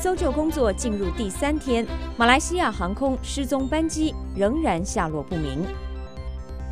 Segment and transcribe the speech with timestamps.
[0.00, 5.62] 搜救工作进入第三天，马来西亚航空失踪班机仍然下落不明。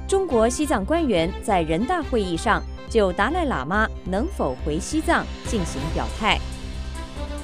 [0.09, 6.39] 中国西藏官员在人大会议上就达赖喇嘛能否回西藏进行表态。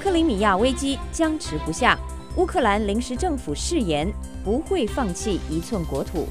[0.01, 1.95] 克里米亚危机僵持不下，
[2.35, 4.11] 乌克兰临时政府誓言
[4.43, 6.27] 不会放弃一寸国土。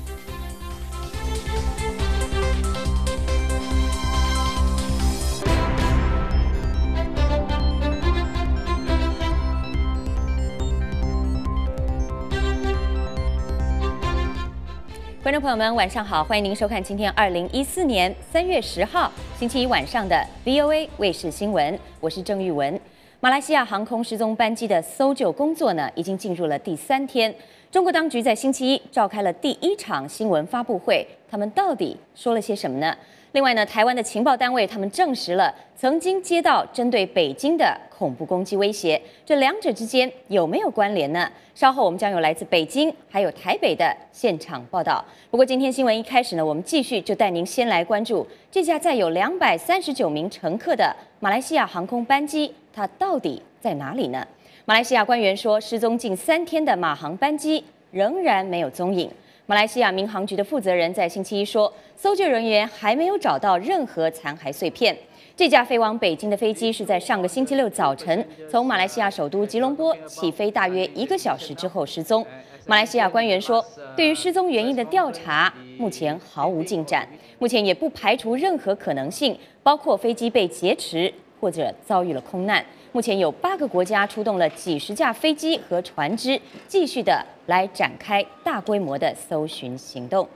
[15.35, 16.23] 观众朋友们，晚上好！
[16.23, 22.81] 欢迎您收看今天二零一四年三月十号星期一晚上的 VOA 卫视新闻，我是郑玉文。
[23.19, 27.35] 马来西亚航空失踪班机的搜救工作呢，已经进入了第三天。
[27.69, 32.97] 中国当局在星期一召开了第一场新闻发布会，他们到底说了些什么呢？
[33.35, 41.29] 另外呢，台湾的情报单位他们证实了曾经接到针对北京的恐怖攻击威胁，这两者之间有没有关联呢？
[41.53, 45.05] 稍后我们将有来自北京还有台北的现场报道。
[45.33, 54.25] 不过今天新闻一开始呢，我们继续就带您先来关注这架载有两百三十九名乘客的马来西亚航空班机，它到底在哪里呢？
[54.65, 59.11] 马来西亚官员说，失踪近三天的马航班机仍然没有踪影。
[59.47, 64.97] 马来西亚民航局的负责人在星期一说，搜救人员还没有找到任何残骸碎片。
[65.37, 72.27] 这架飞往北京的飞机是在上个星期六早晨从马来西亚首都吉隆坡起飞，大约一个小时之后失踪。
[72.65, 73.63] 马来西亚官员说，
[73.95, 77.07] 对于失踪原因的调查目前毫无进展，
[77.39, 82.65] 目前也不排除任何可能性，包括飞机被劫持或者遭遇了空难。
[82.95, 90.29] 目前有八个国家出动了几十架飞机和船只，继续的来展开大规模的搜寻行动。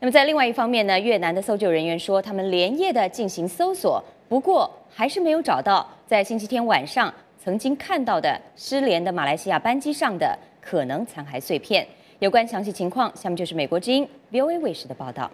[0.00, 7.10] 那么在另外一方面呢，越南的搜救人员说，他们连夜的进行搜索，不过还是没有找到在星期天晚上
[7.42, 11.86] 曾经看到的失联的马来西亚班机上的可能残骸碎片。
[12.18, 15.30] 有关详细情况，下面就是美国之音 VOA 卫视的报道。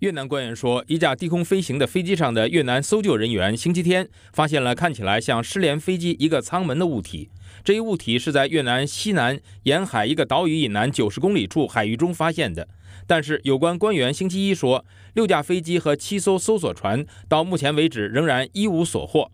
[0.00, 7.28] 越南官员说，一架低空飞行的飞机上的越南搜救人员星期天发现了看起来像失联飞机一个舱门的物体。
[7.62, 12.66] 这一物体是在越南西南沿海一个岛屿以南九十公里处海域中发现的。
[13.06, 19.30] 但是，有关官员星期一说，六架飞机和七艘搜索船到目前为止仍然一无所获。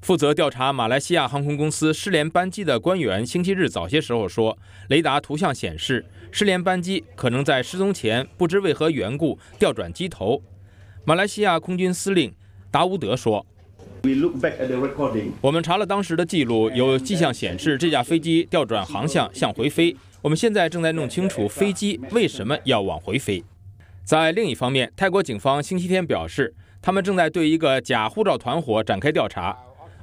[0.00, 4.56] 负责调查马来西亚航空公司失联班机的官员星期日早些时候说，
[4.88, 6.06] 雷达图像显示
[6.38, 10.42] 失联班机可能在失踪前不知为何缘故调转机头。
[11.02, 12.30] 马来西亚空军司令
[12.70, 13.46] 达乌德说
[15.40, 19.96] ：“我们查了当时的记录，有迹象显示这架飞机调转航向向回飞。
[20.20, 23.42] 我们现在正在弄清楚飞机为什么要往回飞。”
[24.04, 29.56] 在另一方面，泰国警方星期天表示，他们正在对一个假护照团伙展开调查。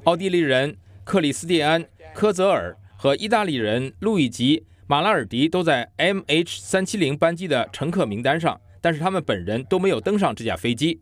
[0.06, 11.00] 奥地利人克里斯蒂安·科泽尔和意大利人路易吉·马拉尔迪都在 MH 三七零班机的乘客名单上，但是他们本人都没有登上这架飞机。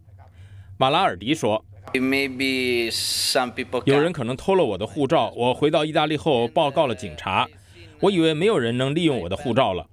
[0.78, 1.66] 马拉尔迪说
[3.86, 5.34] ：“有人可能偷了我的护照。
[5.36, 7.47] 我回到意大利后报告了警察。
[8.02, 9.88] 我以为没有人能利用我的护照了。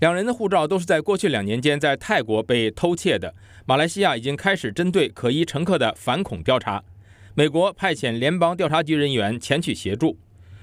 [0.00, 3.34] 两人的护照都是在过去两年间在泰国被偷窃的。
[3.64, 6.84] 马来西亚已经开始针对可疑乘客的反恐调查。”
[7.34, 10.18] 美国派遣联邦调查局人员前去协助。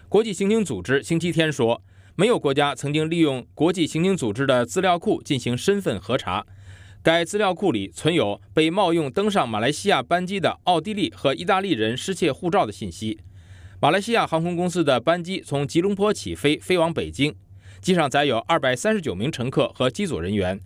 [0.08, 1.82] 国际刑警组织星期天说，
[2.22, 6.46] 没有国家曾经利用国际刑警组织的资料库进行身份核查。
[7.02, 13.20] 该资料库里存有被冒用登上马来西亚班机的奥地利和意大利人失窃护照的信息。
[13.80, 17.34] 马来西亚航空公司的班机从吉隆坡起飞，飞往北京。
[17.82, 20.62] 机上载有二百三十九名乘客和机组人员，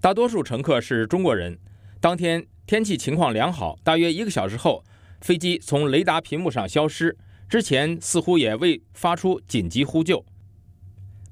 [0.00, 1.58] 大多数乘客是中国人。
[2.00, 4.84] 当天天气情况良好，大约一个小时后。
[5.20, 7.16] 飞机从雷达屏幕上消失，
[7.48, 10.24] 之前似乎也未发出紧急呼救。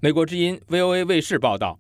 [0.05, 1.79] 美国之音 VOA 卫视报道。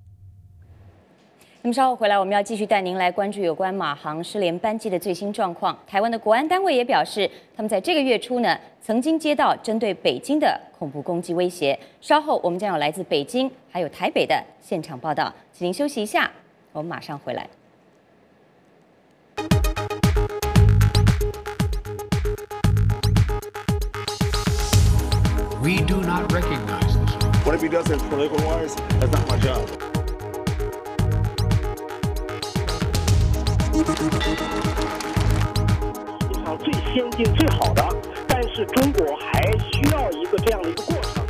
[1.60, 5.78] 那么稍后回来，我们要继续带您来关注有关马航失联班机的最新状况。
[5.86, 11.78] 台湾的国安单位也表示，他们在这个月初呢，曾经接到针对北京的恐怖攻击威胁。
[12.00, 16.30] 稍后我们将有来自北京还有台北的现场报道，请您休息一下，
[16.72, 17.46] 我们马上回来。
[25.62, 26.93] We do not recognize.
[27.44, 28.74] What if he does it political wise?
[28.98, 29.68] That's not my job.
[36.20, 37.86] 世界上最先进、最好的，
[38.26, 41.22] 但是中国还需要一个这样的一个过程。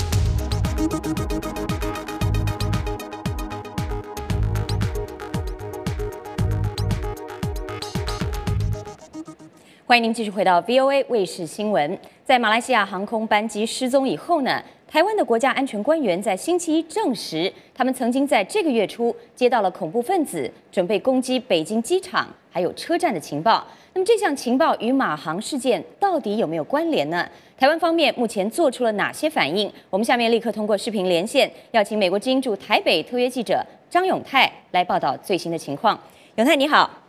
[9.84, 11.98] 欢迎您继续回到 VOA 卫视新闻。
[12.24, 14.62] 在马来西亚航空班机失踪以后呢，
[14.94, 23.66] 台湾的国家安全官员在星期一证实，他们曾经在这个月初接到了恐怖分子准备攻击北京机场还有车站的情报。
[23.92, 27.28] 那么这项情报与马航事件到底有没有关联呢？
[27.58, 29.68] 台湾方面目前做出了哪些反应？
[29.90, 35.98] 我们下面立刻通过视频连线，邀请美国之音驻台北特约记者张永泰来报道最新的情况。
[36.36, 37.03] 永泰你好。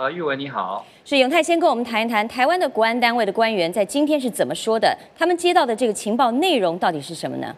[0.00, 4.96] 呃，玉文你好，是永泰先跟我们谈一谈台湾的国安单位的官员在今天是怎么说的？
[5.14, 7.54] 他们接到的这个情报内容到底是什么呢？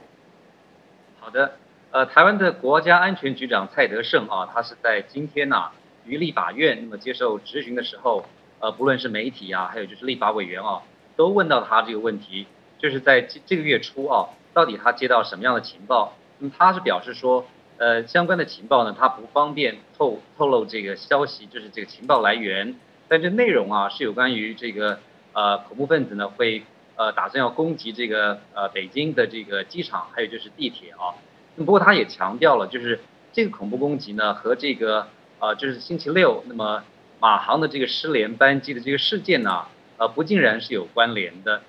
[1.20, 1.52] 好的，
[1.92, 5.70] 呃，台湾的国家安全局长蔡德胜啊，他是在今天呐、
[6.04, 8.24] 于立法院那么接受质询的时候，
[8.58, 10.82] 呃，不论是媒体啊，还有就是立法委员啊，
[11.14, 12.48] 都问到他这个问题，
[12.80, 16.14] 就是在这这个月初啊，到底他接到什么样的情报？
[16.40, 17.44] 那么他是表示说。
[17.82, 22.76] 呃，相关的情报呢，它不方便透透露这个消息，就是这个情报来源。
[23.08, 25.00] 但这内容啊，是有关于这个
[25.32, 26.62] 呃恐怖分子呢会
[26.94, 31.18] 呃打算要攻击这个呃北京的这个机场，还有就是地铁啊。
[31.56, 33.00] 不过他也强调了，就是
[33.32, 35.08] 这个恐怖攻击呢和这个
[35.40, 36.84] 呃就是星期六那么
[37.18, 41.62] 马航的这个失联班机的这个事件呢，呃不尽然是有关联的。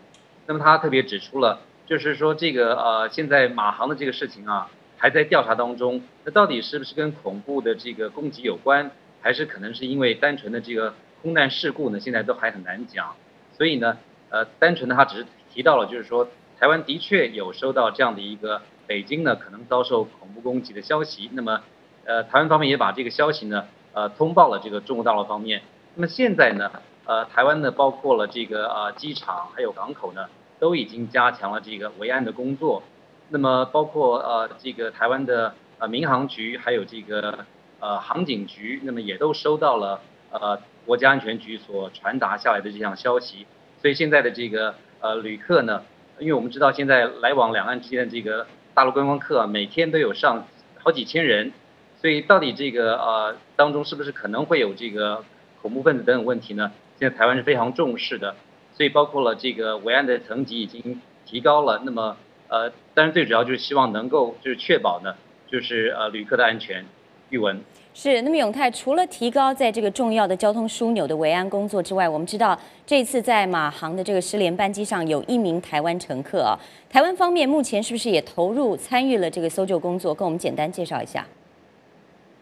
[0.46, 4.70] 那么他特别指出了，就是说这个呃现在马航的这个事情啊。
[5.04, 8.90] 还在调查当中，那到底是不是跟恐怖的这个攻击有关，
[9.20, 12.00] 还是可能是因为单纯的这个空难事故呢？
[12.00, 13.14] 现在都还很难讲。
[13.58, 13.98] 所以呢，
[14.30, 21.30] 呃，单纯的他只是提到了，就是说台湾的确有收到这样的一个北京呢可能遭受恐怖攻击的消息。
[21.34, 21.60] 那么，
[22.06, 25.64] 呃，台湾方面也把这个消息呢，呃，通报了这个中国大陆方面。
[25.96, 26.72] 那么现在呢，
[27.04, 30.28] 呃，台湾呢包括了这个呃机场还有港口呢，
[30.60, 32.84] 都已经加强了这个维安的工作。
[33.34, 37.40] 那么包括呃这个台湾的呃民航局，还有这个
[37.80, 40.00] 呃航警局，那么也都收到了
[40.30, 43.48] 呃国家安全局所传达下来的这项消息。
[43.82, 45.82] 所以现在的这个呃旅客呢，
[46.20, 48.46] 因为我们知道现在来往两岸之间的这个
[48.76, 50.46] 大陆观光客每天都有上
[50.84, 51.52] 好几千人，
[52.00, 55.24] 所以到底这个呃当中是不是可能会有这个
[55.64, 56.72] 恐怖分子等等问题呢？
[57.00, 58.36] 现在台湾是非常重视的，
[58.76, 61.82] 所以包括了这个维安的层级已经提高了。
[61.84, 62.16] 那么
[62.54, 65.16] 呃，当然最主要就是希望能够就是确保呢，
[65.48, 66.86] 就是呃旅客的安全。
[67.32, 67.60] 玉文
[67.96, 72.56] 是，那么永泰除了提高在这个重要的交通枢纽的维安工作之外，我们知道
[72.86, 76.54] 这次在马航的这个失联班机上有一名台湾乘客啊，
[76.88, 80.14] 台湾方面目前是不是也投入参与了这个搜救工作？
[80.14, 81.26] 跟我们简单介绍一下。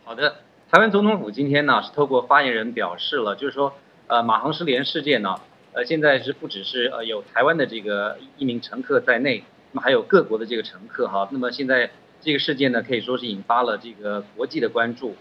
[0.04, 0.36] 好的，
[0.70, 3.74] 台湾总统府今天呢是透过发言人表示了，就是说
[4.08, 5.40] 呃马航失联事件呢，
[5.72, 9.46] 呃现在是不只是呃有台湾的这个一名乘客在内。
[9.74, 11.90] 那么还有各国的这个乘客哈，那么现在
[12.20, 15.16] 这个事件呢可以说是引发了这个国际的关注。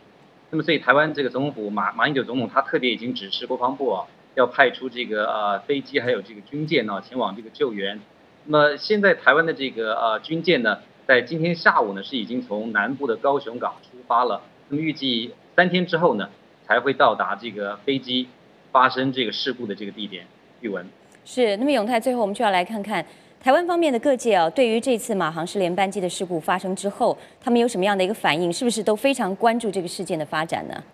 [0.51, 4.05] 那么所以台湾这个总统府马马英九总统他特别已经指示国防部啊，
[4.35, 8.01] 要派出这个呃飞机还有这个军舰呢前往这个救援。
[8.47, 14.43] 那么现在台湾的这个呃军舰呢，在今天下午呢是已经从南部的高雄港出发了。
[14.69, 16.29] 那么预计三天之后呢
[16.67, 18.27] 才会到达这个飞机
[18.73, 20.27] 发生这个事故的这个地点。
[20.61, 20.85] 玉文
[21.25, 23.07] 是，那么永泰最后我们就要来看看。
[23.43, 28.53] 台湾方面的各界啊，对于这次马航失联班机的事故发生之后，他们有什么样的一个反应？
[28.53, 30.85] 是不是都非常关注这个事件的发展呢？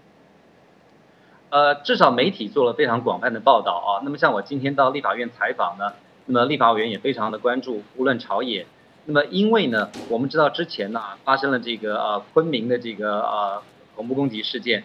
[1.50, 3.90] 呃，至少媒体做了非常广泛的报道啊。
[4.04, 5.94] 那么像我今天到立法院采访呢，
[6.26, 8.64] 那么立法委员也非常的关注，无论朝野。
[9.06, 13.62] 那么因为呢，我们知道之前呢发生了这个呃昆明的这个呃
[13.96, 14.84] 恐怖攻击事件，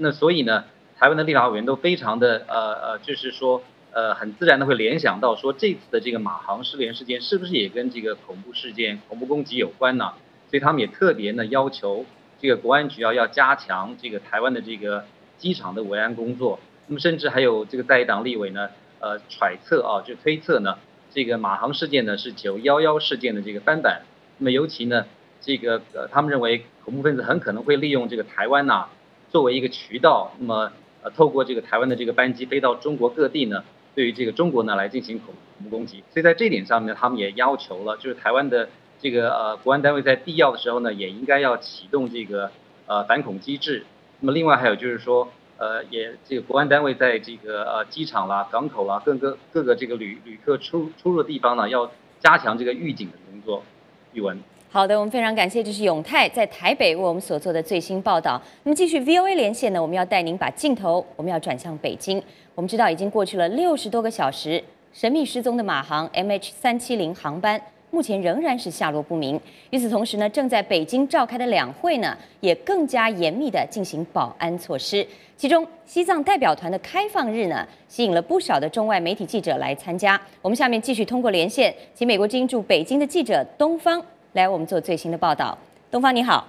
[0.00, 0.64] 那所以呢，
[0.98, 3.62] 台湾的立法委员都非常的呃呃，就是说。
[3.92, 10.12] 呃，很自然的会联想到说，这次的这个马航失联事件是不是也跟这个恐怖事件、恐怖攻击有关呢？
[10.48, 12.04] 所以他们也特别呢要求
[12.40, 15.04] 这个国安局要要加强这个台湾的这个
[15.38, 16.60] 机场的维安工作。
[16.86, 18.68] 那么甚至还有这个在野党立委呢，
[19.00, 20.78] 呃，揣测啊，就推测呢，
[21.12, 24.02] 这个马航事件呢是九幺幺事件的这个翻版。
[24.38, 25.06] 那么尤其呢，
[25.40, 28.86] 这个呃，他们认为恐怖分子很可能会利用这个台湾呐
[29.30, 33.64] 作为一个渠道，那么呃，透过这个台湾的这个班机飞到中国各地呢。
[33.94, 38.68] 对于这个中国呢来进行恐怖攻击，所以在这点上面，他们也要求了，就是台湾的
[39.00, 42.50] 这个呃国安单位在必要的时候呢，也应该要启动这个
[42.86, 43.84] 呃反恐机制。
[44.20, 45.28] 那么另外还有就是说，
[45.58, 53.64] 呃也这个国安单位在这个呃机场啦、港口啦各个各个这个旅旅客出出入的地方呢，要加强这个预警的工作。
[54.12, 54.40] 语文。
[54.72, 58.40] 好的，我们非常感谢，这是永泰在台北为我们所做的最新报道。
[58.62, 62.22] 那么继续 VOA 连线呢，我们要带您把镜头，我们要转向北京。
[62.54, 64.62] 我们知道已经过去了六十多个小时，
[64.92, 67.60] 神秘失踪的马航 MH 三七零航班
[67.90, 69.40] 目前仍然是下落不明。
[69.70, 75.04] 与此同时呢，正在北京召开的两会呢，也更加严密的进行保安措施。
[75.36, 80.20] 其中，西藏代表团的开放日呢，吸引了不少的中外媒体记者来参加。
[80.40, 84.00] 我们下面继续通过连线，请美国驻北京的记者东方
[84.32, 85.56] 来我们做最新的报道。
[85.90, 86.46] 东方你好。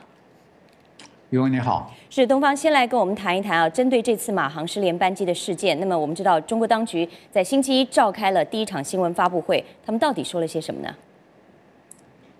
[1.31, 10.93] 宇文你好，是东方先来跟我们谈一谈啊，针对这次马航失联班机的事件，那么我们知道中国当局在星期一召开了第一场新闻发布会，他们到底说了些什么呢？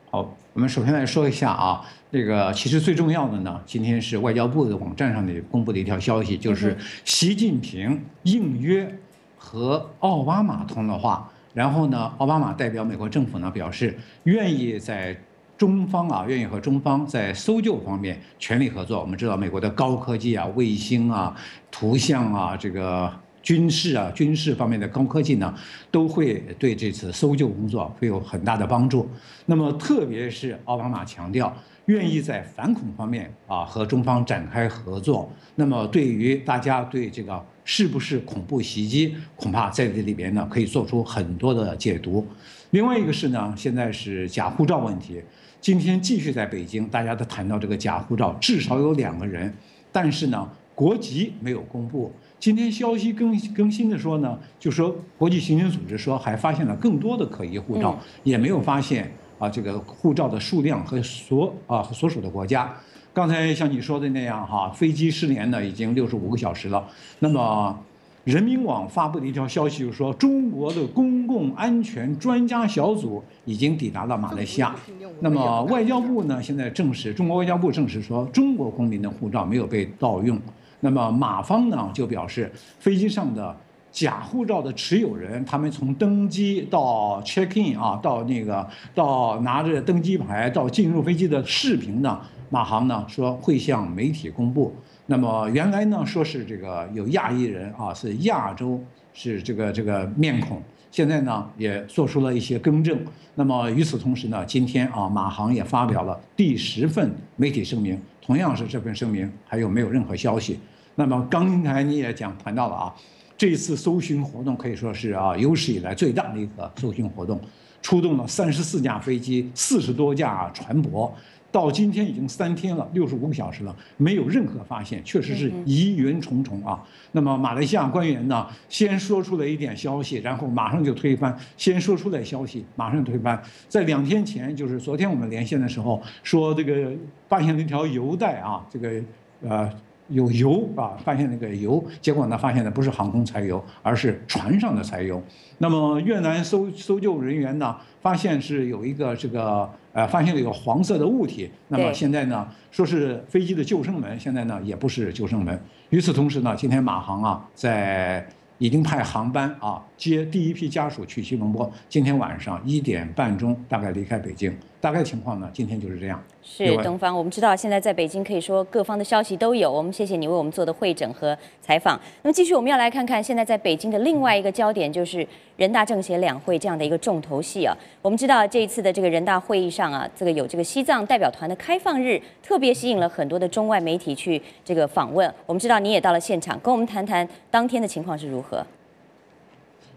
[0.10, 8.94] 好，我们首先来说一下啊，这个其实最重要的呢，今天是外交部的网站上的公布的一条消息，就是习近平应约
[9.38, 15.18] 和奥巴马通了话，然后呢，奥巴马代表美国政府呢表示愿意在。
[15.62, 19.00] 中方啊，愿意和中方在搜救方面全力合作。
[19.00, 21.38] 我们知道，美国的高科技啊、卫星啊、
[21.70, 23.14] 图像啊、这个
[23.44, 25.54] 军事啊、军事方面的高科技呢，
[25.92, 29.08] 都会对这次搜救工作会有很大的帮助。
[29.46, 35.32] 那么，特别是奥巴马强调，愿意在反恐方面啊和中方展开合作。
[35.54, 42.28] 那么，对于大家对这个是不是恐怖袭击，恐怕在这里边呢可以做出很多的解读。
[42.72, 45.22] 另外一个是呢，现在是假护照问题。
[45.62, 49.54] 今天继续在北京，大家都谈到这个假护照，至少有两个人，
[49.92, 52.12] 但是呢，国籍没有公布。
[52.40, 62.76] 今天消息更更新的说呢，就说国际刑警组织说还发现了更多的可疑护照，也没有发现啊这个护照的数量和所啊所属的国家。
[63.14, 66.88] 刚才像你说的那样哈，飞机失联呢已经六十五个小时了，
[67.20, 67.80] 那么。
[68.24, 74.76] 人民网发布的一条消息就是说，中国的公共安全专家小组已经抵达了马来西亚。
[75.22, 80.40] 那么外交部呢，现在证实，中国外交部证实说，中国公民的护照没有被盗用。
[80.82, 83.56] 那么马方呢就表示，飞机上的
[83.92, 94.76] 假护照的持有人，他们从登机到 check in 啊，到那个到拿着登机牌到进入飞机的视频呢，马航呢说会向媒体公布。
[95.12, 98.82] 那么原来呢，说是这个有亚裔人啊，是亚洲
[99.14, 102.98] 是这个这个面孔，现在呢也做出了一些更正。
[103.36, 110.58] 那么与此同时呢，今天啊，马航也发表了第十份媒体声明，同样是这份声明还有没有任何消息？
[110.96, 112.96] 那么刚才你也讲谈到了啊，
[113.38, 117.38] 这次搜寻活动可以说是啊有史以来最大的一个搜寻活动，
[117.82, 121.12] 出动了三十四架飞机，四十多架船舶。
[121.52, 126.82] 到今天已经三天了，六十五个小时了，没有任何发现，确实是疑云重重啊。
[127.12, 133.42] 那么马来西亚官员呢，先说出了一点消息，然后马上就推翻；先说出来消息，马上推翻。
[133.68, 136.92] 在两天前，就是昨天我们连线的时候，说这个
[137.28, 139.04] 发现了一条油带啊，这个
[139.42, 139.70] 呃。
[140.10, 145.22] 有油啊，发现那个油，结果呢，发现的不是航空柴油，而是船上的柴油。
[145.60, 151.50] 那么越南搜搜救人员呢，发现是有一个这个呃，发现了一个黄色的物体。
[151.70, 155.58] 那么现在呢，说是飞机的救生门，现在呢也不是救生门。
[155.92, 158.28] 与此同时呢，今天马航啊，在
[158.58, 164.56] 已经派航班啊接第一批家属去吉隆坡，今天晚上一点半钟大概离开北京。
[164.82, 166.22] 大概情况呢，今天就是这样。
[166.44, 169.72] 是东方，我们知道现在在北京可以说各方的消息都有。
[169.72, 172.00] 我们谢谢你为我们做的会诊和采访。
[172.24, 177.78] 那么继续，我们要来看看现在在北京的另外一个焦点，就是人大政协两会这样的一个重头戏啊。
[178.02, 185.32] 我们知道这一次的这个人大会议上啊，这个有这个西藏代表团的开放日，特别吸引了很多的中外媒体去这个访问。
[185.46, 188.66] 我们知道你也到了现场，跟我们谈谈当天的情况是如何。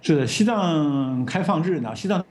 [0.02, 2.22] 是的，西藏开放日呢，西藏。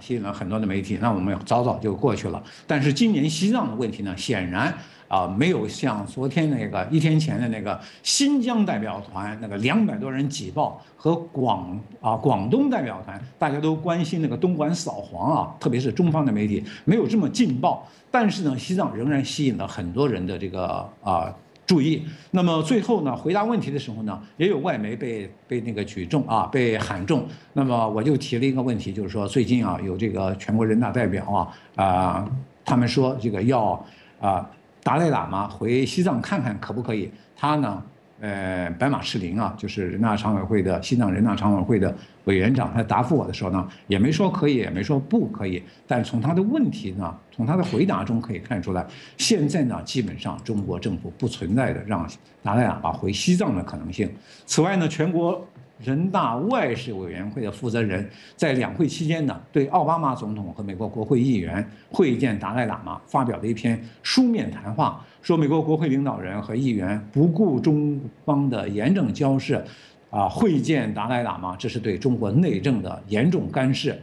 [0.00, 2.42] 吸引了很多的媒体，那我们早早就过去了。
[2.66, 4.72] 但是今年西藏的问题呢，显然
[5.08, 17.86] 啊没有像昨天那个一天前的那个新疆代表团那个两百多人挤爆和广啊广东代表团，大家都关心那个东莞扫黄啊，特别是中方的媒体没有这么劲爆。
[18.10, 21.34] 但是呢，西藏仍然吸引了很多人的这个啊。
[21.66, 27.26] 注意，那么最后呢，回答问题的时候呢，也有外媒被被那个举重啊，被喊中。
[27.52, 32.30] 那么我就提了一个问题，就是说最近啊，有这个全国人大代表啊啊，
[32.64, 33.82] 他们说这个要
[34.20, 34.48] 啊
[34.82, 37.10] 达赖喇嘛回西藏看看可不可以？
[37.36, 37.82] 他呢？
[38.20, 41.94] 呃，白马赤林啊，就是人大常委会的西藏人大常委会的
[42.24, 45.62] 委员长，他答复我的时候呢，也没说可以，也没说不可以。
[45.86, 52.08] 但从他的问题呢，从他的回答中可以看出来，现在呢，基本上中国政府不存在的让
[52.42, 54.10] 达赖喇嘛回西藏的可能性。
[54.46, 55.46] 此外呢，全国。
[55.82, 69.64] 人大外事委员会的负责人在两会期间呢，对奥巴马总统和美国国会议员会见达赖喇嘛发表了一篇书面谈话，说美国国会领导人和议员不顾中方的严正交涉，
[70.10, 73.96] 啊，会见达赖喇嘛，这是对中国内政的严重干涉。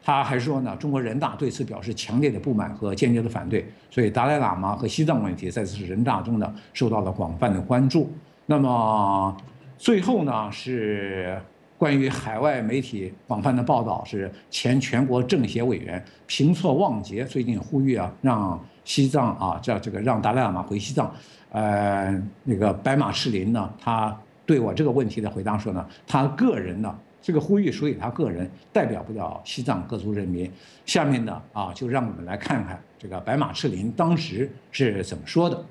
[0.00, 8.08] 他还说呢，中国人大对此表示强烈的不满和坚决的反对，所以达赖喇嘛和西藏问题在此人大中呢受到了广泛的关注。
[8.46, 9.36] 那么
[9.76, 11.36] 最后呢是
[11.80, 21.10] 关于海外媒体广泛的报道，是前全国政协委员平措旺杰最近呼吁啊，让西藏啊这这个让达赖喇嘛回西藏。
[21.50, 26.94] 呃，那个白马赤林呢，他对我这个问题的回答说呢，他个人呢。
[27.22, 30.50] 这个呼吁属于他个人，代表不了西藏各族人民。
[30.84, 35.64] 下面呢，啊，就让我们来看看这个白马赤林当时是怎么说的。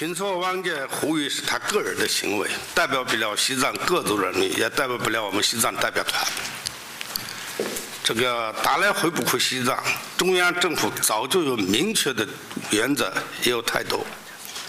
[0.00, 6.26] 平措旺杰呼吁是他个人的行为，代表不了西藏各族人民，也代表不了我们西藏代表团。
[8.02, 9.78] 这个达赖回不回西藏，
[10.16, 12.26] 中央政府早就有明确的
[12.70, 14.06] 原则，也有态度。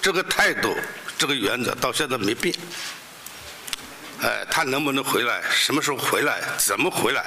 [0.02, 0.76] 这个态度，
[1.18, 2.54] 这个原则到现在没变。
[4.22, 5.42] 哎，他能不能回来？
[5.50, 6.42] 什么时候回来？
[6.58, 7.24] 怎么回来？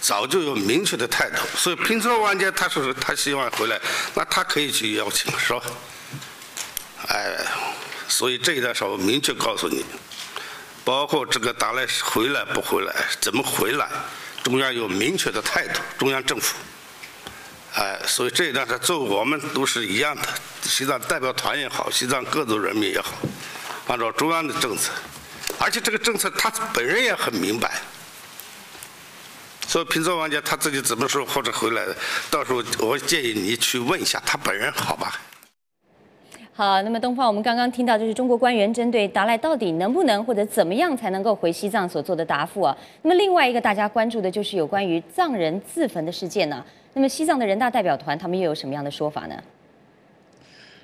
[0.00, 1.42] 早就有明确的态度。
[1.54, 3.78] 所以平策万杰他说他希望回来，
[4.14, 5.60] 那他可以去邀请，是吧？
[7.08, 7.36] 哎，
[8.08, 9.84] 所以这一段时候明确告诉你，
[10.84, 13.88] 包括这个达赖回来不回来，怎么回来，
[14.42, 16.56] 中央有明确的态度，中央政府。
[17.74, 20.22] 哎，所以这一段是做我们都是一样的，
[20.62, 23.12] 西藏代表团也好，西藏各族人民也好，
[23.86, 24.90] 按照中央的政策。
[25.58, 27.80] 而且这个政策他本人也很明白，
[29.68, 31.96] 所以平泽王家他自己怎么说或者回来的，
[32.30, 35.20] 到时候我建议你去问一下他本人，好吧？
[36.58, 42.74] 好，那么东方，我们刚刚听到就是中国官员针对达赖到底能不能或者怎么样才能够回西藏所做的答复啊。
[43.02, 46.64] 那么另外一个大家关注的就是有关于藏人自焚的事件呢。
[46.94, 49.36] 那么西藏的人大代表团他们又有什么样的说法呢？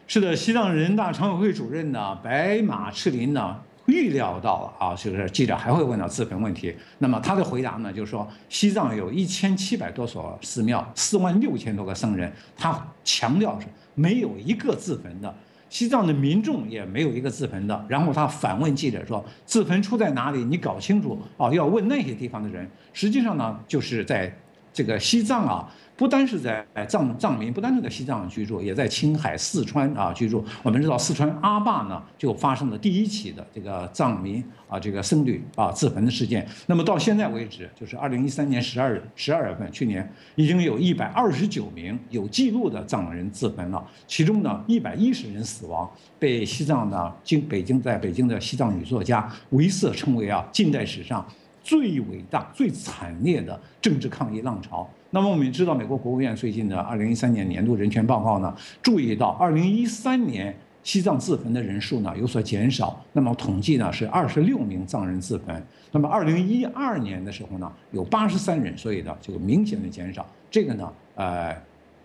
[0.06, 3.56] 是的，西藏人大常委会主任呢，白马赤林呢。
[3.86, 6.72] 预料到了啊，就是记者还会问到自焚问题。
[6.98, 15.34] 那么他的回答呢，就是说西藏有一千七百多所寺庙，四万六千多个僧人，他强调是没有一个自焚的，
[15.72, 17.86] 西藏的民众也没有一个自焚的。
[17.88, 20.44] 然后他反问记者说，自焚出在哪里？
[20.44, 22.70] 你搞清楚啊，要问那些地方的人。
[22.92, 24.30] 实际上呢，就是在
[24.70, 25.72] 这个西藏啊。
[25.94, 30.44] 不单是在藏藏民，不单是在西藏居住，也在青海、四川啊居住。
[30.62, 36.46] 我们知道四川阿坝呢，就发生了第一起的这个藏民啊这个僧侣啊自焚的事件。
[36.66, 51.24] 那么到现在为止，就是二零一三年十二十二月份，去年已经有一百二十九名有记录的藏人自焚了，其中呢一百一十人死亡，被西藏的京北京在北京的西藏女作家维瑟称为啊近代史上
[51.62, 54.88] 最伟大、最惨烈的政治抗议浪潮。
[55.14, 62.98] 那么我们知道，美国国务院最近的二零一三年年度人权报告呢，注意到二零一三年西藏自焚的人数呢有所减少。
[63.12, 65.62] 那么统计呢是二十六名藏人自焚。
[65.90, 70.26] 那么二零一二年的时候呢有八十三人，所以呢就明显的减少。
[70.50, 71.54] 这个呢，呃，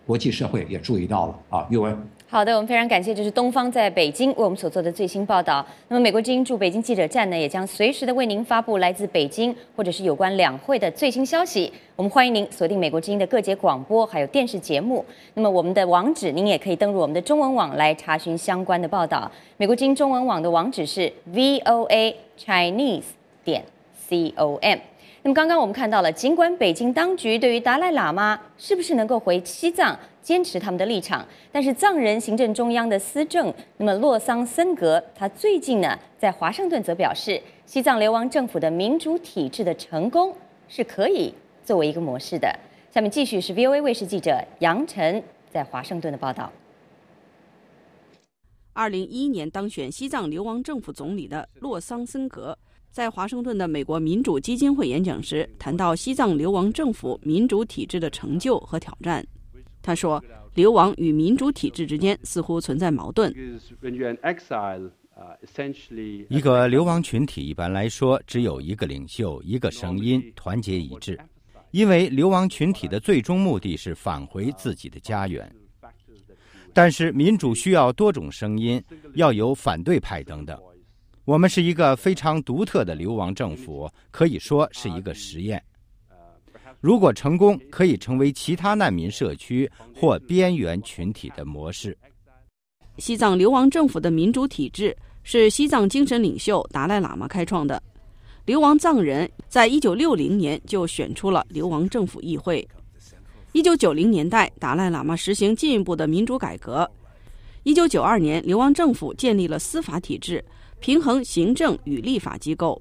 [0.06, 1.96] 国际社会也注意到了啊，因为。
[2.30, 5.64] 好的，我们非常感谢，这是东方在北京为我们所做的最新报道。
[5.88, 11.72] 那么，美国之音驻北京记者站呢，也将随时的为您发布来自北京或者是有关两会的最新消息。
[11.96, 15.02] 我们欢迎您锁定美国之音的各节广播还有电视节目。
[15.32, 19.30] 那么，我们的网址您也可以登录我们的中文网来查询相关的报道。
[19.56, 23.04] 美国之音中文网的网址是 voa chinese
[23.42, 23.64] 点
[24.06, 24.78] com。
[25.22, 29.98] 那么，刚刚我们看到了，尽管北京当局对于达赖喇嘛是不是能够回西藏？
[30.28, 40.36] 坚持他们的立场，但是藏人行政中央的司政，那么洛桑森格，他最近呢在华盛顿则表示，西藏流亡政府的民主体制的成功
[40.68, 41.32] 是可以
[41.64, 42.54] 作为一个模式的。
[42.92, 46.52] 下面继续是 VOA 卫视记者杨晨在华盛顿的报道。
[48.74, 52.58] 二零一一年当选西藏流亡政府总理的洛桑森格，
[52.90, 59.26] 在华盛顿的美国民主基金会演讲时，谈到西藏流亡政府民主体制的成就和挑战。
[59.88, 60.22] 他说
[60.52, 63.34] ：“流亡与民主体制之间似乎存在矛盾。
[66.28, 71.18] 一个流亡群体一般来说只有一个领袖、一个声音，团结一致，
[71.70, 75.50] 因为流亡群体的最终目的是返回自己的家园。
[76.74, 78.78] 但是民主需要多种声音，
[79.14, 80.60] 要有反对派等等。
[81.24, 85.64] 我们是一个非常独特的流亡政府，可以说是一个实验。”
[86.80, 91.96] 如果成功，可以成为其他难民社区或边缘群体的模式。
[92.98, 97.82] 西藏流亡政府的民主体制是西藏精神领袖达赖喇嘛开创的。
[98.44, 102.66] 流亡藏人在一九六零年就选出了流亡政府议会。
[103.52, 106.88] 一九九零年代，达赖喇嘛实行进一步的民主改革。
[107.64, 110.42] 一九九二年，流亡政府建立了司法体制，
[110.78, 112.80] 平衡行政与立法机构。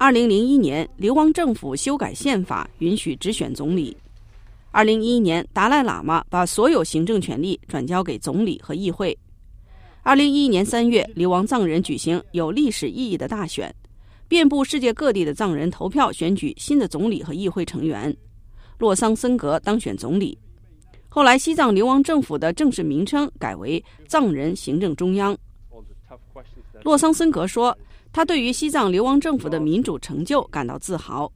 [0.00, 3.96] 二零零一年，流亡政府修改宪法，允许直选总理。
[4.70, 9.16] 二零一一年，达赖喇嘛把所有行政权力转交给总理和议会。
[10.04, 13.74] 二零一一年三月，流亡藏人举行有历史意义的大选，
[14.28, 18.16] 遍布世界各地的藏人投票选举新的总理和议会成员。
[18.78, 20.38] 洛桑森格当选总理。
[21.08, 25.36] 后来，西藏流亡政府的正式名称改为藏人行政中央。
[26.84, 27.76] 洛桑森格说。
[28.18, 31.32] 他对于西藏流亡政府的民主成就感到自豪。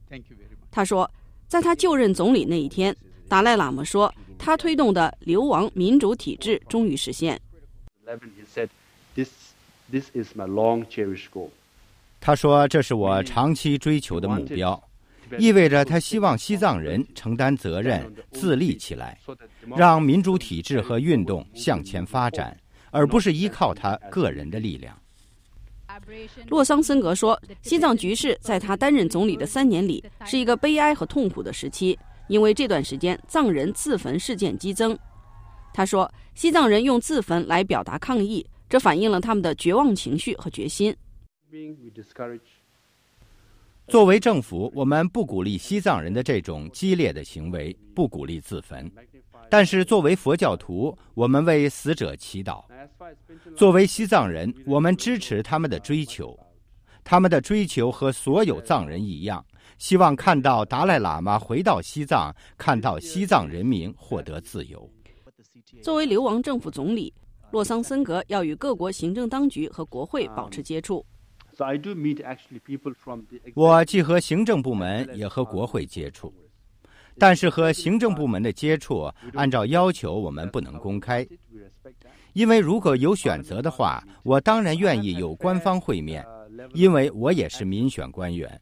[0.69, 1.09] 他说，
[1.47, 2.93] 在他就任总理那一天，
[3.29, 7.41] 达赖喇嘛说，他推动的流亡民主体制终于实现。
[12.21, 14.83] 他说：“这是我长期追求的目标，
[15.39, 19.17] 意味着他希望西藏人承担责任，自立起来，
[19.77, 22.59] 让民主体制和运动向前发展，
[22.91, 24.99] 而不是依靠他个人的力量。”
[26.49, 34.97] 洛桑森格说：“西藏局势在他担任总理的三年里是一个悲哀和痛苦的时期，因为这段时间藏人自焚事件激增。”
[35.75, 40.95] 他说：“西藏人用自焚来表达抗议，这反映了他们的绝望情绪和决心。”
[43.89, 48.91] 作为政府，我们不鼓励西藏人的这种激烈的行为，不鼓励自焚。
[49.53, 52.65] 但是，作为佛教徒，我们为死者祈祷；
[53.55, 56.35] 作为西藏人，我们支持他们的追求。
[57.05, 59.45] 他们的追求和所有藏人一样，
[59.77, 64.91] 希望看到达赖喇嘛回到西藏，看到西藏人民获得自由。
[65.83, 67.13] 作为流亡政府总理，
[67.51, 71.05] 洛桑森格要与各国行政当局和国会保持接触。
[73.55, 76.33] 我既和行政部门，也和国会接触。
[77.19, 81.27] 但是和行政部门的接触，按照要求我们不能公开，
[82.33, 86.25] 因为如果有选择的话，我当然愿意有官方会面，
[86.75, 88.61] 因为我也是民选官员。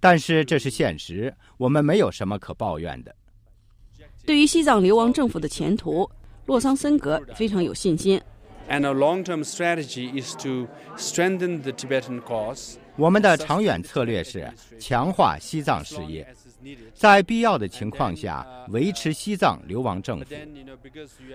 [0.00, 3.14] 但是这是现实，我们没有什么可抱怨的。
[4.26, 6.10] 对于西藏流亡政府的前途，
[6.46, 8.20] 洛桑森格非常有信心。
[12.96, 16.26] 我们的长远策略是强化西藏事业。
[16.94, 20.26] 在必要的情况下，维持西藏流亡政府。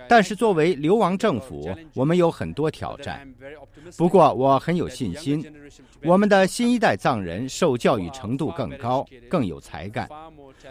[0.08, 3.28] 但是，作为流亡政府，我们有很多挑战。
[3.98, 5.44] 不过，我很有信心，
[6.04, 10.08] 我们的新一代藏人受教育程度更高，更有才干。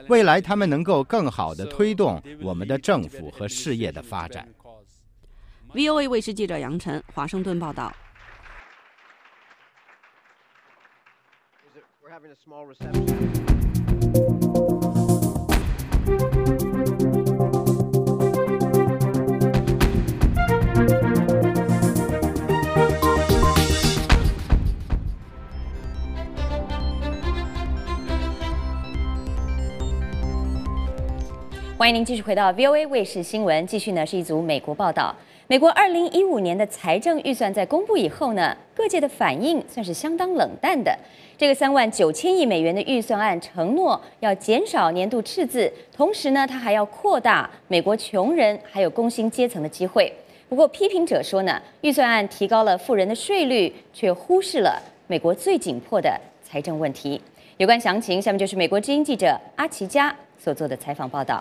[0.09, 4.49] 未来，他们能够更好地推动我们的政府和事业的发展。
[5.75, 7.93] VOA 卫视记者杨晨，华盛顿报道。
[31.87, 33.65] 欢迎您继续回到 VOA 卫视新闻。
[33.65, 35.15] 继续呢是一组美国报道。
[35.47, 40.93] 美国二零一五年的财政预算在公布以后呢，各界的反应算是相当冷淡的。
[41.39, 50.13] 这个三万九千亿美元的预算案承诺要减少年度赤字，同时呢，它还要扩大美国穷人还有工薪阶层的机会。
[50.49, 57.23] 不过批评者说呢，预算案提高了富人的税率，却忽视了美国最紧迫的财政问题。
[57.59, 61.41] 有关详情，下面就是美国之音记者阿奇加所做的采访报道。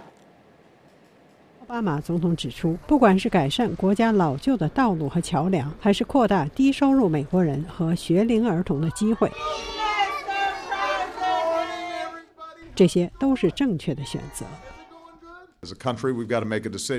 [1.66, 9.32] 奥巴马总统指出，不管是改善国家老旧的道路和桥梁，还是扩大低收入美国人和学龄儿童的机会，
[12.76, 14.46] 这些都是正确的选择。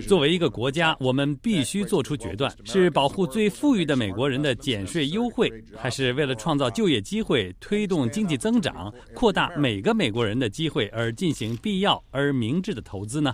[0.08, 13.32] 作为一个国家，我们必须做出决断：是保护最富裕的美国人的减税优惠，还是为了创造就业机会、推动经济增长、扩大每个美国人的机会而进行必要而明智的投资呢？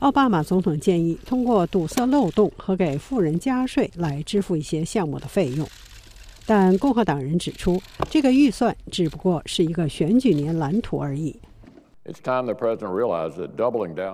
[0.00, 5.68] 奥巴马总统建议通过堵塞漏洞和给富人加税来支付一些项目的费用，
[6.46, 11.38] 但共和党人指出，这个预算只不过是一个选举年蓝图而已。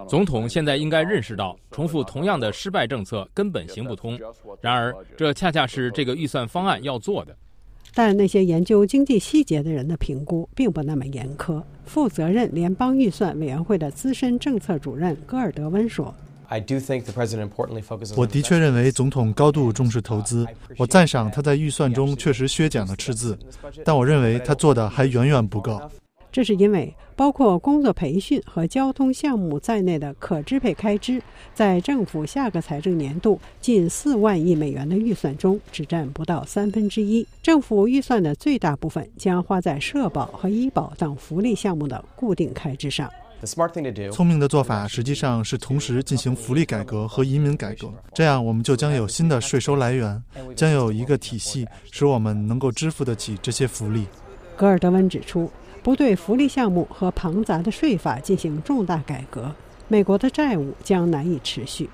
[0.09, 4.19] 总统现在应该认识到，重复同样的失败政策根本行不通。
[4.61, 7.35] 然而，这恰恰是这个预算方案要做的。
[7.99, 11.63] 但那些研究经济细节的人的评估并不那么严苛。
[11.87, 16.15] 负责任联邦预算委员会的资深政策主任戈尔德温说
[18.15, 20.47] ：“我的确认为总统高度重视投资。
[20.77, 23.39] 我赞赏他在预算中确实削减了赤字，
[23.83, 25.81] 但我认为他做的还远远不够。”
[26.37, 31.19] 这是因为包括工作培训和交通项目在内的可支配开支，
[31.55, 37.27] 在政府下个财政年度近四万亿美元的预算中只占不到三分之一。
[37.43, 43.11] 政府预算的最大部分将花在社保和医保等福利项目的固定开支上。
[44.13, 50.23] 聪明的做法实际上是同时进行福利改革和移民改革，这样我们就将有新的税收来源，
[50.55, 54.05] 将有一个体系使我们能够支付得起这些福利。
[54.55, 55.51] 格尔德温指出，
[55.87, 59.55] 不对福利项目和庞杂的税法进行重大改革，
[59.87, 61.89] 美国的债务将难以持续。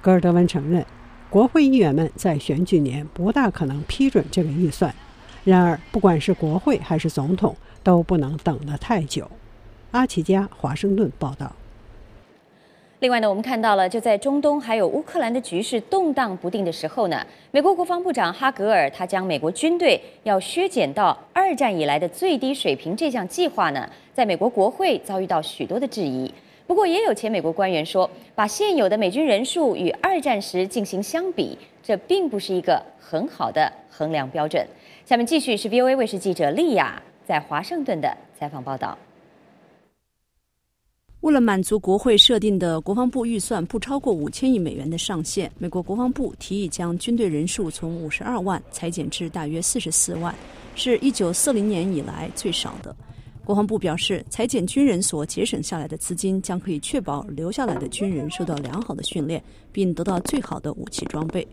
[0.00, 0.86] 戈尔德温承认，
[1.28, 4.94] 国会议员们在选举年不大可能批准这个预算，
[5.42, 9.28] 然而不管是国会还是总统，都不能等得太久。
[9.90, 11.50] 阿奇加，华盛顿报道。
[13.00, 26.32] 另外呢，我们看到了，就在中东还有乌克兰的局势动荡不定的时候呢，美国国防部长哈格尔他将美国军队要削减到二战以来的最低水平这项计划呢，在美国国会遭遇到许多的质疑。
[26.66, 34.66] 不过，也有前美国官员说，把现有的美军人数与二战时进行相比，这并不是一个很好的衡量标准。
[35.04, 38.96] 下面继续是 VOA 卫视记者丽亚在华盛顿的采访报道。
[41.26, 50.32] 为了满足国会设定的国防部预算不超过五千亿美元的上限，美国国防部提议将军队人数从五十二万裁减至大约四十四万，
[50.76, 52.94] 是一九四零年以来最少的。
[53.44, 61.44] 国防部表示，裁减军人所节省下来的资金将可以确保留下来的军人受到良好的训练，并得到最好的武器装备。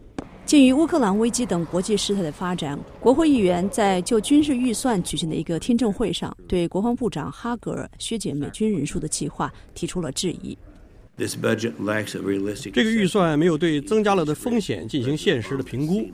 [0.45, 10.57] 鉴于乌克兰危机等国际事态的发展，国会议员在就军事预算举行的一个听证会上，对国防部长哈格尔削减美军人数的计划提出了质疑。
[11.15, 16.09] 这个预算没有对增加了的风险进行现实的评估。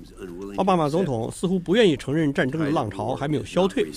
[0.58, 3.88] 奥巴马总统似乎不愿意承认战争的浪潮还没有消退。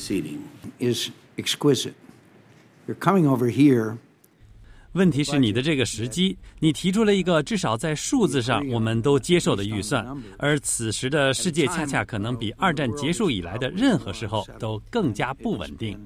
[4.93, 10.07] 问题是你的这个时机，你提出了一个至少在数字上我们都接受的预算，
[10.39, 15.99] 而此时的世界恰恰可能比二战结束以来的任何时候都更加不稳定。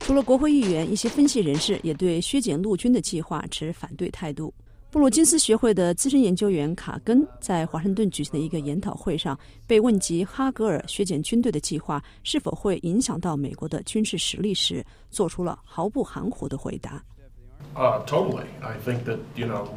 [0.00, 4.52] 除了国会议员，一些分析人士也对削减陆军的计划持反对态度。
[4.90, 17.02] 布鲁金斯学会的资深研究员卡根在华盛顿举行的一个研讨会上被问及哈格尔削减军队的计划是否会影响到美国的军事实力时，做出了毫不含糊的回答。
[17.74, 18.44] Uh, totally.
[18.60, 19.68] I think that you know.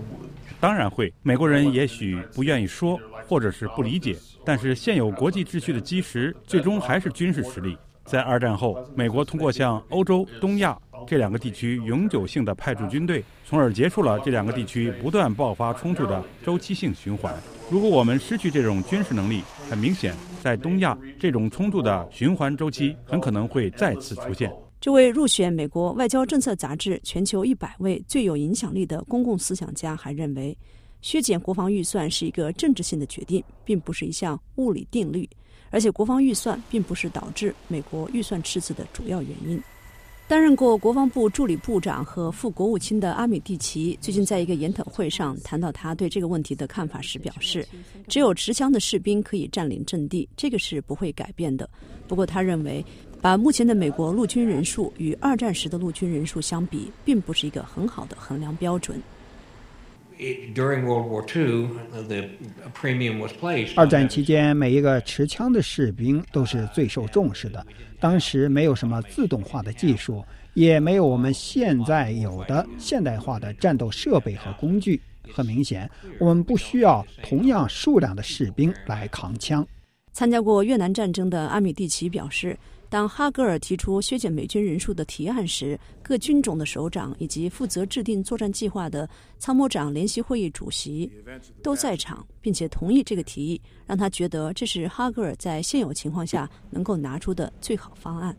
[0.59, 4.15] 当然会，美国人也许不愿意说，或者是不理解，
[4.45, 7.77] 但是现有国际秩序的基石最终还是军事实力。
[8.05, 17.33] 在二战后，美国通过向欧洲、东亚这两个地区永久性的派驻军队，从而结束了这两个地区不断爆发冲突的周期性循环。
[17.69, 24.51] 如果我们失去这种军事能力，很明显，在东亚这种冲突的循环周期很可能会再次出现。
[24.81, 30.57] 这位入选美国外交政策杂志全球一百位最有影响力的公共思想家还认为，
[31.03, 35.29] 削减国防预算是一个政治性的决定，并不是一项物理定律。
[35.69, 39.61] 而且，国防预算并不是导致美国预算赤字的主要原因。
[40.27, 47.67] 担任过国防部助理部长和副国务卿的阿米蒂奇最近在一个研讨会上谈到他对这个问题的看法时表示
[48.07, 51.69] ：“只有持枪的士兵可以占领阵地，这个是不会改变的。
[52.07, 52.83] 不过，他认为。”
[53.21, 58.99] 把目前的美国陆军人数与二战时的陆军人数相比，并不是一个很好的衡量标准。
[63.75, 67.65] 二战期间，每一个持枪的士兵都是最受重视的。
[67.99, 70.23] 当时没有什么自动化的技术，
[70.55, 74.99] 也没有我们现在有的现代化的战斗设备和工具。
[75.31, 79.65] 很明显，我们不需要同样数量的士兵来扛枪。
[80.11, 82.57] 参加过越南战争的阿米蒂奇表示。
[82.91, 91.09] 当哈格尔提出削减美军人数的提案时，各军种的首长以及负责制定作战计划的参谋长联席会议主席
[91.63, 98.35] 都在场，并且同意这个提议，让他觉得这是哈格尔在现有情况下能够拿出的最好方案。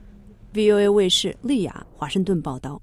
[0.53, 2.83] VOA 卫视利亚华盛顿报道。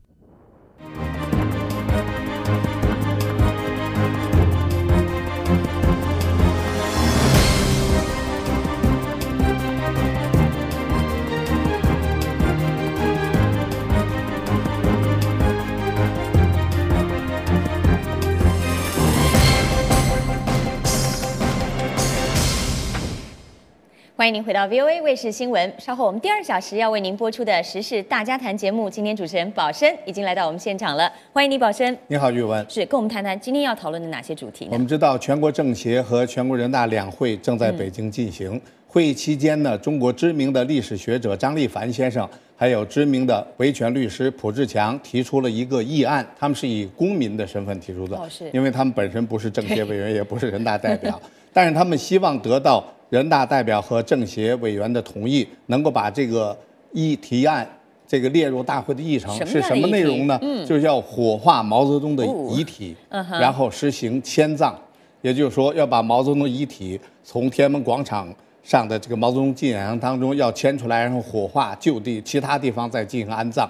[24.20, 25.74] 欢迎您回到 VOA 卫视新闻。
[25.78, 31.10] 稍后我们第二小时要为您播出的时事大家谈节目，今天主持人宝生已经来到我们现场了。
[31.32, 31.98] 欢迎你，宝生。
[32.08, 32.66] 你好，玉文。
[32.68, 34.72] 是跟我们谈谈今天要讨论的哪些主题呢？
[34.74, 38.62] 我们知道全国政协和全国人大两会正在北京进行。
[38.88, 42.28] 会议期间呢，中国知名的历史学者张立凡先生
[42.58, 51.18] 还有知名的维权律师蒲志强提出了一个议案，他们是以公民的身份提出的，哦是因为他们本身不是政协委员， 也不是人大代表，
[51.54, 56.58] 但是他们希望得到人大代表和政协委员的同意，能够把这个
[56.92, 57.68] 议提案
[58.08, 60.38] 这个列入大会的议程是什么内容呢？
[60.42, 64.76] 嗯就是要火化毛泽东的哦遗体，然后实行迁葬，
[65.22, 68.28] 也就是说要把毛泽东遗体从天安门广场
[68.64, 73.70] 上的这个毛泽东纪念堂当中要迁出来，然后火化就地，其他地方再进行安葬。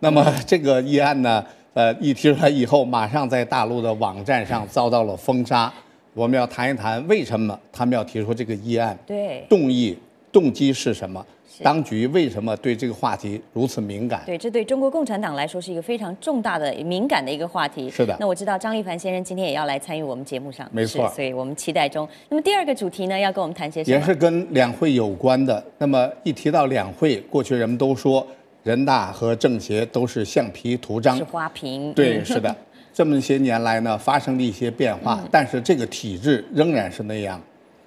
[0.00, 1.42] 那么这个议案呢，
[1.72, 5.72] 呃，一提出来以后，马上在大陆的网站上遭到了封杀。
[6.14, 9.98] 我们要谈一谈为什么他们要提出这个议案，对动议
[10.32, 11.24] 动机是什么？
[11.56, 14.22] 是当局为什么对这个话题如此敏感？
[14.26, 17.88] 对，这对中国共产党来说是一个非常重大的、敏感的一个话题。
[17.88, 22.08] 是的那我知道张立凡先生今天也要来参与我们节目上，没错所以我们期待中。
[22.28, 23.96] 那么第二个主题呢，要跟我们谈些什么？
[23.96, 25.64] 也是跟两会有关的。
[25.78, 28.26] 那么一提到两会，过去人们都说
[28.64, 31.92] 人大和政协都是橡皮图章是，花瓶。
[31.92, 32.54] 对，嗯是的。
[32.94, 37.40] 这么些年来呢，发生了一些变化，但是这个体制仍然是那样。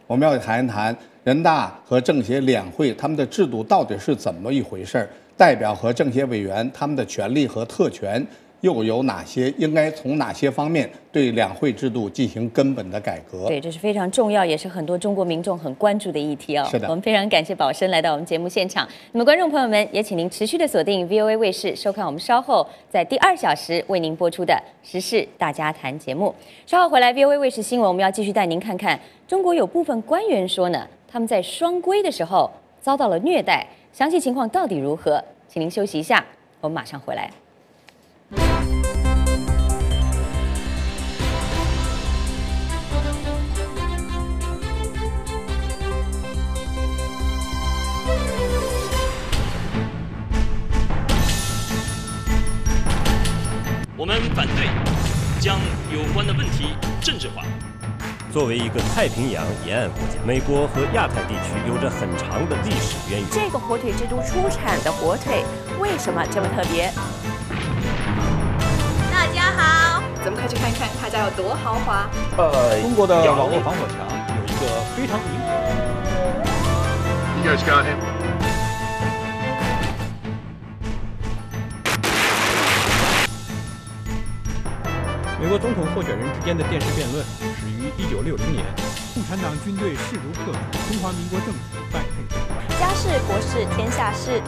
[0.05, 0.93] 我们要谈一谈
[1.23, 8.25] 人大和政协两会他们的制度到底是怎么一回事儿，代表和政协委员他们的权利和特权
[8.61, 9.49] 又有哪些？
[9.57, 13.47] 应该从哪些方面对两会制度进行根本的改革？
[13.47, 16.67] 对，这是非常重要，也是很多中国民众很关注的议题哦。
[16.69, 18.87] 是的我们非常感谢宝生来到我们节目现场。
[19.11, 24.53] 那么，观众朋友们，也请您持续的锁定 VOA 卫视，收看我们稍后在第二小时为您播出的
[24.91, 26.33] 《时事大家谈》节目。
[26.65, 32.49] 稍后回来，VOA 卫视新闻，我们要继续带您看看中国有部分官员说呢，他们在双规的时候
[32.81, 35.23] 遭到了虐待，详细情况到底如何？
[35.47, 36.25] 请您休息一下，
[36.59, 37.29] 我们马上回来。
[38.29, 38.35] 我
[54.05, 54.67] 们反对
[55.39, 55.59] 将
[55.91, 57.43] 有关的问题政治化。
[58.33, 63.29] 作为一个太平洋沿岸国家，美国和亚太地区有着很长的历史渊源。
[63.31, 65.45] 这个火腿之都出产的火腿
[65.79, 66.91] 为什么这么特别？
[69.27, 72.09] 大家好，咱们快去看看他家有多豪华。
[72.37, 73.97] 呃，中国的网络防火墙
[74.37, 74.61] 有一个
[74.95, 75.37] 非常明
[77.43, 77.97] You guys got him?
[85.41, 88.63] 美国总统候选人之间的电视辩论始于1960年。
[89.13, 91.59] 共产党军队势如破竹，中华民国政府
[91.91, 92.79] 败退。
[92.79, 94.41] 家事国事天下事。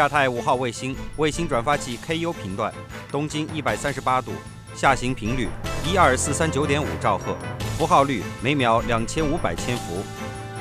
[0.00, 2.72] 亚太五号卫星卫星转发器 KU 频段，
[3.12, 4.32] 东经一百三十八度，
[4.74, 5.46] 下行频率
[5.86, 7.36] 一二四三九点五兆赫，
[7.76, 10.02] 符号率每秒两千五百千伏，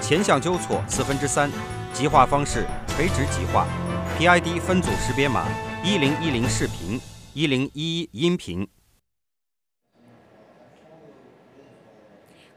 [0.01, 1.49] 前向纠错四分之三，
[1.93, 3.65] 极化方式垂直极化
[4.19, 5.45] ，PID 分组识别码
[5.85, 6.99] 一零一零视频，
[7.33, 8.67] 一零一一音频。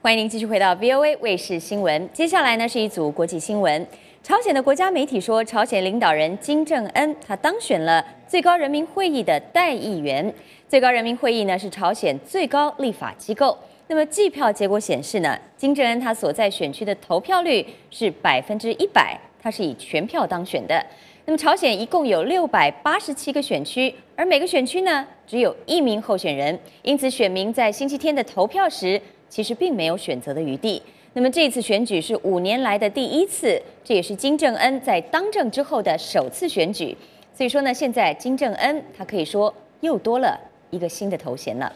[0.00, 2.12] 欢迎您继续回到 VOA 卫视新闻。
[2.12, 3.86] 接下来呢是一组国际新闻。
[4.22, 10.32] 朝鲜的国家媒体说，朝鲜领导人金正恩他当选了最高人民会议的代议员。
[10.68, 13.58] 最高人民会议呢是朝鲜最高立法机构。
[13.88, 20.86] 那么计票结果显示呢，金正恩他所在选区的投票率是百分之一百，他是以全票当选的。
[21.24, 29.02] 那么朝鲜一共有六百八十七个选区，而每个选区呢只有一名候选人，因此选民在星期天的投票时。
[29.28, 30.82] 其实并没有选择的余地。
[31.14, 36.96] 那么这次选举是五年来的第一次，这也是金正恩在当政之后的首次选举。
[37.34, 41.70] 所以说呢，现在金正恩他可以说又多了一个新的头衔了。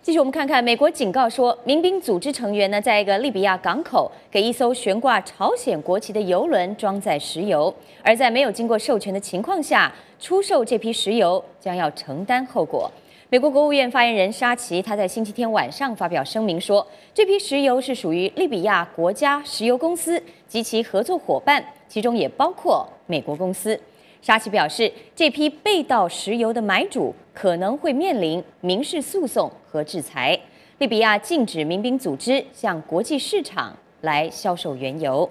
[0.00, 12.90] 继续我们看看，美国警告说，民兵组织成员呢，在一个利比亚港口给一艘悬挂朝鲜国旗的油轮装载石油，而在没有经过授权的情况下出售这批石油，将要承担后果。
[13.34, 23.76] 美国国务院发言人沙奇他在星期天晚上发表声明说，这批石油是属于利比亚国家石油公司及其合作伙伴，其中也包括美国公司。
[24.22, 30.38] 沙奇表示，这批被盗石油的买主可能会面临民事诉讼和制裁。
[30.78, 35.28] 利比亚禁止民兵组织向国际市场来销售原油。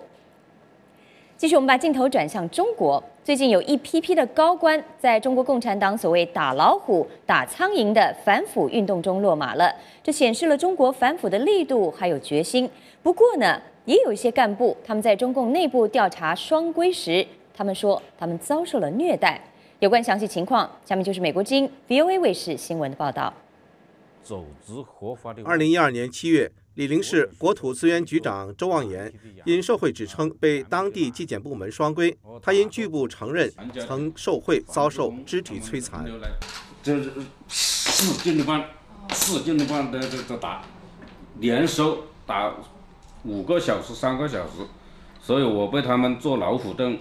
[1.37, 3.01] 继续，我们把镜头转向中国。
[3.23, 12.69] 最近有一批批的高官在中国共产党所谓“打老虎、打苍蝇”的反腐运动中落马了，这显示了中国反腐的力度还有决心。
[13.01, 19.39] 不过呢，也有一些干部他们在中共内部调查双规时，他们说他们遭受了虐待。
[19.79, 23.33] 有关详细情况，下面就是美国之音 VOA 卫视新闻的报道。
[24.21, 25.41] 走资合法的。
[25.45, 26.51] 二零一二年七月。
[26.75, 29.13] 醴陵市国土资源局长周望言
[29.45, 36.03] 因受贿指称被当地纪检部门双规，他因拒不承认曾受贿，遭受肢体摧残。
[36.81, 37.11] 这是
[37.47, 38.65] 使劲的把，
[39.13, 40.63] 使劲的把这这这打，
[41.39, 42.51] 连收打
[43.23, 44.65] 五个小时、三个小时，
[45.21, 46.97] 所以我被他们做老虎凳。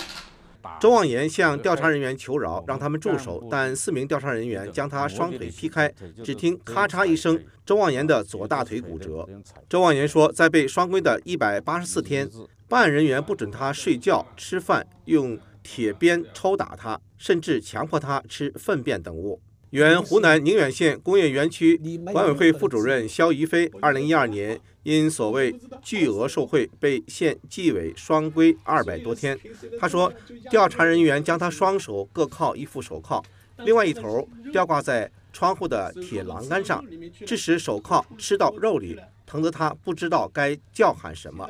[0.80, 5.92] 周望岩向调查人员求饶，让他们住手，但四名调查人员将他双腿劈开，
[6.24, 9.28] 只听咔嚓一声，周望岩的左大腿骨折。
[9.68, 12.28] 周望岩说，在被双规的一百八十四天，
[12.68, 19.40] 办案人员不准他睡觉、吃饭，用铁鞭抽打他，甚至强迫他吃粪便等物。
[19.72, 21.80] 原湖南宁远县工业园区
[22.12, 29.38] 管委会副主任肖怡飞，二零一二年因所谓巨额受贿被县纪委双规二百多天。
[29.80, 30.12] 他说，
[30.50, 33.24] 调查人员将他双手各铐一副手铐，
[33.64, 36.84] 另外一头吊挂在窗户的铁栏杆上，
[37.24, 41.48] 致使手铐吃到肉里，疼得他不知道该叫喊什么。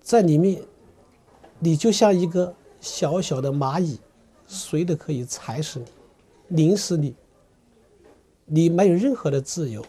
[0.00, 0.62] 在里面，
[1.58, 3.98] 你就像一个小小的蚂蚁，
[4.46, 7.12] 谁都可以踩死你，拧死你。
[8.46, 9.84] 你没有任何的自由，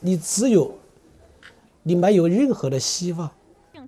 [0.00, 0.78] 你只有，
[1.82, 3.30] 你没有任何的希望。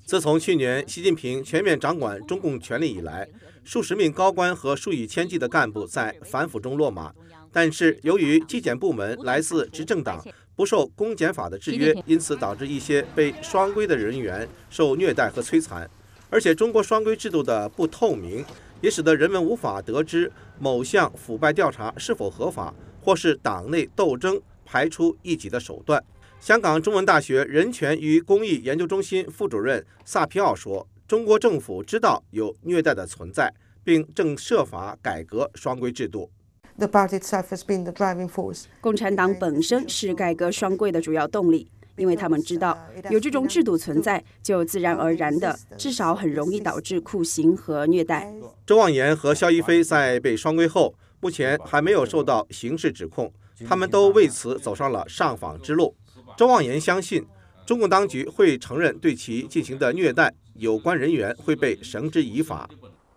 [0.04, 3.26] 自从去年习近平全面掌管中共权力以来，
[3.64, 7.14] 数十名高官和数以千计的干部在反腐中落马。
[7.50, 10.22] 但是，由于纪检部门来自执政党，
[10.54, 15.88] 不受公检法的制约，因此导致一些被双规的人员受虐待和摧残。
[16.28, 18.44] 而且，中国双规制度的不透明。
[18.80, 20.30] 也使得人们无法得知
[20.64, 26.02] 某项腐败调查是否合法，或是党内斗争排除异己的手段。
[26.40, 33.52] 香港中文大学人权与公益研究中心副主任萨皮奥说：“中国政府知道有虐待的存在，
[33.84, 36.30] 并正设法改革双规制度。”
[36.78, 38.64] The party itself has been the driving force.
[38.80, 41.70] 共产党本身是改革双规的主要动力。
[41.96, 42.76] 因为他们知道
[43.10, 48.32] 有这种制度存在，就自然而然的，至少很容易导致酷刑和虐待。
[48.66, 53.32] 周望言和肖一飞在被双规后，目前还没有受到刑事指控，
[53.66, 55.94] 他们都为此走上了上访之路。
[56.36, 57.24] 周望言相信，
[57.64, 62.68] 中共当局会承认对其进行的虐待，有关人员会被绳之以法。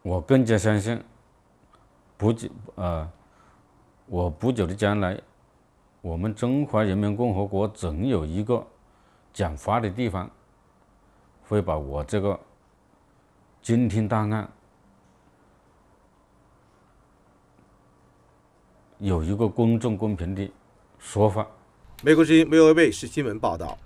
[0.03, 1.01] 我更加相信，
[2.15, 3.09] 不久呃，
[4.05, 5.19] 我不久的将来。
[6.07, 8.65] 我们中华人民共和国总有一个
[9.33, 10.31] 讲话的地方，
[11.45, 12.39] 会把我这个
[13.61, 14.49] 惊天大案
[18.99, 20.49] 有一个公正公平的
[20.97, 21.45] 说法。
[22.01, 23.77] 美国之音 VOA 是新闻报道。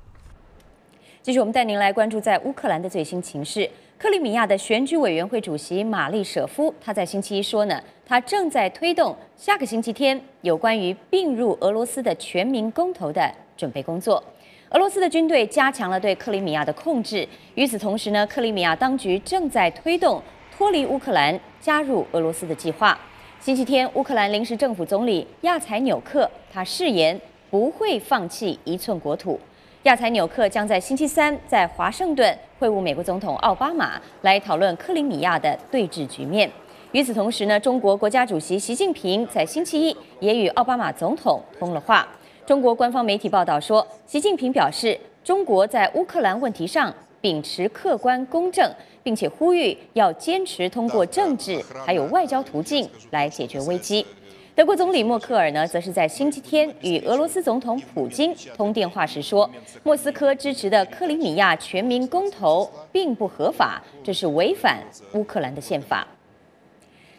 [1.24, 3.68] 继续，我们带您来关注在乌克兰的最新情势。
[4.02, 14.24] 克里米亚的选举委员会主席玛丽舍夫，他在星期一说呢，他正在推动下个星期天有关于并入俄罗斯的全民公投的准备工作。
[14.72, 17.28] 俄罗斯的军队加强了对克里米亚的控制。
[17.54, 20.20] 与此同时呢，克里米亚当局正在推动
[20.52, 23.00] 脱离乌克兰、加入俄罗斯的计划。
[23.40, 27.22] 星期天，乌克兰临时政府总理亚采纽克他誓言
[27.52, 29.40] 不会放弃一寸国土。
[29.84, 36.48] 亚采纽克将在星期三在华盛顿会晤美国总统奥巴马，来讨论克里米亚的对峙局面。
[36.92, 42.08] 与此同时呢，中国国家主席习近平在星期一也与奥巴马总统通了话。
[42.46, 48.72] 中国官方媒体报道说，习近平表示，中国在乌克兰问题上秉持客观公正，
[49.02, 54.06] 并且呼吁要坚持通过政治还有外交途径来解决危机。
[54.54, 59.50] 德国总理默克尔呢，则是在星期天与俄罗斯总统普京通电话时说，
[59.82, 64.80] 莫斯科支持的克里米亚全民公投并不合法，这是违反
[65.14, 66.06] 乌克兰的宪法。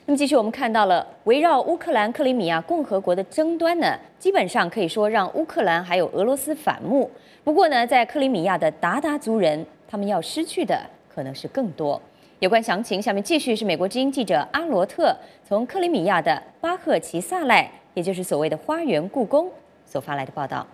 [0.04, 7.10] 那么，继续我们看到了围绕乌克兰克里米亚共和国的争端呢，基本上可以说让乌克兰还有俄罗斯反目。
[7.42, 10.78] 不过呢，在克里米亚的鞑靼族人，他们要失去的
[11.08, 12.00] 可能是更多。
[12.42, 15.16] 有关详情，下面继续是美国之音记者阿罗特
[15.46, 19.48] 从克里米亚的巴赫齐萨赖，也就是所谓的花园故宫
[19.86, 20.66] 所发来的报道。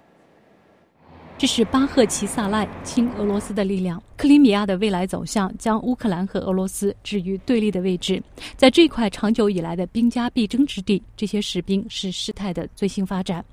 [1.37, 4.03] 这是巴赫齐萨赖亲俄罗斯的力量。
[4.17, 8.23] 克里米亚的未来走向将乌克兰和俄罗斯置于对立的位置。
[8.57, 13.45] 在这块长久以来的兵家必争之地，这些士兵是事态的最新发展。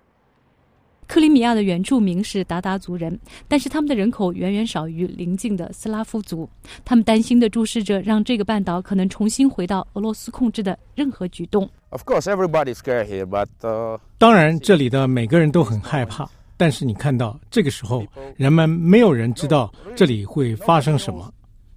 [1.07, 6.49] 克里米亚的原住民是鞑靼族人，但是他们的人口远远少于邻近的斯拉夫族。
[6.83, 11.69] 他们担心的注视着让这个半岛可能重新回到俄罗斯控制的任何举动。
[11.89, 16.29] Of course, everybody's scared here, but uh, 当然，这里的每个人都很害怕。
[16.57, 21.31] 但是你看到这个时候，人们没有人知道这里会发生什么。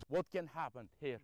[0.08, 1.18] what can happen here?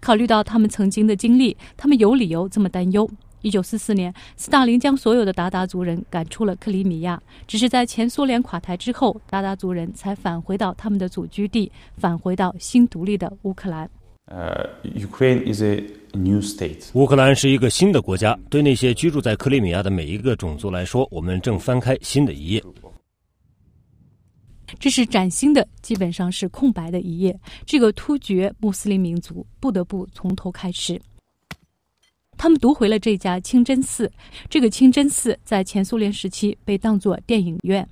[0.00, 3.08] 考虑到他们曾经的经历，他们有理由这么担忧。
[3.42, 13.88] 一九四四年，斯大林将所有的鞑靼族人赶出了克里米亚，只是在前苏联垮台之后，鞑靼族人才返回到他们的祖居地，返回到新独立的乌克兰。
[14.30, 15.82] Uh, Ukraine is a
[16.12, 16.90] new state.
[16.92, 22.62] 乌克兰是一个新的国家，对那些居住在克里米亚的每一个种族来说，我们正翻开新的一页。
[24.78, 27.34] 这是崭新的，基本上是空白的一页。
[27.64, 31.00] 这个突厥穆斯林民族不得不从头开始。
[32.38, 34.10] 他们夺回了这家清真寺，
[34.48, 37.86] 这个清真寺在前苏联时期被当作电影院，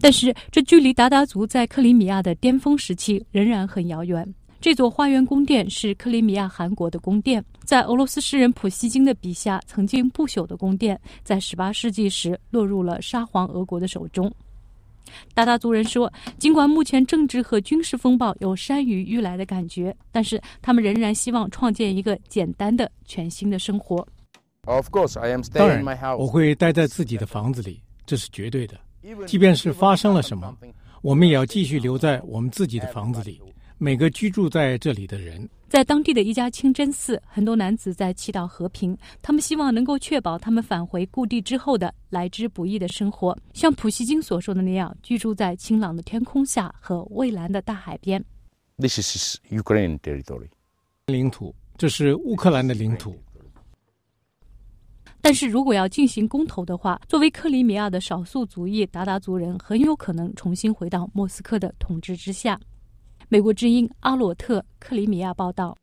[0.00, 4.34] 但是这距离鞑靼族在克里米亚的巅峰时期仍然很遥远。
[4.60, 14.32] 这座花园宫殿是克里米亚汗国的宫殿，在俄罗斯诗人普希金的笔下曾经不朽的宫殿，在18世纪时落入了沙皇俄国的手中。
[15.34, 24.06] 鞑靼族人说，尽管目前政治和军事风暴有山雨欲来的感觉，但是他们仍然希望创建一个简单的、全新的生活。
[24.66, 26.16] Of course, I am 当 staying in my 然，house.
[26.16, 28.78] 我会待在自己的房子里，这是绝对的。
[29.26, 30.56] 即便是发生了什么，
[31.02, 33.40] 我们也要继续留在我们自己的房子里。
[33.76, 38.96] 每个居住在这里的人，在当地的一家清真寺，很多男子在祈祷和平。
[39.20, 48.24] 他们希望能够确保他们返回故地之后的来之不易的生活，像普希金所说的那样，居住在晴朗的天空下和蔚蓝的大海边。
[48.78, 50.46] This is Ukraine territory.
[51.06, 53.16] 领土，这是乌克兰的领土。
[55.20, 62.60] 但是如果要进行公投的话，作为克里米亚的少数族裔鞑靼族人，很有可能重新回到莫斯科的统治之下。
[63.34, 65.76] 美国之音阿罗特，克里米亚报道。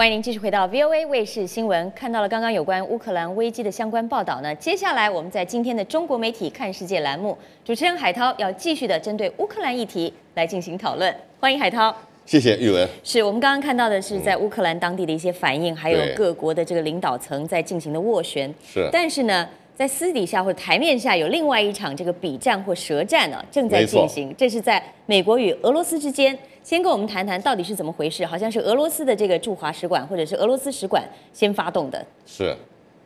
[0.00, 1.92] 欢迎您继续回到 VOA 卫视新闻。
[1.94, 11.14] 看到了刚刚有关乌克兰危机的相关报道呢，接下来我们在今天的中国媒体看世界栏目，主持人海涛要继续的针对乌克兰议题来进行讨论。
[11.38, 11.94] 欢迎海涛。
[12.24, 12.88] 谢谢玉文。
[13.04, 18.50] 是我们刚刚看到的是在乌克兰当地的一些反应，还有各国的这个领导层在进行的斡旋。
[18.66, 19.46] 是但是呢，
[19.76, 24.34] 在私底下或者台面下有另外一场这个比战或舌战呢、正在进行。
[24.38, 26.38] 这是在美国与俄罗斯之间。
[26.62, 28.24] 先跟我们谈谈到底是怎么回事？
[28.24, 31.02] 好像是俄罗斯的这个驻华使馆或者是俄罗斯使馆
[31.32, 32.04] 先发动的。
[32.26, 32.54] 是，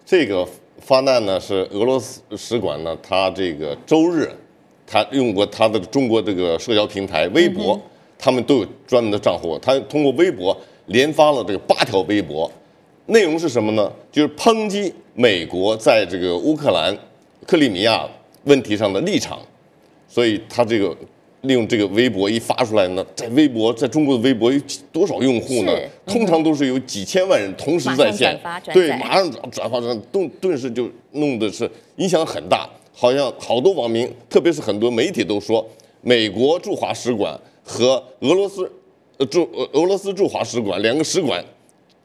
[0.04, 0.46] 这个
[0.78, 4.28] 发难呢是俄罗斯使馆呢，他这个周日，
[4.86, 7.80] 他用过他的中国这个社交平台微博，
[8.18, 10.54] 他们都有专门的账户，他通过微博
[10.86, 12.50] 连发了这个八条微博，
[13.06, 13.90] 内容是什么呢？
[14.10, 16.94] 就是抨击美国在这个乌克兰、
[17.46, 18.06] 克里米亚
[18.44, 19.38] 问题上的立场，
[20.08, 20.94] 所以他这个。
[21.44, 24.60] 利用这个微博一发出来呢，在微博在中国的微博有
[24.92, 25.90] 多少用户呢是？
[26.06, 28.38] 通常都是有几千万人同时在线
[28.72, 32.68] 对，马上转转发转，顿顿时就弄的是影响很大。
[32.96, 35.66] 好像好多网民，特别是很多媒体都说，
[36.00, 38.70] 美国驻华使馆和俄罗斯
[39.16, 41.44] 呃驻俄俄罗斯驻华使馆两个使馆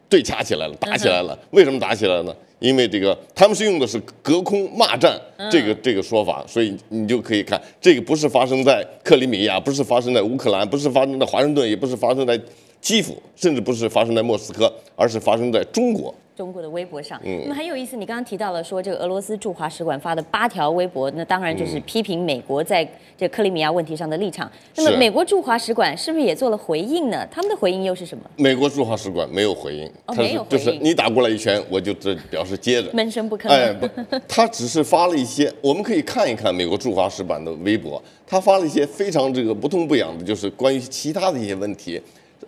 [0.09, 1.37] 对掐起来了，打起来了。
[1.51, 2.35] 为什么打起来呢？
[2.59, 12.39] 因为这个他们是用的是隔空骂战嗯这个这个说法，所以你就可以看，这个不是发生在克里米亚，不是发生在乌克兰，不是发生在华盛顿，也不是发生在
[12.81, 16.13] 基辅，甚至不是发生在莫斯科，而是发生在中国。
[16.39, 17.97] 中国的微博上，嗯那么很有意思。
[17.97, 24.49] 你刚刚提到了说，这个俄罗斯驻华使馆发的八条微博，那当然就是嗯批评美国在这克里米亚问题上的立场。
[24.77, 27.27] 那么美国驻华使馆是不是也做了回应呢？
[27.29, 28.23] 他们的回应又是什么？
[28.37, 32.89] 美国驻华使馆没有回应，没有回应是你打过来一拳，我就这表示接着。
[32.93, 33.49] 闷声不吭。
[33.49, 33.85] 哎，不，
[34.25, 42.01] 他只是发了一些，我们可以看一看美国驻华使馆的微博，他发了一些非常这个不痛不痒的，就是关于其他的一些问题。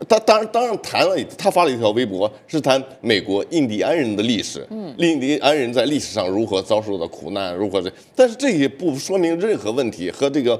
[0.07, 10.59] 他当然当然谈了，他发了一条微博，是谈美国印第安人的历史，嗯印第安人在历史上如何遭受的苦难，如何这，但是这也不说明任何问题和这个。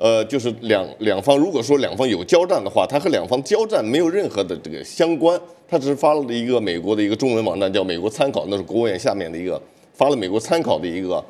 [0.00, 9.60] 呃，就是两两方，如果说两方有交战的话，他和两方交战没有任何的这个相关，他只是发了一个美国的一个中文网站，叫美国参考，那是国务院下面的一个
[9.92, 11.20] 发了美国参考的一个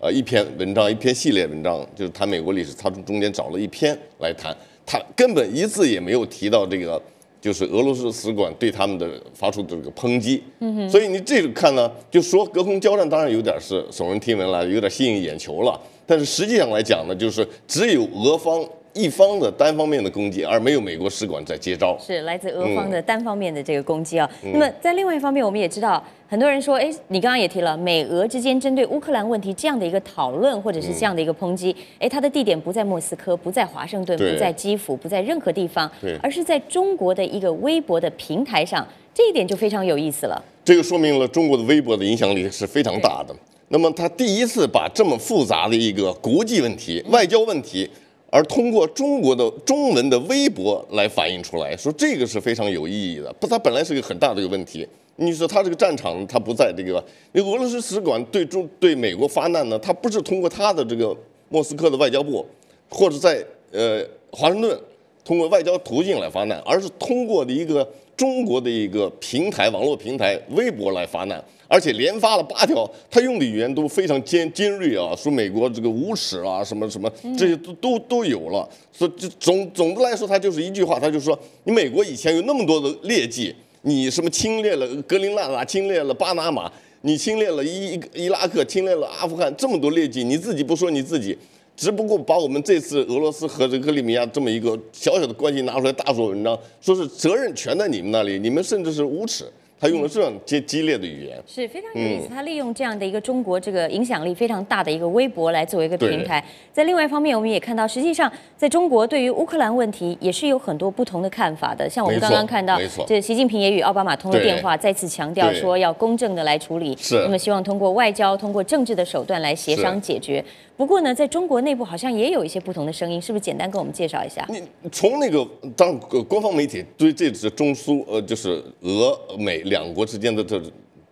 [0.00, 4.52] 呃一篇文章，一篇系列文章，就是谈美国历史，他从中间找了一篇来谈，
[4.86, 7.02] 他根本一字也没有提到这个。
[7.38, 15.80] 就是俄罗斯使馆对他们的发出的这个抨击，嗯所以你这个看呢，就说隔空交战当然有点是耸人听闻了，有点吸引眼球了。
[16.04, 18.66] 但是实际上来讲呢，就是只有俄方
[18.96, 21.96] 一方的单方面的攻击，而没有美国使馆在接招。
[22.00, 24.28] 是来自俄方的单方面的这个攻击啊。
[24.42, 35.90] 嗯那么在另外一方面，我们也知道，很多人说，哎，你刚刚也提了，美俄之间针对乌克兰问题这样的一个讨论，或者是这样的一个抨击，哎、它的地点不在莫斯科，不在华盛顿，不在基辅，不在任何地方，
[36.22, 40.42] 而是在中国的一个微博的平台上，这一点就非常有意思了。
[40.64, 43.34] 这个说明了中国的微博的影响力是非常大的。
[43.68, 47.88] 那么他第一次把这么复杂的一个国际问题、外交问题，
[48.36, 53.32] 而通过中国的中文的微博来反映出来，说这个是非常有意义的。
[53.40, 54.86] 不，它本来是个很大的一个问题。
[55.16, 61.16] 你说它这个战场，它不在这个，那俄罗斯使馆对中对美国发难呢，它不是通过它的这个
[61.48, 62.44] 莫斯科的外交部，
[62.90, 64.78] 或者在呃华盛顿
[65.26, 78.68] 通过外交途径来发难，而是通过的一个中国的一个平台、网络平台微博来发难，而且连发了八条，他用的语言都非常尖尖锐啊，说美国这个无耻啊，什么什么这些都都都有了。
[78.92, 83.52] 所以这总总的来说，他就是一句话，他就说你美国以前有那么多的劣迹，
[83.82, 86.70] 你什么侵略了格陵兰啊，侵略了巴拿马，
[87.00, 91.36] 你侵略了伊伊拉克，侵略了阿富汗，这么多劣迹，你自己不说你自己。
[91.76, 99.44] 只不过把我们这次俄罗斯和这个克里米亚这么一个小小的关系拿出来大做文章，说是责任全在你们那里，你们甚至是无耻。
[99.78, 102.28] 他用了这样激激烈的语言，是非常有意思。
[102.28, 106.42] 嗯他利用这样的一个中国这个影响力非常大的一个微博来作为一个平台。
[106.72, 111.86] 在另外一方面，我们也看到，实际上在中国对于乌克兰问题也是有很多不同的看法的。
[111.90, 120.42] 像我们刚刚看到这习近平也与奥巴马通了电话，再次强调说要公正的来处理，是那么希望通过外交、通过政治的手段来协商解决。
[120.76, 123.42] 不过呢，在中国内部好像也有一些不同的声音，是不是？
[123.42, 124.46] 简单跟我们介绍一下。
[124.50, 124.60] 你
[124.92, 125.46] 从那个
[125.76, 125.98] 当
[126.28, 130.60] 官方媒体对这次中苏呃就是俄美两国之间的这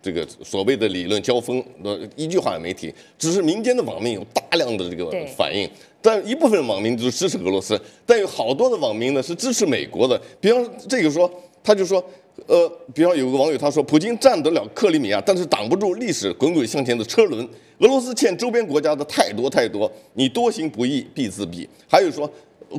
[0.01, 5.67] 这个所谓的理论交锋呃一句话也没提，只是民间的网民有大量的这个反应。
[6.01, 10.21] 但一部分网民就是支持俄罗斯，但有好多的网民呢是支持美国的。
[10.39, 11.27] 比方这个说，
[11.63, 12.03] 他就说，
[12.47, 17.47] 呃，比方有个网友他说，普京占得了克里米亚，但是挡不住历史滚滚向前的车轮。
[17.79, 21.67] 俄罗斯欠周边国家的太多太多，你多行不义必自毙。
[21.87, 22.29] 还有说，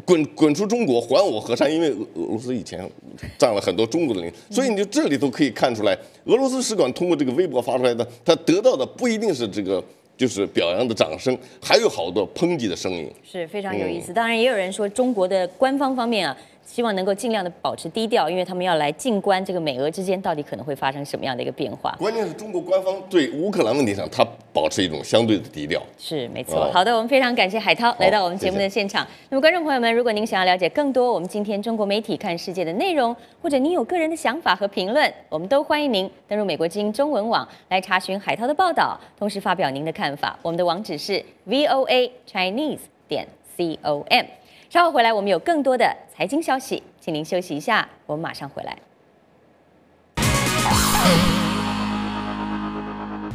[0.05, 2.89] 滚滚出中国，还我河山，因为俄俄罗斯以前
[3.37, 9.83] 占了很多中国的领土，所以你就这里头可以看出来，俄罗斯使馆通过这个微博发出来的，他得到的不一定是这个
[10.17, 13.11] 就是表扬的掌声，还有好多抨击的声音。
[13.23, 14.13] 是非常有意嗯思。
[14.15, 16.35] 当然，也有人说中国的官方方面啊，
[16.67, 21.95] 希望能够尽量的保持低调，因为他们要来静观这个美俄之间到底可能会发生什么样的一个变化。
[21.99, 25.81] 关键是中国官方对乌克兰问题上，他保持一种相对的低调。
[25.97, 26.65] 是没错。
[26.65, 29.07] 哦好的，我们非常感谢海涛来到我们节目的现场。
[29.31, 40.37] 那么，观众朋友们，如果您想要了解更多我们今天中国媒体看世界的内容，或者您有个人的想法和评论，我们都欢迎您登入美国之音中文网来查询海涛的报道，同时发表您的看法。
[40.43, 44.27] 我们的网址是 voa chinese 点 com。
[44.69, 48.77] 稍后回来，我们有更多的财经消息，请您休息一下，我们马上回来。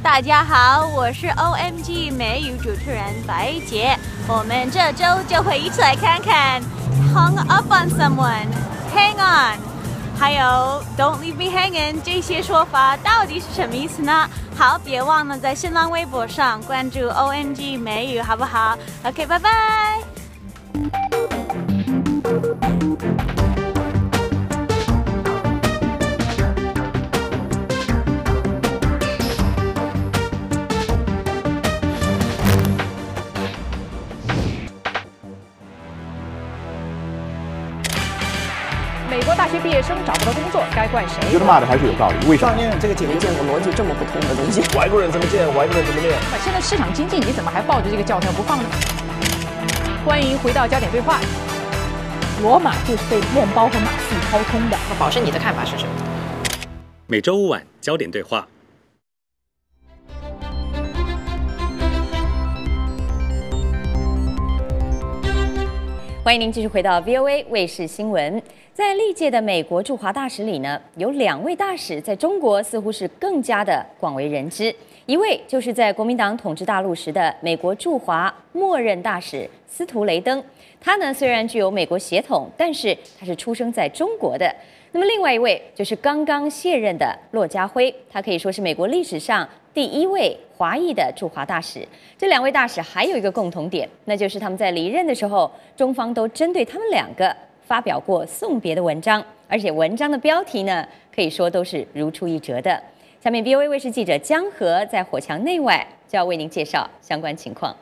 [0.03, 3.95] 大家好，我是 OMG 美语主持人白洁。
[4.27, 6.61] 我们这周就会一起来看看
[7.13, 8.47] Hung up on someone,
[8.93, 9.57] hang on，
[10.19, 14.29] 还有 Don't leave me hanging 这些说法到底是什么意思呢？
[14.57, 20.10] 好，别忘了在新浪微博上关注 OMG 美语，好不好？OK，拜拜。
[20.71, 20.79] 美
[39.23, 41.19] 国大学毕业生找不到工作，该怪谁？
[41.31, 42.55] 觉得骂的还是有道理，为什么？
[42.79, 44.61] 这个节目见过逻辑这么不通的东西。
[44.77, 46.17] 外国人怎么见，外国人怎么练。
[46.41, 48.63] 现在市场经济，你怎么还抱着这个教条不放呢？
[50.03, 51.19] 欢迎回到焦点对话。
[52.41, 54.75] 罗马就是被面包和马戏掏空的。
[54.89, 55.93] 那宝生，你的看法是什么？
[57.05, 58.47] 每周五晚焦点对话。
[66.23, 68.41] 欢迎您继续回到 VOA 卫视新闻。
[68.73, 74.73] 在历届的美国驻华大使里呢，有两位大使在中国似乎是更加的广为人知。
[75.05, 80.41] 一位就是在国民党统治大陆时的美国驻华默认大使司徒雷登。
[80.79, 84.49] 他呢虽然具有美国血统，但是他是出生在中国的。
[84.93, 91.85] 那么另外一位就是刚刚卸任的骆家辉，他可以说是美国历史上第一位华裔的驻华大使。
[92.17, 97.35] 这两位大使还有一个共同点，那就是他们在离任的时候，中方都针对他们两个
[97.71, 102.83] 发表过送别的文章，而且文章的标题呢，可以说都是如出一辙的。
[103.23, 107.73] 下面 VOA 卫视记者江河在火墙内外就要为您介绍相关情况。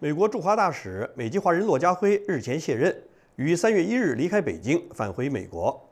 [0.00, 2.94] 美国驻华大使美籍华人骆家辉日前卸任，
[3.36, 5.88] 于三月一日离开北京，返回美国。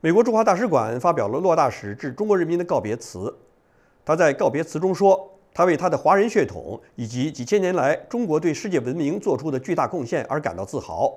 [0.00, 3.36] 美国驻华大使馆发表了骆大使致中国人民的告别词。
[4.04, 11.12] 他在告别词中说：“他为他的华人血统以及几千年来中国对世界文明做出的巨大贡献而感到自豪，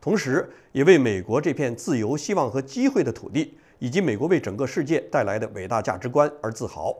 [0.00, 6.94] 同时也为美国这片自由、希望和机会的土地。”以及美国为整个世界带来的伟大价值观而自豪。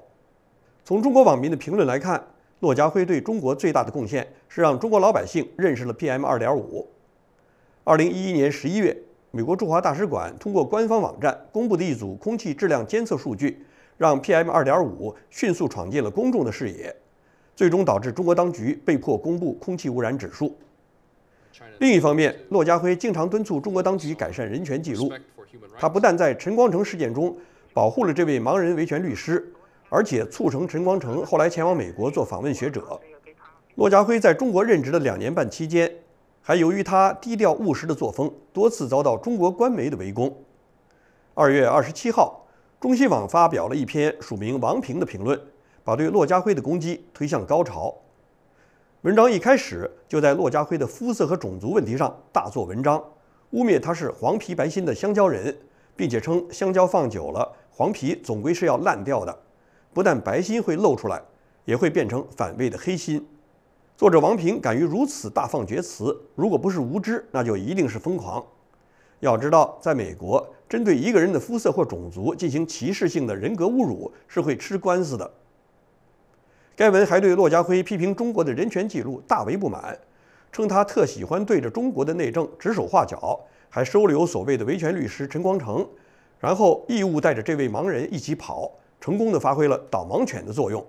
[0.83, 2.25] 从中国网民的评论来看，
[2.61, 6.89] 骆家辉对中国最大的贡献是让中国老百姓认识了 PM 二点五。
[7.85, 8.97] 二零一一年十一月，
[9.31, 13.63] 美国驻华大使馆通过官方网站公布的一组空气质量监测数据，
[13.99, 16.97] 让 PM 二点五迅速闯进了公众的视野，
[17.55, 20.57] 最终导致中国当局被迫公布空气污染指数。
[21.79, 25.13] 另一方面，骆家辉经常敦促中国当局改善人权记录。
[25.79, 27.37] 他不但在陈光诚事件中
[27.73, 29.53] 保护了这位盲人维权律师，
[29.89, 33.01] 而且促成陈光诚后来前往美国做访问学者。
[33.77, 35.91] 骆家辉在中国任职的两年半期间，
[36.43, 40.35] 还由于他低调务实的作风，多次遭到中国官媒的围攻。
[41.35, 42.47] 二月二十七号，
[42.79, 45.41] 中新网发表了一篇署名王平的评论，
[45.83, 47.95] 把对骆家辉的攻击推向高潮。
[49.03, 53.03] 文章一开始就在骆家辉的肤色和种族问题上大做文章。
[53.53, 55.57] 污蔑他是黄皮白心的香蕉人，
[55.97, 59.35] 并且称香蕉放久了，黄皮总归是要烂掉的，
[59.95, 61.19] 不但白心会露出来，
[61.65, 63.27] 也会变成反胃的黑心。
[63.97, 68.45] 作者王平敢于如此大放厥词，如果不是无知，那就一定是疯狂。
[69.21, 75.31] 要知道，在美国，针对一个人的肤色或种族进行歧视性的人格侮辱是会吃官司的。
[76.81, 79.99] 该文还对骆家辉批评中国的人权记录大为不满。
[80.51, 85.87] 称他特喜欢对着中国的内政指手画脚，还收留所谓的维权律师陈光诚，
[86.39, 90.83] 然后义务带着这位盲人一起跑，成功的发挥了导盲犬的作用。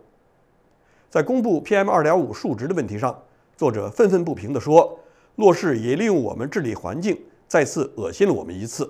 [1.10, 3.22] 在公布 PM2.5 数值的问题上，
[3.58, 4.98] 作者愤愤不平地说
[5.36, 8.90] ：“骆氏也利用我们治理环境，再次恶心了我们一次。”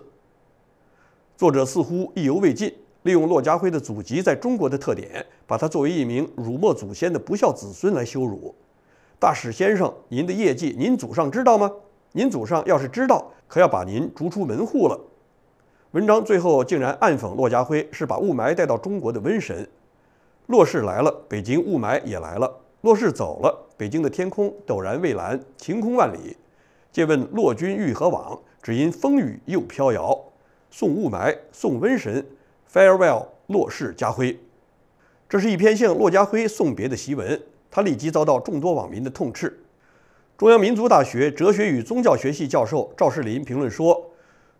[1.35, 2.71] 作者似乎意犹未尽，
[3.03, 8.53] 利用骆家辉的祖籍在中国的特点，把他作为一名辱没祖先的不孝子孙来羞辱。
[9.17, 11.71] 大使先生，您的业绩，您祖上知道吗？
[12.11, 14.99] 您祖上要是知道，可要把您逐出门户了。
[15.91, 19.67] 文章最后竟然暗讽骆家辉是把雾霾带到中国的瘟神。
[20.47, 22.47] 骆氏来了，北京雾霾也来了；
[22.81, 26.37] 骆氏走了，北京的天空陡然蔚蓝，晴空万里。
[26.91, 28.37] 借问骆君欲何往？
[28.61, 30.17] 只因风雨又飘摇。
[30.69, 32.25] 送雾霾，送瘟神
[32.71, 34.39] ，Farewell，骆氏家辉。
[35.27, 37.41] 这是一篇向骆家辉送别的檄文。
[37.73, 39.57] 他立即遭到众多网民的痛斥。
[40.37, 44.11] 中央民族大学哲学与宗教学系教授赵世林评论说：“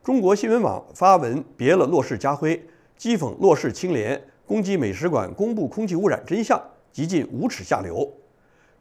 [0.02, 2.56] 中国新闻网发文别了骆氏家辉，
[2.98, 6.58] 讥讽骆氏清廉，攻击美使馆公布空气污染真相，
[6.92, 8.10] 极尽无耻下流。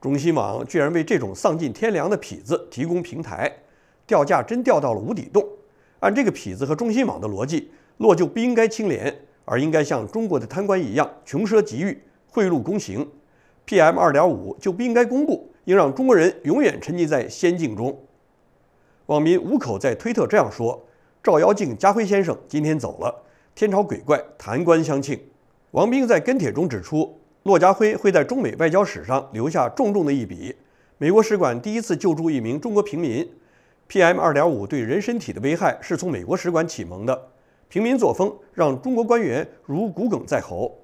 [0.01, 3.53] 中新网居然为这种丧尽天良的痞子提供平台，
[4.07, 5.45] 掉价真掉到了无底洞。
[5.99, 7.71] 按这个痞子和中新网的逻辑，
[8.01, 13.07] 洛就不应该清廉，而应该像中国的贪官一样穷奢极欲，贿赂公行。”
[13.69, 18.01] PM 二点五就不应该公布，应让中国人永远沉浸在仙境中。
[19.05, 20.83] 网民五口在推特这样说
[21.23, 23.15] ：“照妖镜家辉先生今天走了，
[23.55, 25.21] 天朝鬼怪弹冠相庆。”
[25.73, 30.57] 王兵在跟帖中指出，骆家辉会在中美外交史上留下重重的一笔。
[30.97, 33.31] 美国使馆第一次救助一名中国平民
[33.91, 37.30] ，PM 二点五对人身体的危害是从美国使馆启蒙的。
[37.71, 40.77] 平民作风让中国官员如骨鲠在喉。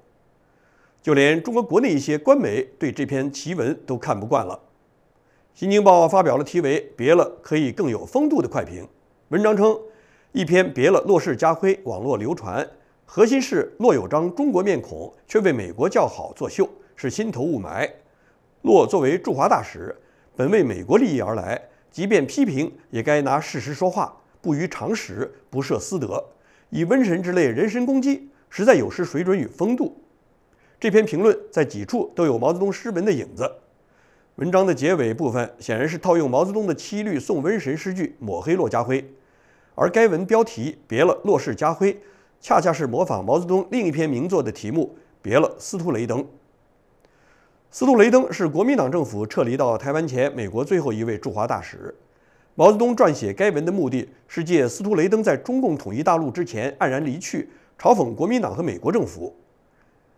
[1.01, 4.55] 就连中国国内一些官媒对这篇奇文都看不惯了。
[5.53, 8.87] 《新京报》发表了题为“别了可以更有风度”的快评，
[9.27, 9.77] 文章称，
[10.31, 12.65] 一篇别了骆氏家辉网络流传，
[13.05, 17.89] 核心是骆有章中国面孔却为美国叫好作秀，是心头雾霾。
[18.61, 19.93] 骆作为驻华大使，
[20.37, 21.61] 本为美国利益而来，
[21.91, 26.23] 即便批评也该拿事实说话，不逾常识，不涉私德，
[26.69, 29.95] 以瘟神之类人身攻击，实在有失水准与风度。
[30.79, 33.51] 这篇评论在几处都有毛泽东诗文的影子。
[34.35, 39.03] 文章的结尾部分显然是套用毛泽东的七律送瘟神诗句抹黑骆家辉，
[39.73, 41.99] 而该文标题别了骆氏家辉，
[42.39, 46.23] 恰恰是模仿毛泽东另一篇名作的题目别了司徒雷登。
[47.71, 51.95] 司徒雷登是国民党政府撤离到台湾前美国最后一位驻华大使。
[52.59, 57.47] 毛泽东撰写该文的目的是借司徒雷登在中共统一大陆之前黯然离去，
[57.79, 59.31] 嘲讽国民党和美国政府。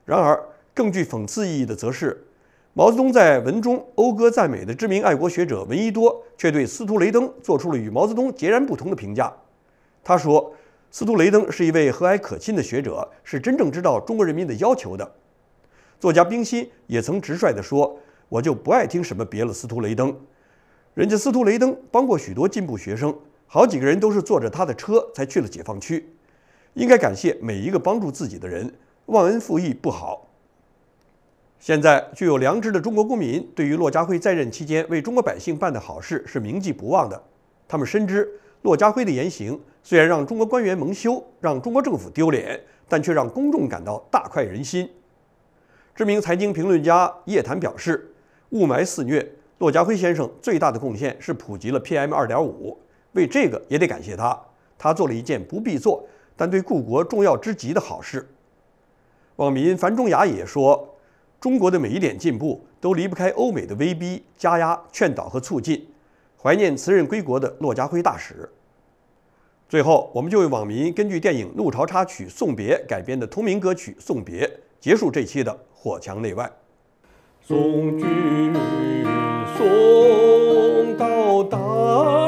[0.05, 0.41] 然而，
[0.73, 2.25] 更具讽刺意义的则是，
[2.73, 9.33] 毛泽东在文中讴歌赞美的知名爱国学者闻一多，却对司徒雷登做出了与毛泽东截然不同的评价。
[10.01, 10.53] 他说
[10.89, 15.11] ：“司徒雷登是一位和蔼可亲的学者，是真正知道中国人民的要求的。”
[15.99, 20.15] 作家冰心也曾直率地说：“我就不爱听什么别了，司徒雷登。
[20.99, 26.05] 人家司徒雷登帮过许多进步学生，好几个人都是坐着他的车才去了解放区。
[26.73, 28.69] 应该感谢每一个帮助自己的人，
[29.05, 30.27] 忘恩负义不好。”
[31.57, 37.23] 现在，具有良知的中国公民对于骆家辉在任期间为中国百姓办的好事是铭记不忘的。
[37.65, 38.29] 他们深知，
[38.63, 44.89] 骆家辉的言行虽然让中国官员蒙羞，让中国政府丢脸，但却让公众感到大快人心。
[45.95, 48.13] 知名财经评论家叶檀表示
[48.51, 49.25] ：“雾霾肆虐，
[49.59, 52.77] 骆家辉先生最大的贡献是普及了 PM 二点五，
[53.13, 54.37] 为这个也得感谢他。
[54.77, 56.05] 他做了一件不必做，
[56.35, 58.27] 但对故国重要之极的好事。”
[59.37, 60.95] 网民樊中雅也说。
[61.39, 65.87] 中国的每一点进步都离不开欧美的威逼、加压、劝导和促进。
[66.35, 68.49] 怀念辞任归国的骆家辉大使。
[69.69, 74.45] 最后，我们就为网民根据电影《怒潮插曲送别》改编的同名歌曲《送别》
[74.81, 76.51] 结束这期的火墙内外。
[77.41, 78.53] 送君
[79.57, 82.18] 送到大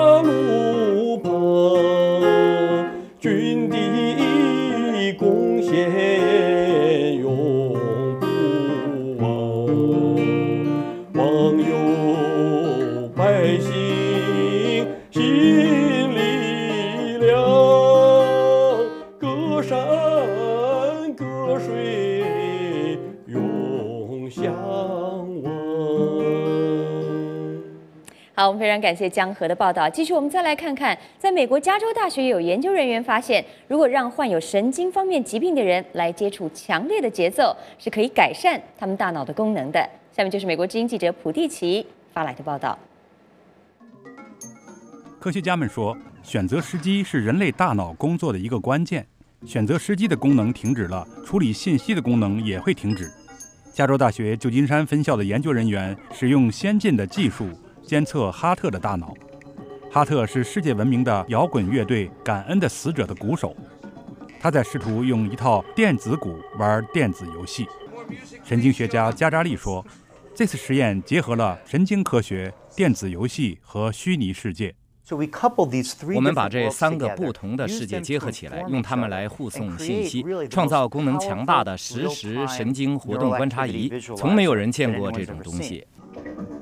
[28.61, 29.89] 非常感谢江河的报道。
[29.89, 39.79] 继续，我们再来看看，在美国加州大学有研究人员发现，如果让患有神经方面疾病的人来接触强烈的节奏，是可以改善他们大脑的功能的。
[40.15, 41.83] 下面就是美国之音记者普蒂奇
[42.13, 42.77] 发来的报道。
[45.19, 49.03] 科学家们说，选择时机是人类大脑工作的一个关键。
[49.43, 53.11] 选择时机的功能停止了，处理信息的功能也会停止。
[53.73, 57.47] 加州大学旧金山分校的研究人员使用先进的技术
[57.91, 59.13] 监测哈特的大脑。
[59.91, 63.53] 哈特是世界闻名的摇滚乐队《感恩的死者》的鼓手，
[64.39, 67.67] 他在试图用一套电子鼓玩电子游戏。
[68.45, 69.85] 神经学家加扎利说。
[70.33, 74.73] 这次实验结合了神经科学、电子游戏和虚拟世界。
[76.15, 83.91] 我们把这三个不同的世界结合起来，用它们来互送信息，创造功能强大的实时神经活动观察仪。
[84.15, 85.85] 从没有人见过这种东西。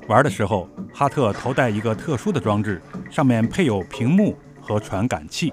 [0.08, 2.80] 玩的时候，哈特头戴一个特殊的装置，
[3.10, 5.52] 上面配有屏幕和传感器。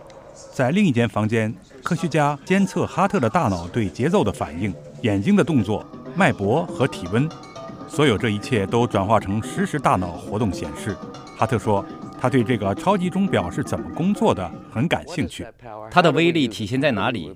[0.53, 5.85] 在另一间房间，科学家监测哈特的大脑对节奏的反应、眼睛的动作、
[6.15, 7.29] 脉搏和体温。
[7.87, 10.95] 所有这一切都转化成实时大脑活动显示。
[11.37, 11.85] 哈特说
[12.19, 15.45] ：“他对这个超级钟表是怎么工作的很感兴趣。
[15.89, 17.35] 它的威力体现在哪里？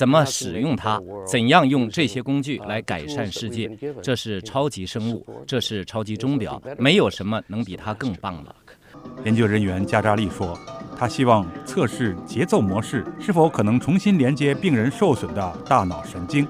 [0.00, 0.98] 怎么使用它？
[1.26, 3.70] 怎样用这些工具来改善世界？
[4.02, 8.56] 这是超级生物，这是超级钟表，没有什么能比它更棒了。”
[9.26, 10.58] 研究人员加扎利说
[10.96, 16.48] ：“他希望测试节奏模式是否可能重新连接病人受损的大脑神经。”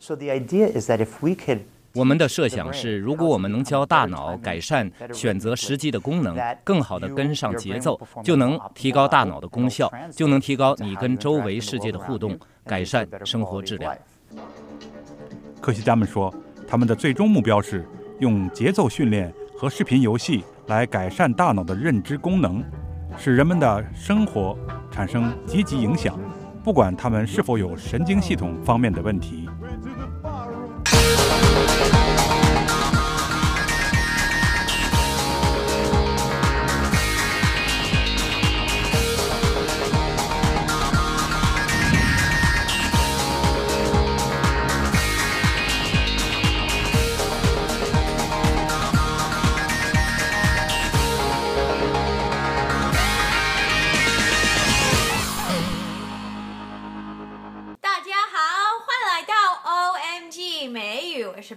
[0.00, 1.60] So the idea is that if we could
[1.94, 12.38] 我们的设想是，如果我们能教大脑改善选择时机的功能，更好地跟上节奏，就能提高大脑的功效，就能提高你跟周围世界的互动，
[12.68, 13.96] 改善生活质量。
[15.58, 16.32] 科学家们说，
[16.68, 17.84] 他们的最终目标是
[18.20, 22.62] 用节奏训练和视频游戏来改善大脑的认知功能，
[23.16, 24.56] 使人们的生活
[24.90, 26.20] 产生积极影响，
[26.62, 29.48] 不管他们是否有神经系统方面的问题。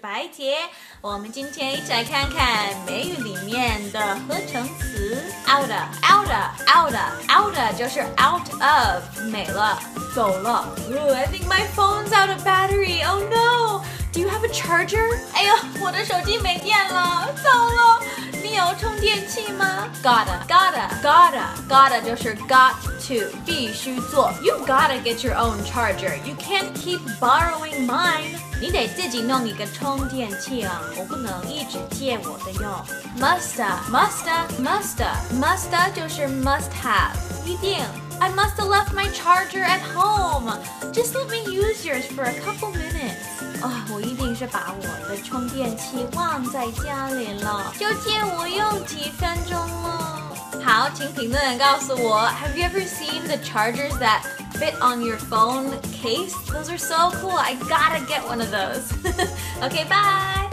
[0.02, 0.58] 白洁，
[1.01, 5.71] 我们今天一起来看看美语里面的合成词 out
[6.03, 6.29] out
[6.67, 6.95] out
[7.31, 9.79] out 就是 out of 没了
[10.15, 10.67] 走了。
[10.91, 13.03] Ooh, I think my phone's out of battery.
[13.07, 13.85] Oh no!
[14.13, 15.19] Do you have a charger?
[15.35, 18.03] 哎呦，我的手机没电了，糟了！
[18.43, 19.87] 你 你有充电器吗？
[20.03, 22.73] Gotta gotta gotta gotta 就是 got
[23.07, 24.33] to 必须做。
[24.41, 26.17] You gotta get your own charger.
[26.25, 28.39] You can't keep borrowing mine.
[28.59, 32.71] 你得自己弄一个充电器啊， 我不能一直借我的用。
[33.19, 37.85] Musta musta musta musta 就是 must have，一定。
[38.19, 40.51] I must have left my charger at home.
[40.93, 43.63] Just let me use yours for a couple minutes.
[43.63, 50.23] 啊，我一定是把我的充电器忘在家里了，就借我用几分钟了。
[50.65, 54.23] 好，请评论告诉我，Have you ever seen the chargers that
[54.55, 56.33] fit on your phone case?
[56.51, 57.37] Those are so cool.
[57.37, 58.91] I gotta get one of those.
[59.63, 60.49] okay, bye.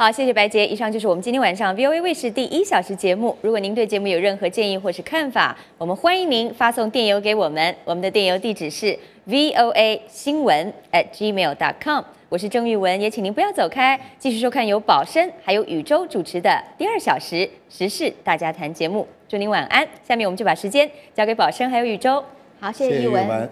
[0.00, 0.66] 好，谢谢白洁。
[0.66, 3.36] 以上就是我们今天晚上 VOA 卫视第一小时节目。
[3.42, 7.76] 如果您对节目有任何建议或是看法，我们欢迎您发送电邮给我们。
[7.84, 8.98] 我们的电邮地址是
[9.28, 12.02] VOA 新闻 at gmail.com。
[12.30, 19.06] 我是郑玉文，也请您不要走开，继续收看由宝生还有宇宙主持的第二小时时事大家谈节目。
[19.28, 19.86] 祝您晚安。
[20.02, 22.24] 下面我们就把时间交给宝生还有宇宙。
[22.58, 23.46] 好，谢谢玉文。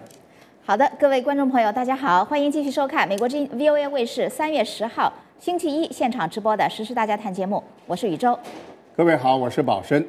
[0.65, 5.13] 好的，各位观众朋友，大家好，欢迎继续收看美国之音 VOA 卫视三月十号。
[5.39, 8.37] 星期一现场直播的《时事大家谈》节目，我是宇宙。
[8.93, 10.05] 各位好，我是宝生。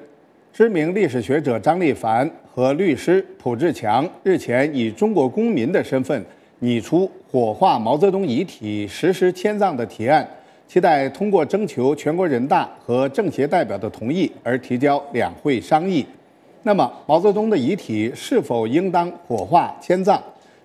[0.53, 6.21] 知名历史学者张立凡和律师蒲志强日前以中国公民的身份
[6.59, 10.29] 拟出火化毛泽东遗体实施迁葬的提案，
[10.67, 16.05] 期待通过征求全国人大和政协代表的同意而提交两会商议。
[16.65, 20.21] 那么，毛泽东的遗体是否应当火化迁葬？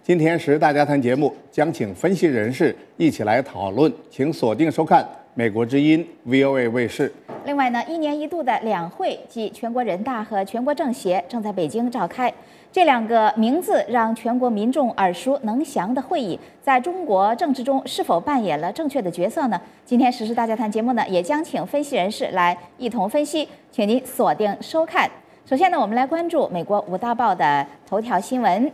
[0.06, 5.04] 今天时大家谈节目将请分析人士一起来讨论，请锁定收看
[5.34, 7.12] 美国之音 VOA 卫视。
[7.46, 12.32] 另外呢，一年一度的两会即全国人大和全国政协正在北京召开，
[12.72, 19.60] 这两个名字让全国民众耳熟能详的会议，在中国政治中是否扮演了正确的角色呢？
[19.84, 25.10] 今天时事大家谈节目呢，也将请分析人士来一同分析，请您锁定收看。
[25.48, 28.72] 首先呢，我们来关注美国五大报的头条新闻。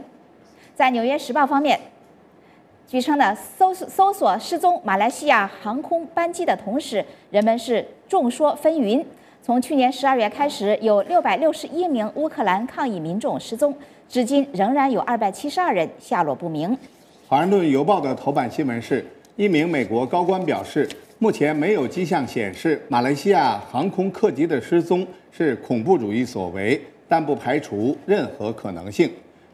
[0.81, 1.79] 在《纽约时报》方面，
[2.87, 9.05] 据称呢，搜搜索失踪马来西亚航空班机的同时，人们是众说纷纭。
[9.43, 13.71] 从去年十二月开始，有六百六十一名乌克兰抗议民众失踪，
[14.09, 16.71] 至今仍然有二百七十二人下落不明。
[17.27, 19.05] 《华盛顿邮报》的头版新闻是
[19.35, 29.07] 一名美国高官表示，目前没有迹象显示马来西亚航空客机的失踪是恐怖主义所为，但不排除任何可能性。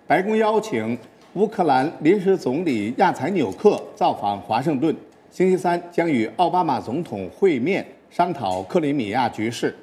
[0.07, 0.97] 白宫邀请。
[1.33, 4.95] 乌克兰临时总理亚采纽克造访华盛顿，
[5.29, 9.75] 星期三将与奥巴马总统会面，商讨克里米亚局势。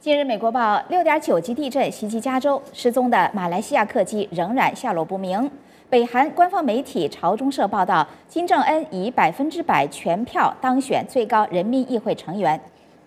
[0.00, 5.50] 近日，美国报六点九级地震袭击加州，失踪的马来西亚客机仍然下落不明。
[5.88, 12.60] 北韩官方媒体朝中社报道，金正恩以百分之百全票当选最高人民议会成员。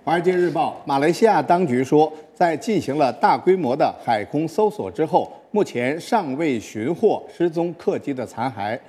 [0.05, 8.79] 华尔街日报，马来西亚当局说，在进行了大规模的海空搜索之后，目前尚未寻获失踪客机的残骸。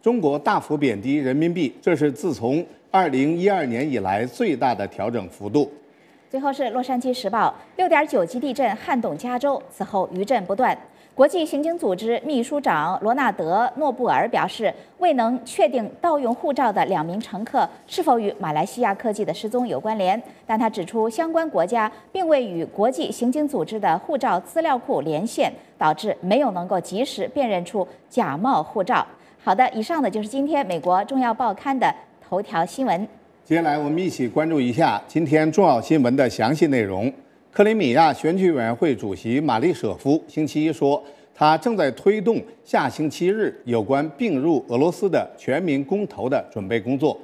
[0.00, 5.72] 中国大幅贬低人民币，这是自从2012年以来最大的调整幅度。
[6.30, 10.78] 最后是《洛杉矶时报》，六点九级地震撼动加州，此后余震不断。
[11.14, 29.06] 国际刑警组织秘书长罗纳德·诺布尔表示，未能确定盗用护照的两名乘客是否与马来西亚客机的失踪有关联，但他指出，相关国家并未与国际刑警组织的护照资料库连线，导致没有能够及时辨认出假冒护照。
[29.40, 31.94] 好的，以上呢就是今天美国重要报刊的
[32.28, 33.06] 头条新闻。
[33.44, 37.12] 接下来，我们一起关注一下今天重要新闻的详细内容。
[37.54, 41.00] 克里米亚选举委员会主席马利舍夫星期一说，
[41.32, 47.16] 他正在推动下星期日有关并入俄罗斯的全民公投的准备工作。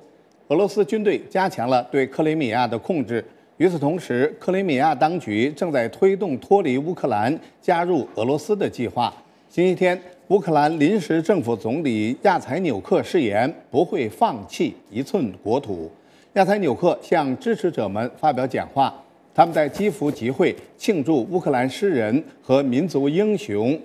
[0.47, 3.25] 俄罗斯军队加强了对克里米亚的控制。
[3.57, 9.13] 与此同时，克里米亚当局正在推动脱离乌克兰、加入俄罗斯的计划。
[9.49, 15.91] 星期天，乌克兰临时政府总理亚采纽克誓言不会放弃一寸国土。
[16.35, 18.95] 亚采纽克向支持者们发表讲话。
[19.33, 23.79] 他们在基辅集会庆祝乌克兰诗人和民族英雄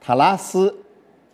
[0.00, 0.70] 塔拉斯·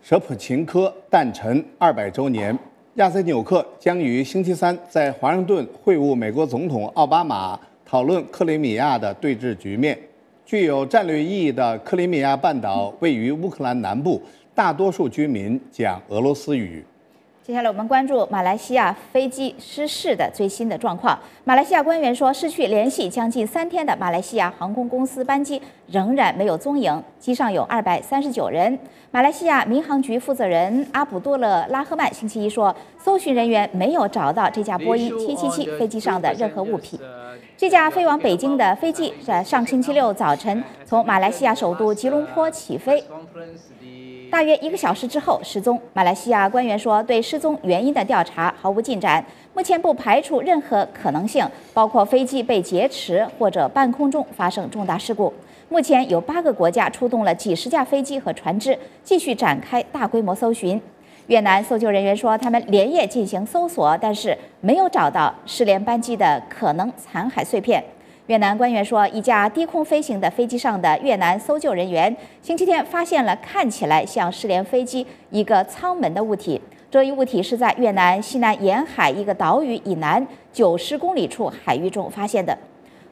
[0.01, 2.57] 舍普琴科诞辰二百周年。
[2.95, 9.99] 亚塞纽克将于星期三在华盛顿会晤美国总统奥巴马，讨论克里米亚的对峙局面。
[10.47, 14.22] 具有战略意义的克里米亚半岛位于乌克兰南部，
[14.55, 16.85] 大多数居民讲俄罗斯语。
[17.47, 21.18] 接下来我们关注马来西亚飞机失事的最新的状况。
[21.45, 28.78] 马来西亚官员说，失去联系将近三天的马来西亚航空公司班机仍然没有踪影，机上有二百三十九人。
[29.11, 36.99] 马来西亚民航局负责人阿卜杜勒拉赫曼星期一说，搜寻人员没有找到这架波音七七七飞机上的任何物品。
[37.59, 43.05] 这架飞往北京的飞机在上星期六早晨从马来西亚首都吉隆坡起飞。
[44.35, 45.80] 大约一个小时之后失踪。
[45.93, 49.24] 马来西亚官员说，对失踪原因的调查毫无进展，
[49.55, 55.32] 目前不排除任何可能性，包括飞机被劫持或者半空中发生重大事故。
[55.68, 60.82] 目前有八个国家出动了几十架飞机和船只，继续展开大规模搜寻。
[61.28, 67.85] 越南搜救人员说，他们连夜进行搜索，但是没有找到失联班机的可能残骸碎片。
[68.27, 76.59] 越南官员说，一架低空飞行的飞机上的越南搜救人员星期天发现了看起来像失联飞机一个舱门的物体。
[76.91, 82.57] 这一物体是在越南西南沿海一个岛屿以南九十公里处海域中发现的。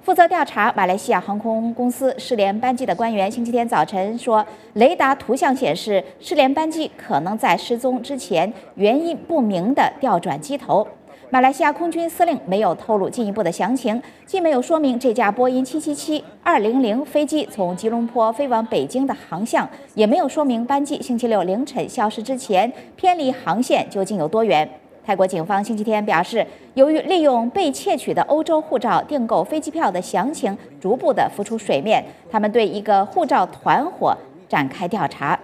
[0.03, 10.89] 负责调查马来西亚航空公司失联班机的官员星期天早晨说，雷达图像显示失联班机可能在失踪之前原因不明的调转机头。
[11.33, 24.69] 马来西亚空军司令没有透露进一步的详情，既没有说明这架波音777-200飞机从吉隆坡飞往北京的航向，也没有说明班机星期六凌晨消失之前偏离航线究竟有多远。
[25.07, 34.15] 泰国警方星期天表示，由于利用被窃取的欧洲护照订购飞机票的详情逐步的浮出水面，他们对一个护照团伙
[34.51, 35.41] 展开调查。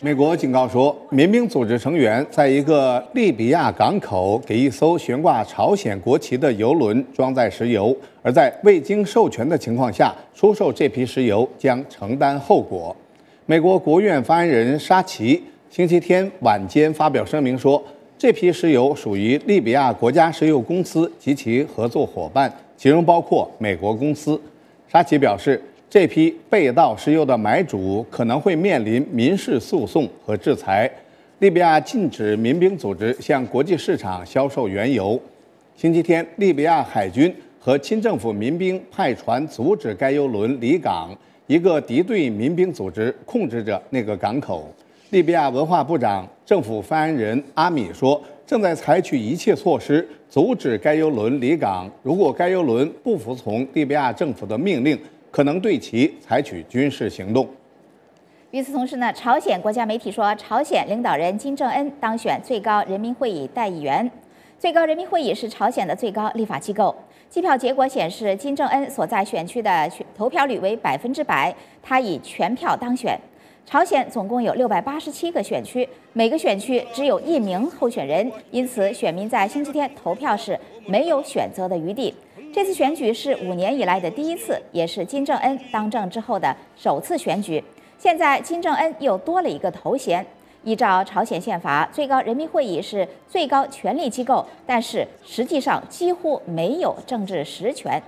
[0.00, 12.94] 美国警告说，民兵组织成员在一个利比亚港口给一艘悬挂朝鲜国旗的油轮装载石油，而在未经授权的情况下出售这批石油将承担后果。
[13.46, 17.82] 美国国务院发言人沙奇星期天晚间发表声明说，
[18.16, 24.40] 这批石油属于利比亚国家石油公司及其合作伙伴，其中包括美国公司。
[24.86, 25.60] 沙奇表示。
[25.90, 30.90] 这批被盗石油的买主可能会面临民事诉讼和制裁。
[31.38, 35.18] 利比亚禁止民兵组织向国际市场销售原油。
[35.76, 41.16] 星期天，利比亚海军和亲政府民兵派船阻止该油轮离港。
[41.46, 44.70] 一个敌对民兵组织控制着那个港口。
[45.08, 51.90] 利比亚文化部长、政府发言人阿米说，正在采取一切措施阻止该油轮离港。
[52.02, 54.98] 如果该油轮不服从利比亚政府的命令，
[55.30, 57.48] 可能对其采取军事行动。
[58.50, 64.10] 与此同时呢，朝鲜国家媒体说，朝鲜领导人金正恩当选最高人民会议代议员。
[64.58, 66.94] 最高人民会议是朝鲜的最高立法机构。
[67.28, 73.16] 计票结果显示，金正恩所在选区的选投票率为百分之百，他以全票当选。
[73.66, 82.14] 朝鲜总共有六百八十七个选区，每个选区只有一名候选人，因此选民在星期天投票时没有选择的余地。
[82.58, 87.62] 这次选举是五年以来的第一次，也是金正恩当政之后的首次选举。
[87.96, 90.26] 现在金正恩又多了一个头衔。
[90.64, 98.02] 依照朝鲜宪法，最高人民会议是最高权力机构，但是实际上几乎没有政治实权。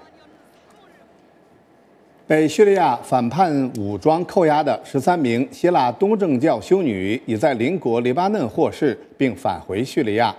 [2.27, 10.35] 被叙利亚反叛武装扣押的十三名希腊东正教修女已在邻国黎巴嫩获释，并返回叙利亚。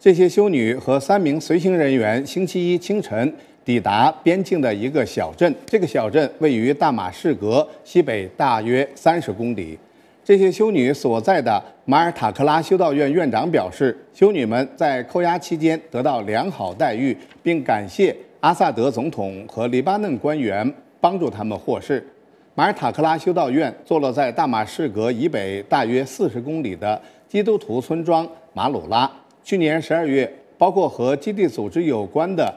[0.00, 3.32] 这些修女和三名随行人员星期一清晨
[3.64, 5.54] 抵达边境的一个小镇。
[5.66, 9.78] 这个小镇位于大马士革西北大约三十公里。
[10.24, 22.06] 这些修女所在的马尔塔克拉修道院院长表示，修女们在扣押期间得到良好待遇，并感谢阿萨德总统和黎巴嫩官员帮助他们获释。
[22.54, 29.10] 马尔塔克拉修道院坐落在大马士革以北大约四十公里的基督徒村庄马鲁拉。
[29.42, 32.54] 去年十二月，包括和基地组织有关的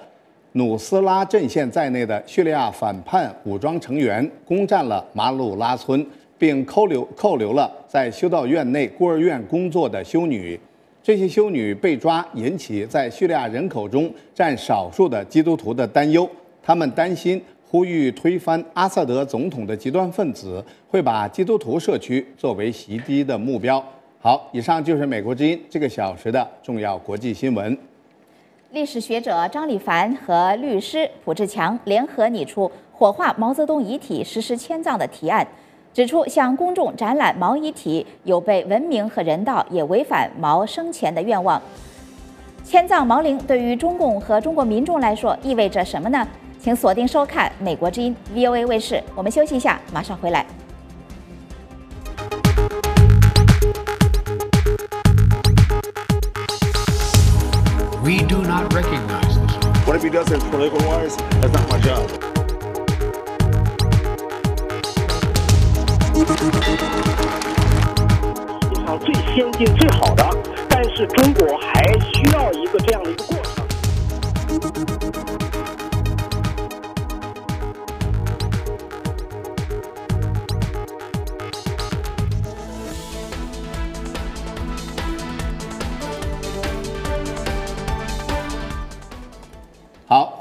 [0.58, 6.06] 努斯拉阵线在内的叙利亚反叛武装成员攻占了马鲁拉村，
[6.38, 10.58] 并扣留扣留了在修道院内孤儿院工作的修女。
[11.04, 16.28] 这些修女被抓，引起在叙利亚人口中占少数的基督徒的担忧。
[16.64, 23.84] 他们担心呼吁推翻阿萨德总统的极端分子会把基督徒社区作为袭击的目标。
[24.22, 27.78] 好，以上就是美国之音这个小时的重要国际新闻。
[28.76, 35.48] 历史学者张立凡和律师蒲志强联合拟出火化毛泽东遗体、实施迁葬的提案，
[35.94, 41.62] 指出向公众展览毛遗体有悖文明和人道，也违反毛生前的愿望。
[42.66, 46.28] 迁葬毛陵对于中共和中国民众来说意味着什么呢？
[46.60, 49.02] 请锁定收看美国之音 VOA 卫视。
[49.16, 50.46] 我们休息一下，马上回来。
[58.51, 59.53] not recognize this.
[59.87, 61.17] What if he does it political wise?
[61.41, 62.09] That's not my job.
[68.61, 70.29] 世界上最先进、最好的，
[70.69, 71.83] 但是中国还
[72.13, 75.04] 需要一个这样的一个过程。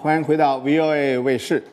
[0.05, 1.65] 欢迎回到 VOA 卫视。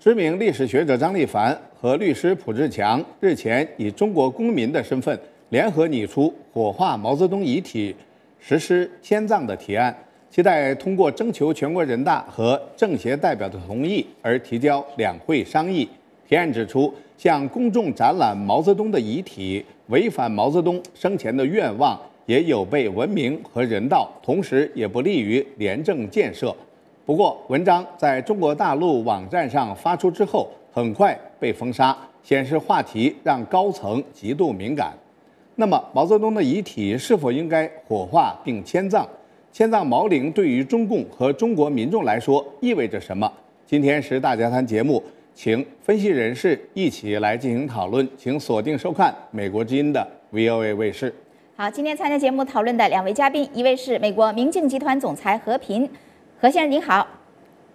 [0.00, 5.20] 知名历史学者张立凡和律师卜志强日前以中国公民的身份
[5.50, 7.94] 联合拟出火化毛泽东遗体、
[8.40, 9.94] 实施迁葬的提案，
[10.30, 15.86] 期待通过征求全国人大和政协代表的同意而提交两会商议。
[16.26, 26.56] 提案指出，向公众展览毛泽东的遗体，违反毛泽东生前的愿望，也有悖文明和人道，同时也不利于廉政建设。
[27.06, 34.94] 不过，文章在中国大陆网站上发出之后，很快被封杀，显示话题让高层极度敏感。
[35.56, 39.06] 那么，毛泽东的遗体是否应该火化并迁葬？
[39.52, 43.30] 迁葬毛陵对于中共和中国民众来说意味着什么？
[43.66, 45.02] 今天是大家谈节目，
[45.34, 51.14] 请分析人士一起来进行讨论，请锁定收看美国之音的 VOA 卫视。
[51.54, 55.86] 好，今天参加节目讨论的两位嘉宾，一位是美国明镜集团总裁何平。
[56.44, 57.06] 何先生您好，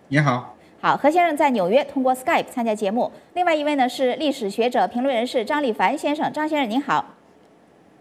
[0.09, 3.11] 你好，好，何先生在纽约通过 Skype 参加节目。
[3.33, 7.03] 另外一位呢是历史学者、评论人士张立凡先生，张先生您好，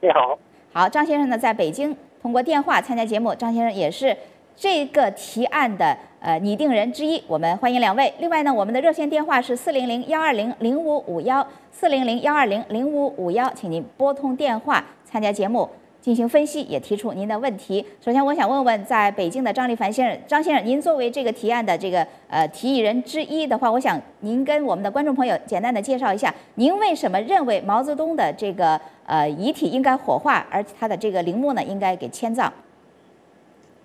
[0.02, 0.38] 你好，
[0.70, 4.14] 好，张先生呢在北京通过电话参加节目，张先生也是
[4.54, 8.12] 这个提案的呃拟定人之一，我们欢迎两位。
[8.18, 15.66] 另外呢，我们的热线电话是四零零幺二零零五五幺四零零幺二零零五五幺，请您拨通电话参加节目。
[16.00, 17.84] 进行分析，也提出您的问题。
[18.00, 32.50] 首先，我想问问在北京的张立凡先生，张先生，您作为这个提案的这个呃提议人之一的话，我想您跟我们的观众朋友简单的介绍一下，您为什么认为毛泽东的这个呃遗体应该火化，而他的这个陵墓呢应该给迁葬？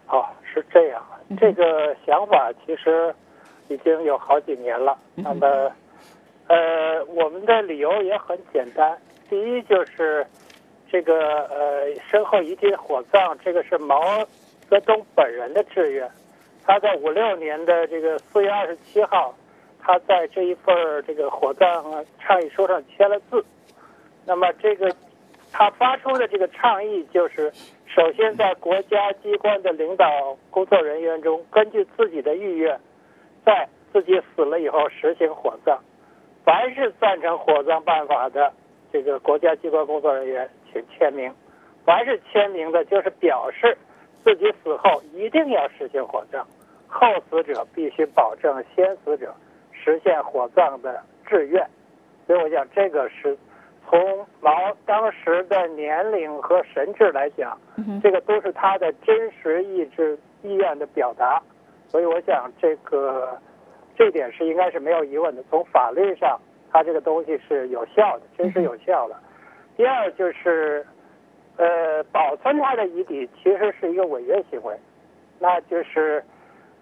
[0.07, 1.03] 哦，是这样，
[1.40, 3.14] 这个想法其实
[3.68, 4.98] 已经有好几年了。
[5.15, 5.72] 那么，
[6.48, 8.98] 呃，我们的理由也很简单，
[9.30, 10.26] 第一就是。
[10.94, 13.99] 这个呃，身后遗体火葬，这个是毛
[14.70, 16.07] 泽东本人的志愿。
[16.64, 19.34] 他在五六年的这个四月二十七号，
[19.82, 23.44] 他在这一份这个火葬倡议书上签了字。
[24.24, 24.95] 那么，这个
[25.52, 27.52] 他发出的这个倡议就是：
[27.88, 32.80] 首先，在国家机关的领导工作人员中，根据自己的意愿，
[33.44, 35.80] 在自己死了以后实行火葬。
[36.45, 38.53] 凡是赞成火葬办法的
[38.91, 40.48] 这个国家机关工作人员。
[40.74, 41.32] 请签名，
[41.86, 43.78] 凡是签名的，就是表示
[44.24, 46.44] 自己死后一定要实行火葬，
[46.88, 49.34] 后死者必须保证先死者
[49.72, 51.66] 实现火葬的志愿。
[52.26, 53.38] 所以我想，这个是
[53.86, 54.52] 从毛
[54.86, 57.58] 当时的年龄和神智来讲，
[58.02, 61.41] 这个都是他的真实意志意愿的表达。
[61.88, 63.38] 所以我想，这个
[63.95, 65.44] 这点是应该是没有疑问的。
[65.50, 66.40] 从法律上，
[66.72, 69.16] 他这个东西是有效的，真实有效的。
[69.76, 70.86] 第二就是，
[71.58, 74.78] 呃，保存他的遗体其实是一个违约行为，
[75.40, 76.24] 那就是，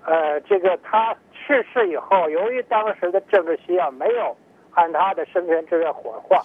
[0.03, 4.35] 呃，这个他逝世以后，由于当时的政治需要，没有
[4.73, 6.43] 按他的生前志愿火化，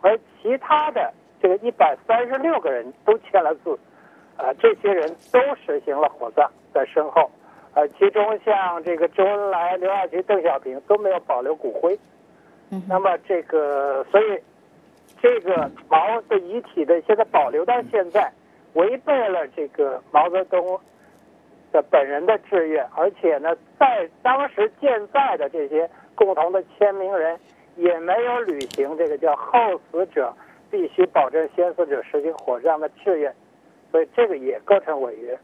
[0.00, 1.12] 而其他的
[1.42, 3.76] 这个一百三十六个人都签了字，
[4.36, 7.28] 啊，这些人都实行了火葬在身后，
[7.74, 11.98] 呃，其中像这个周恩来、刘亚奇、邓小平都没有保留骨灰，
[12.86, 14.40] 那么这个所以。
[15.20, 18.32] 这个毛的遗体的现在保留到现在，
[18.74, 20.78] 违背了这个毛泽东
[21.72, 27.38] 的本人的志愿，而且呢，在当时健在的这些共同的签名人
[27.76, 29.58] 也没有履行这个叫后
[29.90, 30.32] 死者
[30.70, 33.34] 必须保证先死者实行火葬的志愿，
[33.90, 35.38] 所以这个也构成违约。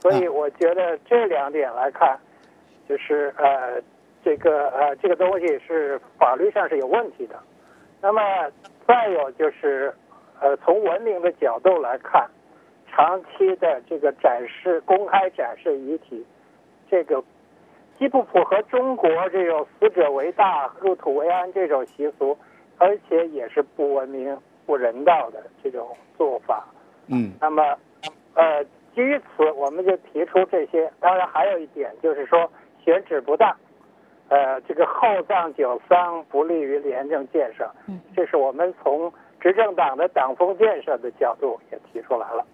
[0.00, 2.16] 所以我觉得这两点来看，
[2.88, 3.82] 就是呃，
[4.24, 7.36] 这个呃，这个东西是法律上是有问题的。
[8.00, 8.22] 那么。
[8.90, 9.94] 再有就是，
[10.40, 12.28] 呃，从文明的角度来看，
[12.90, 16.26] 长期的这个展示、公开展示遗体，
[16.90, 17.22] 这个
[18.00, 22.36] 既不符合中国这种死者为大、入土为安这种习俗，
[22.78, 24.36] 而且也是不文明、
[24.66, 26.66] 不人道的这种做法。
[27.06, 27.30] 嗯。
[27.40, 27.62] 那么，
[28.34, 30.90] 呃，基于此，我们就提出这些。
[30.98, 32.50] 当然，还有一点就是说，
[32.84, 33.56] 选址不当。
[34.30, 37.68] 呃，这个厚葬久丧不利于廉政建设，
[38.14, 42.46] 这是我们从执政党的党风建设的角度也提出来了。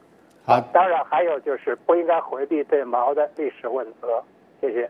[0.43, 4.23] 好，当然还有就是不应该回避对毛的历史问责。
[4.59, 4.89] 谢谢。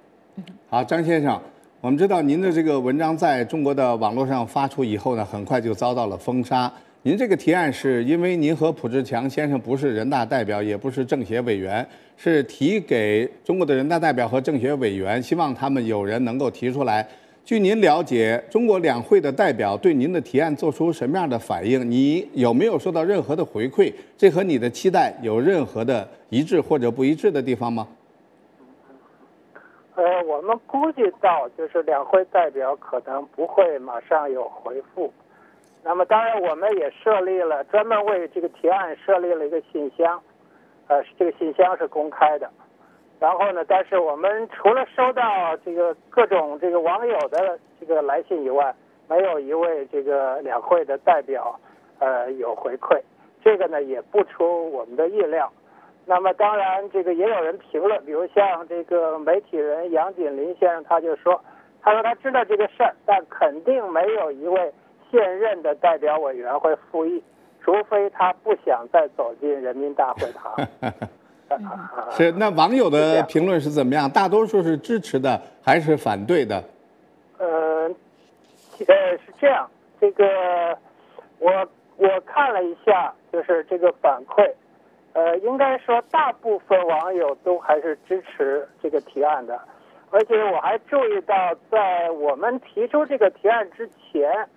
[0.71, 1.41] 好，张先生，
[1.81, 6.71] 我们知道您的这个文章在中国的网络上发出以后呢，很快就遭到了封杀。
[7.07, 17.07] 您这个提案是因为您和卜志强先生不是人大代表，也不是政协委员，是提给中国的人大代表和政协委员，希望他们有人能够提出来。
[17.45, 21.89] 据您了解，中国两会的代表对您的提案做出什么样的反应？
[21.89, 23.95] 你有没有收到任何的回馈？
[24.19, 27.87] 这和你的期待有任何的一致或者不一致的地方吗？
[29.95, 35.13] 呃，我们估计到就是两会代表可能不会马上有回复。
[35.89, 40.21] 那么，当然我们也设立了专门为这个提案设立了一个信箱，
[40.89, 42.51] 呃，这个信箱是公开的。
[43.21, 43.65] 然后呢？
[43.69, 48.75] 但是我们除了收到这个各种这个网友的这个来信以外，
[49.09, 51.59] 没有一位这个两会的代表，
[52.01, 53.01] 呃，有回馈。
[53.45, 55.51] 这个呢也不出我们的意料。
[56.05, 61.41] 那么当然，这个也有人评论，比如像这个媒体人杨锦麟先生，他就说，
[61.81, 64.75] 他说他知道这个事儿，但肯定没有一位
[65.11, 67.23] 现任的代表委员会复议，
[67.61, 70.55] 除非他不想再走进人民大会堂。
[72.11, 74.11] 是，那网友的评论是怎么样？
[74.11, 76.63] 大多数是支持的还是反对的？
[77.39, 77.89] 呃，
[78.87, 79.71] 呃，是这样，
[80.01, 80.77] 这个
[81.39, 81.51] 我
[81.97, 84.51] 我看了一下，就是这个反馈，
[85.13, 89.61] 呃，应该说大部分网友都还是支持这个提案的，
[90.11, 94.49] 而且我还注意到，在我们提出这个提案之前，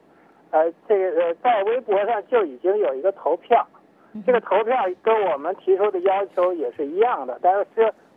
[0.52, 3.66] 呃，这个在微博上就已经有一个投票。
[4.26, 7.66] 这个投票跟我们提出的要求也是一样的，但是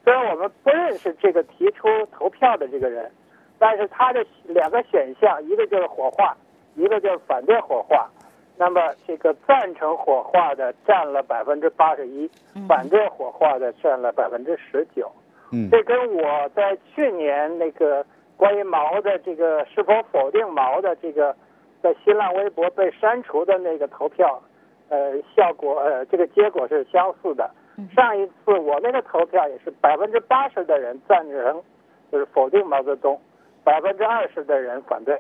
[0.03, 3.11] 虽然我们不认识这个提出投票的这个人，
[3.59, 6.35] 但是他的两个选项，一个就是火化，
[6.77, 8.11] 一个就是反对火化。
[8.57, 12.31] 那么这个赞成火化的占了百分之八十一，
[12.67, 15.11] 反对火化的占了百分之十九。
[15.53, 18.05] 嗯，这跟我在去年那个
[18.37, 21.37] 关于毛的这个是否否定毛的这个
[21.83, 24.41] 在新浪微博被删除的那个投票。
[24.89, 27.51] 呃，效果呃，这个结果是相似的。
[27.97, 31.63] 上一次我那个投票也是百分之八十的人赞成，
[32.11, 33.19] 就是否定毛泽东，
[33.65, 35.19] 百分之二十的人反对。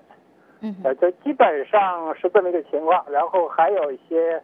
[0.60, 3.02] 嗯，呃，就基本上是这么一个情况。
[3.10, 4.42] 然后还有一些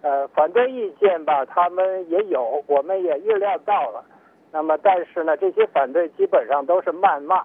[0.00, 4.02] 呃反对意见吧，他们也有，我们也预料到了。
[4.50, 7.44] 那么，但是呢，这些反对基本上都是谩骂，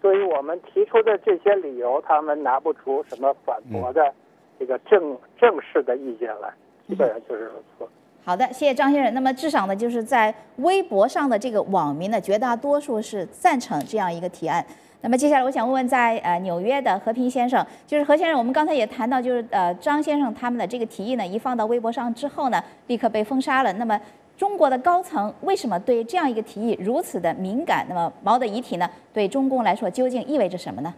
[0.00, 4.12] 对于我们提出的这些理由，他们拿不出什么反驳的。
[4.58, 6.52] 这个正正式的意见来，
[6.86, 7.88] 基本上就是如此。
[8.22, 9.14] 好的，谢谢张先生。
[9.14, 14.62] 那么至少呢，就是在微博上的这个网民呢，绝大多数是赞成这样一个提案。
[15.00, 23.72] 那么接下来我想问问，在呃纽约的和平先生，就是何先生，我们刚才也谈到，就是呃张先生他们的这个提议呢，一放到微博上之后呢，立刻被封杀了。
[23.72, 23.98] 那么
[24.40, 27.84] 中国的高层为什么对这样一个提议如此的敏感？
[27.90, 30.94] 那么毛的遗体呢，对中共来说究竟意味着什么呢？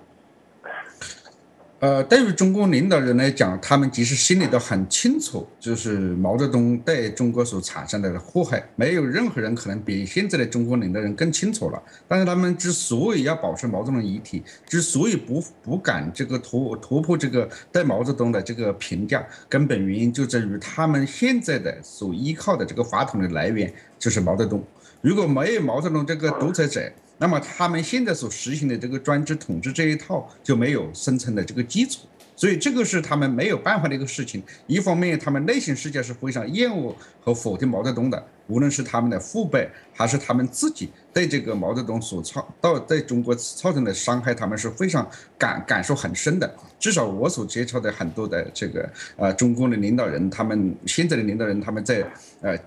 [1.82, 11.82] 呃，对于中国领导人来讲，他们其实心里都很清楚，就是毛泽东对中国所产生的祸害，没有任何人可能比现在的中国领导人更清楚了。
[12.06, 24.64] 但是他们之所以要保持毛泽东遗体，之所以不不敢这个突突破这个对毛泽东的这个评价，根本原因就在于他们现在的所依靠的这个法统的来源就是毛泽东。
[25.00, 26.80] 如果没有毛泽东这个独裁者，
[27.18, 32.00] 那么他们现在所实行的这个专制统治这一套就没有生存的这个基础，
[32.34, 34.42] 所以这个是他们没有办法的一个事情。
[34.66, 45.08] 一方面，他们内心世界是非常厌恶和否定毛泽东的，无论是他们的父辈还是他们自己，对这个毛泽东所造到在中国造成的伤害，他们是非常
[45.38, 46.52] 感感受很深的。
[46.80, 52.04] 至少我所接触的很多的这个呃中共的领导人，他们现在的领导人，他们在
[52.40, 52.58] 呃。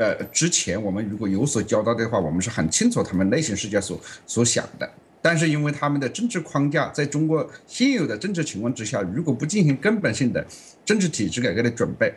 [0.00, 4.90] 呃，之前我们如果有所交代的话，我们是很清楚他们内心世界所所想的。
[5.20, 10.42] 但是因为他们的政治框架，在中国现有的政治情况之下，如果不进行根本性的
[10.86, 12.10] 政治体制改革的准备，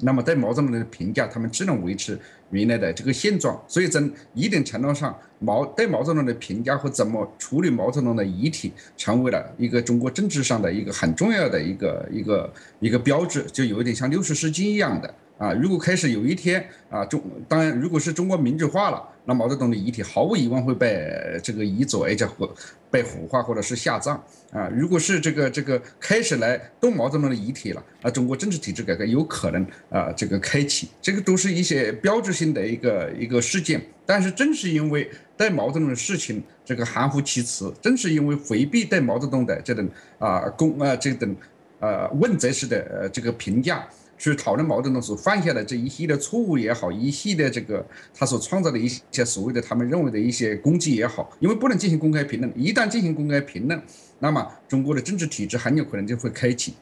[0.00, 2.18] 那么对毛泽东的评价，他们只能维持
[2.48, 3.62] 原来的这个现状。
[3.68, 4.02] 所以在
[4.32, 15.14] 一定程度上，毛对毛泽东的评价和怎么处理毛泽东的遗体，成为了一个中国政治上的一个很重要的一个一个一个标志，就有一点像六十世纪一样的。
[15.38, 22.48] 啊，如果开始有一天啊，中当然，如果是中国民主化了，那毛泽东的遗体毫无疑问会被这个移走，而且火
[22.90, 24.22] 被火化或者是下葬
[24.52, 24.68] 啊。
[24.72, 33.82] 如果是这个这个开始来动毛泽东的遗体了，那中国政治体制改革有可能啊这个开启，这个都是一些标志性的一个一个事件。
[34.06, 39.88] 但是正是因为对毛泽东的事情这个含糊其辞，正是因为回避对毛泽东的这种
[40.18, 41.34] 啊公啊这种
[41.80, 43.84] 呃问责式的呃这个评价。
[44.30, 47.84] 去讨论毛泽东所犯下的这一系列错误也好，一系列这个
[48.14, 53.82] 他所创造的一些所谓的他们认为的一些功绩也好，因为不能进行公开评论，一旦进行公开评论，
[54.20, 56.74] 那么中国的政治体制很有可能就会开启。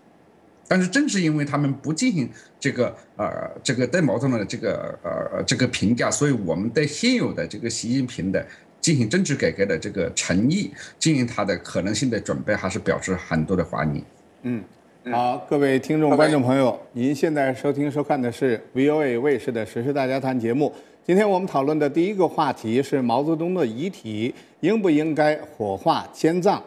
[0.69, 2.29] 但是正是因为他们不进行
[2.61, 8.47] 这个呃这个对毛泽东的这个呃这个评价，所以我们对现有的这个习近平的
[8.83, 14.05] 进行政治改革的这个诚意，进行他的可能性的准备，还是表示很多的怀疑。
[14.43, 14.62] 嗯，
[15.09, 20.71] 好，各位听众、观众朋友，您现在收听收看的是 VOA 卫视的《时事大家谈》节目。
[21.03, 26.63] 今天我们讨论的第一个话题是毛泽东的遗体应不应该火化迁葬。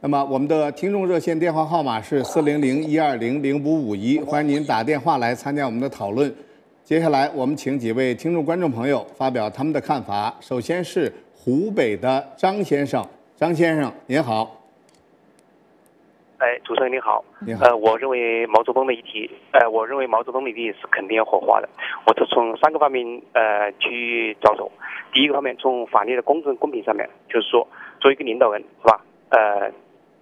[0.00, 6.32] 那么我们的听众热线电话号码是四零零一二零零五五一，欢迎您打电话来参加我们的讨论。
[6.84, 10.32] 接下来我们请几位听众观众朋友发表他们的看法。
[10.38, 13.02] 首先是湖北的张先生，
[13.34, 14.63] 张先生您好。
[16.44, 17.24] 哎，主持人你好。
[17.40, 17.64] 你好。
[17.64, 21.68] 呃，我认为毛泽东的遗体，呃，我认为毛泽东的遗体是肯定要火化的。
[22.06, 24.70] 我是从三个方面呃去着手。
[25.14, 27.66] 第一个方面，从法律的公正公平上面，就是说，
[27.98, 29.00] 作为一个领导人，是吧？
[29.30, 29.72] 呃。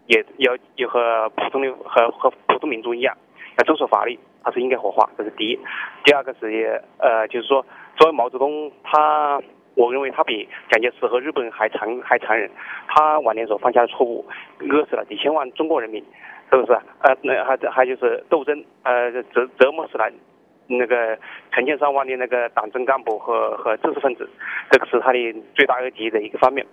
[0.09, 3.17] 也要也和普通的和和普通民众一样，
[3.57, 5.59] 要遵守法律，他是应该火化，这是第一。
[6.05, 7.65] 第二个是也呃，就是说，
[7.97, 9.41] 作为毛泽东，他
[9.75, 12.51] 我认为他比蒋介石和日本人还残还残忍。
[12.89, 14.25] 他晚年所犯下的错误，
[14.61, 16.05] 饿死了几千万中国人民，
[16.51, 16.73] 是不是？
[17.03, 20.11] 呃，那还还就是斗争，呃，折折磨死了
[20.67, 21.19] 那个
[21.51, 24.29] 成千上万的那个党政干部和和知识分子，
[24.71, 25.19] 这个是他的
[25.55, 26.67] 最大恶极的一个方面。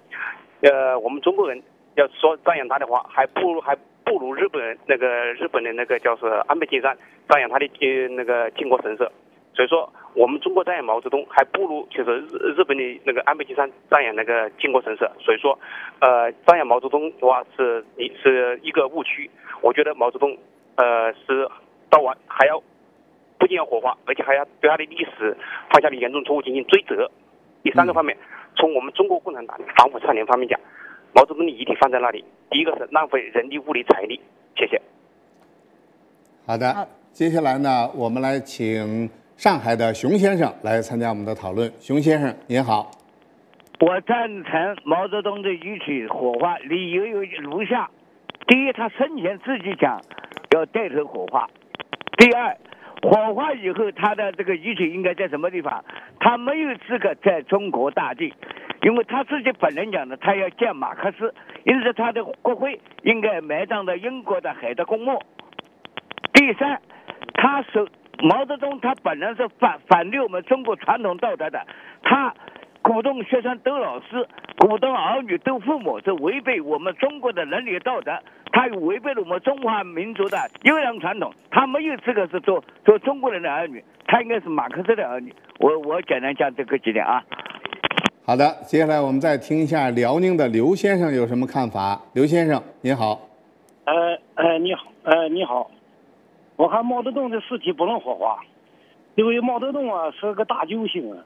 [0.62, 1.62] 呃，我们中国人。
[1.96, 6.96] 要说赞扬他的话，还不如还不如日本那个日本的那个叫是安倍晋三
[7.28, 9.12] 赞扬他的呃那个靖国神社。
[9.54, 15.12] 所以说，我们中国赞扬毛泽东，还不如就是日日本的那个安倍晋三赞扬那个靖国神社。
[15.20, 15.58] 所以说，
[16.00, 19.30] 呃，赞扬毛泽东的话是一是一个误区。
[19.62, 20.38] 我觉得毛泽东
[20.76, 21.50] 呃是
[21.90, 22.62] 到晚还要
[23.38, 25.36] 不仅要火化，而且还要对他的历史
[25.72, 27.10] 犯下的严重错误进行追责。
[27.64, 28.18] 第三个方面，
[28.56, 30.60] 从我们中国共产党反腐倡廉方面讲。
[31.12, 34.22] 毛泽东的遗体放在那里，第一个是浪费人力、物力、财力。
[34.56, 34.80] 谢谢。
[36.46, 39.10] 好的，接下来呢，我们来请
[39.40, 41.72] 上海的熊先生来参加我们的讨论。
[41.80, 42.92] 熊先生，您好。
[43.80, 47.90] 我赞成毛泽东的遗体火化，理由有如下：
[48.48, 49.98] 第一，他生前自己讲
[50.52, 51.48] 要带头火化；
[52.18, 52.54] 第二，
[53.02, 55.86] 火化以后他的这个遗体应该在什么地方？
[56.20, 58.34] 他没有资格在中国大地。
[58.82, 61.34] 因为他自己本人讲的，他要见马克思，
[61.64, 65.18] 因此他的骨灰应该埋葬在英国的海德公墓。
[66.34, 66.82] 第三，
[67.36, 67.88] 他是
[68.22, 71.66] 毛泽东，他本人是反反对我们中国传统道德的，
[72.04, 72.34] 他
[72.82, 74.28] 鼓动学生斗老师，
[74.58, 78.12] 鼓动儿女斗父母，是违背我们中国的伦理道德，
[78.52, 85.34] 他违背了我们中华民族的优良传统，他没有资格是做做中国人的儿女，他应该是马克思的儿女。
[85.60, 87.24] 我我简单讲这个几点啊。
[88.26, 92.00] 好的，接下来我们再听一下辽宁的刘先生有什么看法。
[92.14, 93.20] 刘先生，您好。
[93.86, 95.72] 呃呃，你好，呃你好。
[96.60, 98.42] 我看毛泽东的尸体不能火化，
[99.16, 101.18] 因为毛泽东啊是个大救星啊。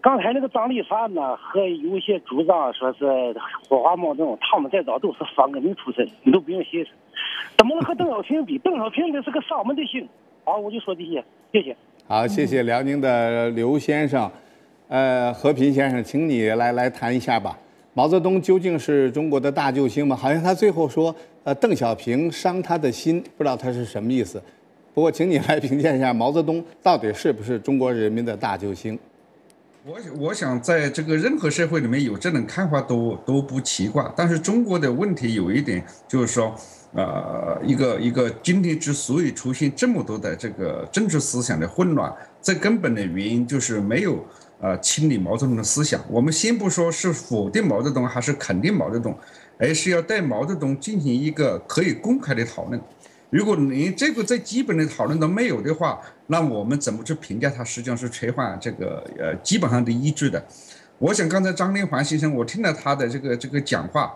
[0.00, 3.34] 刚才那个张立凡呢和有些主张说是
[3.68, 6.90] 火化毛泽东，他们再早都是反革命出身，你都不用寻思。
[7.58, 8.58] 怎么能和邓小平比？
[8.58, 10.08] 邓小平那是个上门的星。
[10.44, 11.76] 好，我就说这些，谢谢。
[12.06, 14.30] 好，谢谢辽宁的刘先生。
[14.86, 17.58] 呃，和平先生，请你来来谈一下吧。
[17.92, 20.14] 毛泽东究竟是中国的大救星吗？
[20.14, 24.40] 好像他最后说，呃，邓小平伤他的心，不知道他是什么意思。
[24.96, 28.98] 不过，请你来评价一下毛泽东到底是不是中国人民的大救星。
[29.84, 34.10] 我我想，在这个任何社会里面有这种看法都都不奇怪。
[34.16, 36.54] 但是中国的问题有一点，就是说，
[36.94, 42.10] 呃，一个一个今天之所以出现这么多的这个政治思想的混乱，
[42.40, 44.24] 最根本的原因就是没有。
[44.62, 46.02] 呃，清理毛泽东的思想。
[46.08, 49.14] 我们先不说是否定毛泽东还是肯定毛泽东，
[49.58, 52.80] 而是要对毛泽东进行一个可以公开的讨论。
[53.30, 57.64] 如果连这个最基本的讨论都没有的话，那我们怎么去评价他？
[57.64, 60.44] 实际上是缺乏这个呃基本上的依据的。
[60.98, 64.14] 我想刚才张立环先生，我听了他的这个这个讲话，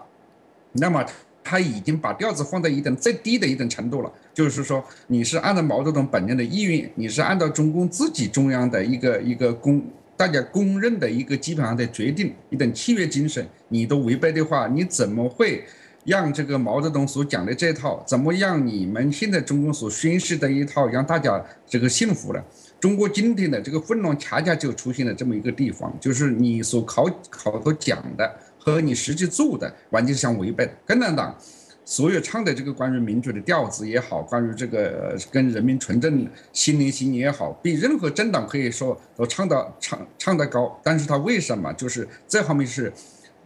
[0.73, 1.05] 那么
[1.43, 9.83] 他已经把调子放在一等最低的一等程度了，就是说你是按照毛泽东本人的意愿，你是按照中共自己中央的一个一个公。
[10.17, 15.65] 大家公认的一个基本上的决定，一等契约精神，你都违背的话，你怎么会
[16.05, 22.43] 让这个毛泽东所讲的这套，怎么让你们现在中国所宣示的一套，让大家这个信服呢？
[22.81, 30.73] 中国今天的这个混乱，恰恰就出现了这么一个地方，就是你所考考头讲的和你实际做的完全是相违背的。
[30.87, 31.37] 共产党
[31.85, 40.81] 所有唱的这个关于民主的调子也好，关于这个跟人民纯正心连心也好，比任何政党可以说都唱到唱唱得高。
[40.83, 42.91] 但是他为什么就是这方面是，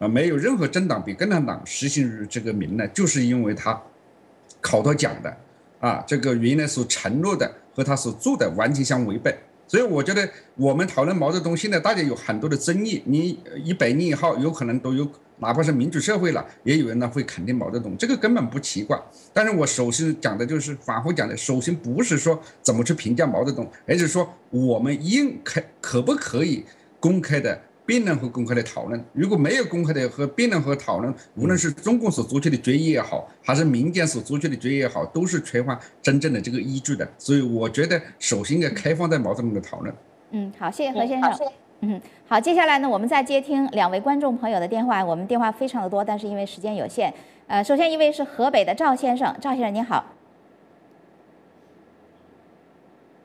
[0.08, 2.86] 没有任何政党比共产党实行于这个名呢？
[2.88, 3.80] 就是因为他
[4.60, 5.36] 口头讲的，
[5.80, 9.34] 啊，这个原来所承诺的和他所做的完全相违背。
[9.66, 13.02] 所以我觉得我们讨论毛泽东，现在大家有很多的争议。
[13.06, 15.08] 你一百年以后，有可能都有。
[15.38, 18.96] 哪怕是民主社会了，也有人呢会肯定毛泽东，这个根本不奇怪。
[19.32, 26.64] 但是我首先讲的就是，反复讲的，首先不是说怎么去评价毛泽东，而是说我们应开可不可以
[27.00, 29.04] 公开的辩论和公开的讨论。
[29.12, 37.06] 如果没有公开的和辩论和讨论，无论是中共所做出的决议也好，还是民间所做出的决议也好，都是缺乏真正的这个依据的。
[37.18, 39.94] 所以我觉得，首先应该开放在毛泽东的讨论。
[40.30, 41.32] 嗯，好，谢谢何先生。
[41.80, 45.04] 嗯，好，接下来呢，我们再接听两位观众朋友的电话。
[45.04, 47.12] 我们电话非常的多，但是因为时间有限，
[47.46, 50.04] 呃，首先一位是河北的赵先生，赵先生您好。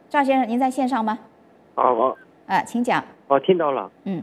[0.10, 1.20] 赵先生，您在线上吗？
[1.76, 2.18] 啊，我
[2.48, 3.02] 啊，请讲。
[3.28, 3.90] 我，听到了。
[4.04, 4.22] 嗯，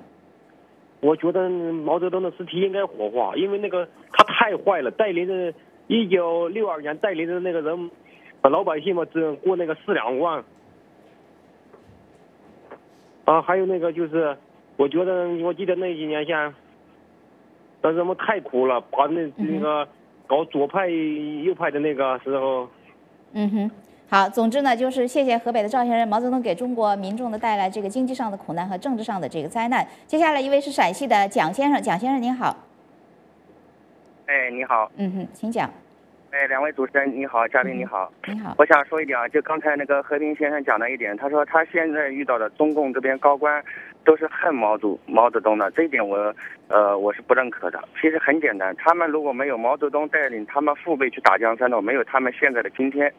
[1.01, 5.53] 我觉得毛泽东的尸体应该火化，因为那个他太坏了，带领着
[5.87, 7.91] 一九六二年带领着那个人，
[8.43, 10.43] 老百姓嘛，只过那个四两万。
[13.25, 14.37] 啊，还有那个就是，
[14.77, 16.55] 我觉得我记得那几年像，
[17.83, 19.87] 那人们太苦了，把那那个
[20.27, 22.69] 搞左派右派的那个时候。
[23.33, 23.71] 嗯哼，
[24.09, 29.85] 好，总之呢，就是谢谢河北的赵先生，毛泽东给中国民众的带来这个经济上的苦难和政治上的这个灾难。
[30.07, 32.57] 接下来一位是陕西的蒋先生，蒋先生您好。
[34.27, 34.89] 哎，你好。
[34.97, 35.69] 嗯哼，请讲。
[36.31, 38.55] 哎，两位主持人你好，嘉宾你好，你好。
[38.59, 43.65] 我想说一点啊，就刚才那个和平先生讲的一点，他说他现在遇到的中共这边高官
[44.05, 46.33] 都是恨毛主毛泽东的，这一点我
[46.69, 47.83] 呃我是不认可的。
[48.01, 53.11] 其实很简单，他们如果没有毛泽东带领他们父辈去打江山的，没有他们现在的今天，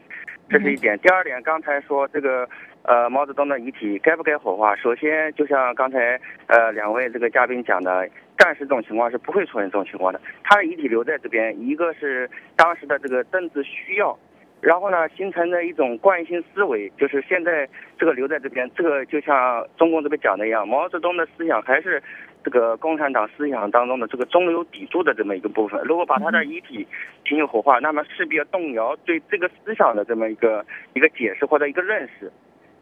[0.49, 0.97] 这是一点。
[0.99, 2.47] 第二点，刚才说这个
[2.83, 4.75] 呃毛泽东的遗体该不该火化？
[4.75, 8.07] 首先，就像刚才呃两位这个嘉宾讲的。
[8.39, 10.21] 暂时这种情况是不会出现这种情况的。
[10.43, 14.15] 他的遗体留在这边，一个是当时的这个政治需要，
[14.61, 17.67] 然后呢，形成的一种惯性思维，就是现在
[17.97, 21.99] 这个留在这边，这个就像中共这边讲的一样，毛泽东的思想还是
[22.47, 25.81] 这个共产党思想当中的这个中流砥柱的这么一个部分。
[25.83, 26.87] 如果把他的遗体
[27.25, 32.31] 进行火化，那么势必要动摇对这个思想的这么一个一个解释或者一个认识。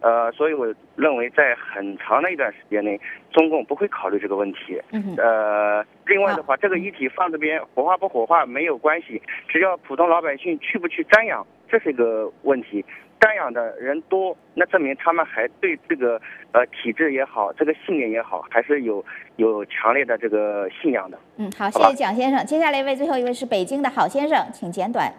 [0.01, 2.99] 呃，所以我认为在很长的一段时间内，
[3.31, 4.79] 中共不会考虑这个问题。
[5.17, 12.85] 呃，另外的话，这个遗体放这边火化不火化没有关系，只要普通老百姓去不去瞻仰，这是一个问题。
[13.26, 16.22] 瞻仰的人多，那证明他们还对这个
[16.52, 19.03] 呃体制也好，这个信念也好，还是有
[19.38, 21.18] 有强烈的这个信仰的。
[21.38, 22.45] 嗯，好，谢谢蒋先生。
[22.45, 25.11] 接下来一位，最后一位是北京的郝先生，请简短。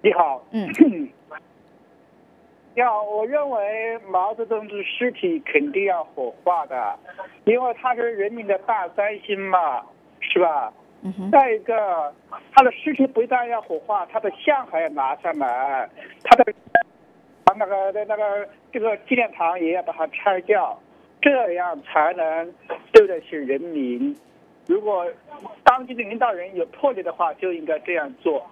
[0.00, 0.66] 你好，嗯，
[2.74, 6.98] 你好，我认为毛泽东的尸体肯定要火化的，
[7.44, 9.84] 因为他是人民的大三星嘛，
[10.20, 10.72] 是吧？
[11.30, 12.12] 再一个，
[12.54, 15.88] 他的尸体不但要火化，他的像还要拿下来，
[16.24, 16.52] 他的
[17.44, 20.80] 他那个那个这个纪念堂也要把它拆掉，
[21.20, 22.52] 这样才能
[22.92, 24.16] 对得起人民。
[24.66, 25.06] 如果
[25.62, 28.44] 当地的领导人有魄力的话，就应该这样做。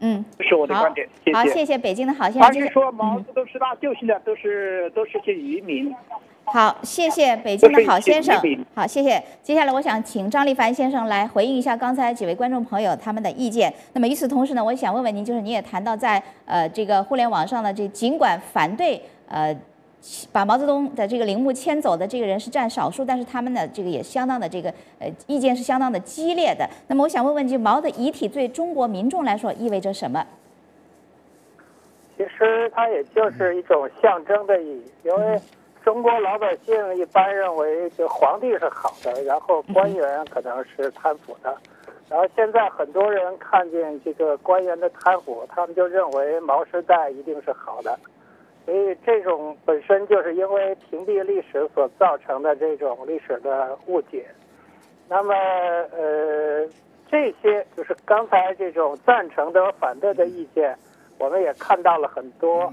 [0.00, 1.08] 嗯，这是我的观点。
[1.32, 2.42] 好，谢谢北京的好先生。
[2.42, 5.94] 还是说毛泽东十大救星的都是都是些渔民？
[6.52, 8.38] 好，谢谢北京的好先生。
[8.74, 9.22] 好，谢谢。
[9.42, 13.72] 接下来我想请张立凡先生来回应一下刚才几位观众朋友他们的意见。
[13.94, 19.56] 那么与此同时呢，我想问问您，就是您也谈到在呃这个互联网上呢，这尽管反对呃。
[20.32, 24.68] 把毛泽东的这个陵墓迁走的这个人是占少数，但是他们的这个也相当的这个
[24.98, 26.68] 呃意见是相当的激烈的。
[26.88, 30.26] 那么我想问问，就毛的遗体对中国民众来说意味着什么？
[32.16, 35.40] 其实它也就是一种象征的意义，因为
[35.84, 41.56] 中国老百姓一般认为这皇帝是好的，然后官员可能是贪腐的，
[42.08, 47.98] 然后现在很多人看见这个官员的贪腐，他们就认为毛时代一定是好的。
[48.64, 54.24] 所以这种本身就是因为屏蔽历史所造成的这种历史的误解。
[55.08, 56.64] 那么，呃，
[57.10, 60.78] 这些就是刚才这种赞成的反对的意见，
[61.18, 62.72] 我们也看到了很多，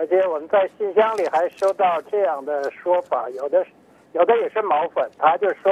[0.00, 3.62] 而且我们在信箱里还收到这样的说法，有的
[4.12, 5.70] 有的也是毛粉，他就说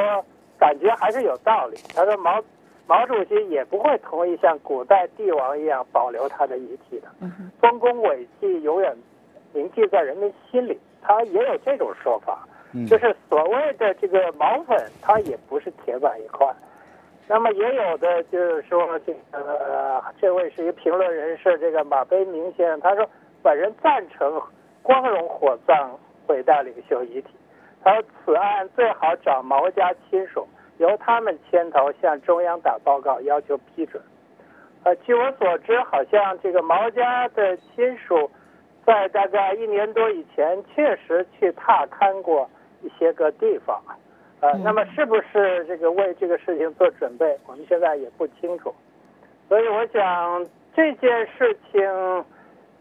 [0.58, 1.78] 感觉还是有道理。
[1.94, 2.38] 他说毛
[2.86, 7.08] 毛主席也不会同意像古代帝王一样保留他的遗体的，
[7.58, 8.94] 丰功伟绩永远。
[9.54, 12.46] 铭记在人们心里，他也有这种说法，
[12.86, 16.46] 就是所谓的这个毛粉，它也不是铁板一块。
[17.26, 23.08] 那么也有的就是说，这个、呃、这位是一个评论人士，这个马飞明先生，他说
[23.42, 24.40] 本人赞成
[24.82, 27.28] 光荣火葬伟大领袖遗体。
[27.82, 30.46] 他说此案最好找毛家亲属，
[30.78, 34.02] 由他们牵头向中央打报告，要求批准。
[34.84, 38.30] 呃，据我所知，好像这个毛家的亲属
[38.84, 42.48] 在大概一年多以前确实去踏勘过
[42.82, 43.80] 一些个地方。
[44.40, 48.72] 呃，那么是不是这个为这个事情做准备，我们现在也不清楚。
[49.48, 52.24] 所以我想这件事情，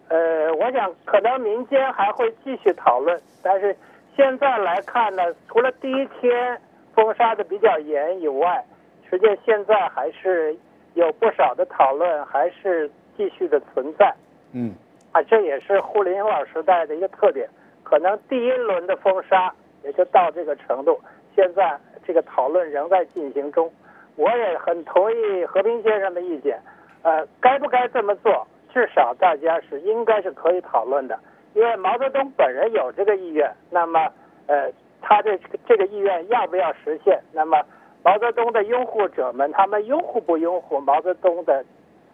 [0.09, 3.75] 呃，我想可能民间还会继续讨论，但是
[4.15, 6.59] 现在来看呢，除了第一天
[6.93, 8.63] 封杀的比较严以外，
[9.09, 10.55] 实际上现在还是
[10.93, 14.13] 有不少的讨论，还是继续的存在。
[14.53, 14.73] 嗯，
[15.11, 17.49] 啊，这也是互联网时代的一个特点，
[17.83, 19.53] 可能第一轮的封杀
[19.83, 20.99] 也就到这个程度。
[21.35, 23.71] 现在这个讨论仍在进行中，
[24.15, 26.59] 我也很同意和平先生的意见。
[27.03, 28.47] 呃，该不该这么做？
[28.73, 31.19] 至少大家是应该是可以讨论的，
[31.53, 33.51] 因为毛泽东本人有这个意愿。
[33.69, 34.11] 那么，
[34.47, 34.71] 呃，
[35.01, 37.19] 他的这个意愿要不要实现？
[37.31, 37.63] 那么，
[38.03, 41.63] 毛泽东的拥护者们，他们拥护不拥护毛泽东的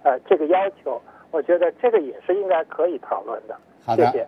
[0.03, 1.01] 呃这个要求？
[1.31, 3.55] 我觉得这个也是应该可以讨论的。
[3.85, 4.05] 好的。
[4.11, 4.27] 谢谢。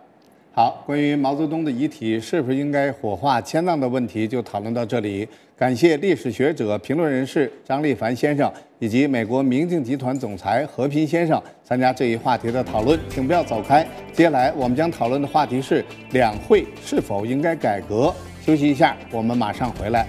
[0.58, 5.28] 好，关于毛泽东的遗体是不是应该火化迁葬的问题，就讨论到这里。
[5.54, 12.98] 感谢历史学者、评论人士张立凡先生以及美国明镜集团总裁何平先生参加这一话题的讨论。
[13.10, 18.10] 请不要走开，接下来我们将讨论的话题是两会是否应该改革。
[18.40, 20.06] 休息一下，我们马上回来。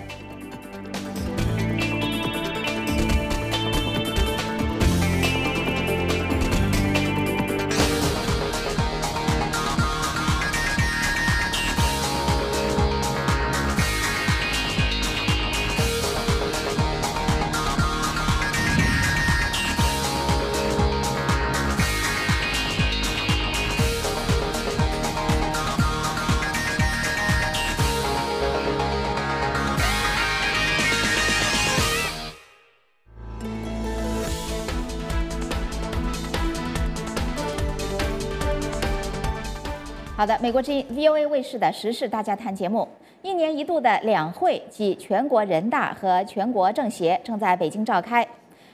[40.48, 42.88] 美国之音 VOA 卫视的时事大家谈节目，
[43.22, 48.26] 一年一度的两会即全国人大和全国政协正在北京召开。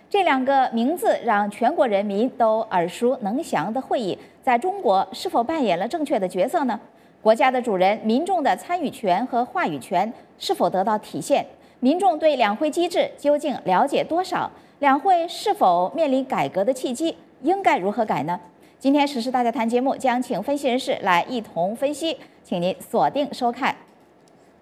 [0.08, 6.80] 这两个名字让全国人民都耳熟能详的会议，在中国是否扮演了正确的角色呢？
[7.24, 11.44] 国家的主人，民众的参与权和话语权是否得到体现？
[11.80, 14.48] 民众对两会机制究竟了解多少？
[14.78, 17.18] 两会是否面临改革的契机？
[17.42, 18.40] 应该如何改呢？
[18.84, 23.74] 今天时事大家谈节目将请分析人士来一同分析，请您锁定收看。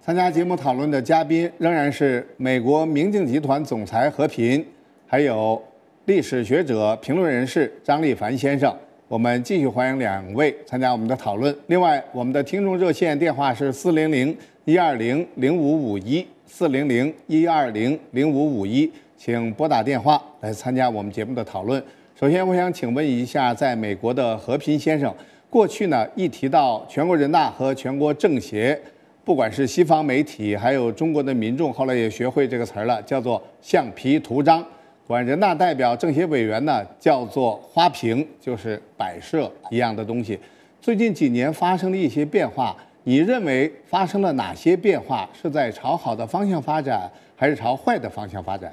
[0.00, 4.64] 参加节目讨论的嘉宾仍然是美国明镜集团总裁何平，
[5.08, 5.60] 还有
[6.04, 8.72] 历史学者、评论人士张立凡先生。
[9.08, 11.52] 我们继续欢迎两位参加我们的讨论。
[11.66, 21.82] 另外，我们的听众热线电话是四零零一二零零五五一四零零一二零零五五一，请拨打电话来参加我们节目的讨论。
[22.22, 25.12] 首先，我想请问一下，在美国的和平先生，
[25.50, 28.80] 过去呢一提到全国人大和全国政协，
[29.24, 34.62] 不管是西方媒体，还有中国的民众，后来也学会这个词儿了，叫做橡皮图章；
[35.04, 40.38] 管人大代表、政协委员呢，叫做花瓶，就是摆设一样的东西。
[40.80, 45.28] 最近几年发生了一些变化，你认为发生了哪些变化？
[45.32, 48.72] 是在朝好的方向发展，还是朝坏的方向发展？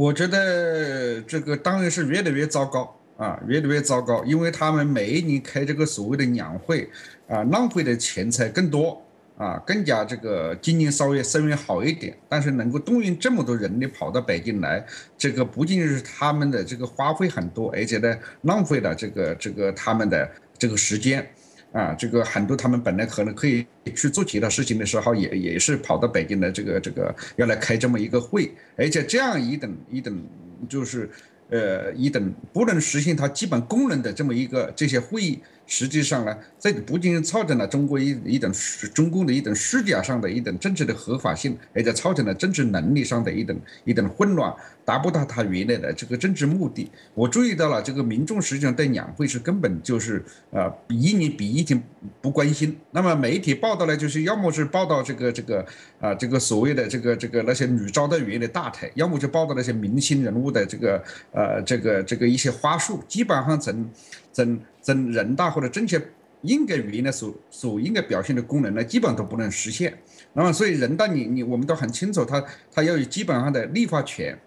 [0.00, 6.88] 我觉得这个当然是越来越糟糕啊，越来越糟糕，因为他们每一年开这个所谓的两会
[7.28, 8.98] 啊，浪费的钱财更多
[9.36, 14.82] 啊，更加这个经营稍微稍微好一点，但是能够动员这么多人力跑到北京来，
[15.18, 21.28] 这个不仅是他们的这个花费很多，而且呢，浪费了这个这个他们的这个时间。
[21.72, 23.64] 啊，这个很多他们本来可能可以
[23.94, 30.20] 去做其他事情的时候，也也是跑到北京来，这个这个要来开这么一个会，而且这样一等一等
[30.68, 31.08] 就是
[31.48, 35.38] 呃一等不能实现它基本功能的这么一个这些会议，
[35.70, 38.52] 实际上呢，这不仅造成了中国一一等
[38.92, 44.52] 中共的一等虚假上的一等政治的合法性，而且造成了政治能力上的一等一等混乱。
[44.82, 46.90] 达不到他原来的这个政治目的。
[47.14, 51.80] 我注意到了，这个民众实际上对两会是根本就是呃一年比一年
[52.20, 52.76] 不关心。
[52.90, 55.64] 那么媒体报道呢，就是要么是报道这个这个
[56.00, 63.00] 啊这个所谓的这个这个那些女招待员的大台，要么就报道那些明星人物的这个呃这个这个一些花束。
[63.06, 63.88] 基本上整
[64.32, 66.00] 真真人大或者政协
[66.42, 69.92] 应该原来所所应该表现的功能呢，基本都不能实现。
[70.32, 72.42] 那么，所以人大你你我们都很清楚，他
[72.72, 74.38] 他要有基本上的立法权，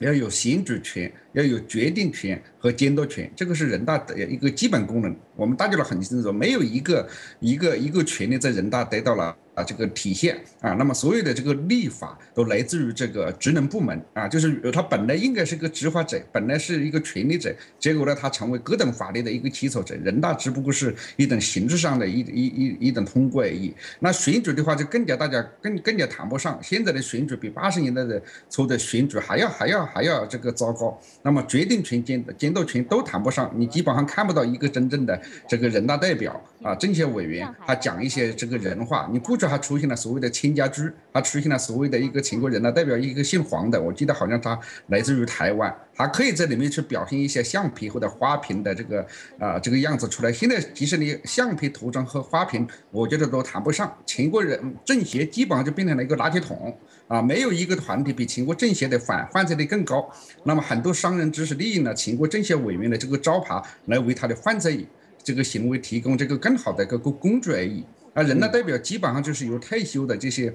[0.00, 5.14] 要有选举权，要有决定权和监督权，这个是人大的一个基本功能。
[5.36, 9.36] 我们大家都很清楚，没有一个一个一个权利在人大得到了。
[9.62, 23.74] 这个体现啊，那么所有的这个立法都来自于这个职能部门啊，就是他本来应该是个执法者，本来是一个权力者，结果呢，他成为各等法律的一个起草者，人大只不过是一等形式上的一一一一等通过而已。
[23.98, 30.96] 那选举的话，就更加大家更更加谈不上，现在的选举比八十年代的初的选举还要还要还要这个糟糕。
[31.22, 39.36] 那么决定权、监监督权都谈不上，你基本上看不到一个真正的这个人大代表啊，政协委员，他讲一些这个人话，你估。
[39.50, 49.06] 还出现了所谓的亲家居，还出现了所谓的一个全国人大代表，一个姓黄的，我记得好像他来自于台湾，还可以在里面去表现一些橡皮或者花瓶的这个
[49.38, 50.32] 啊这个样子出来。
[50.32, 53.92] 现在即使你橡皮图章和花瓶，我觉得都谈不上。
[54.06, 56.76] 全国人政协基本上就变成了一个垃圾桶
[57.08, 60.08] 啊，没有一个团体比全国政协的反犯罪率更高。
[60.44, 64.86] 那么很多商人只是利用了全国政协委员的这个招牌，来为他的犯罪
[65.22, 67.84] 这个行为提供这个更好的一个工具而已。
[68.20, 70.52] 啊，人大代表基本上就是由退休的这些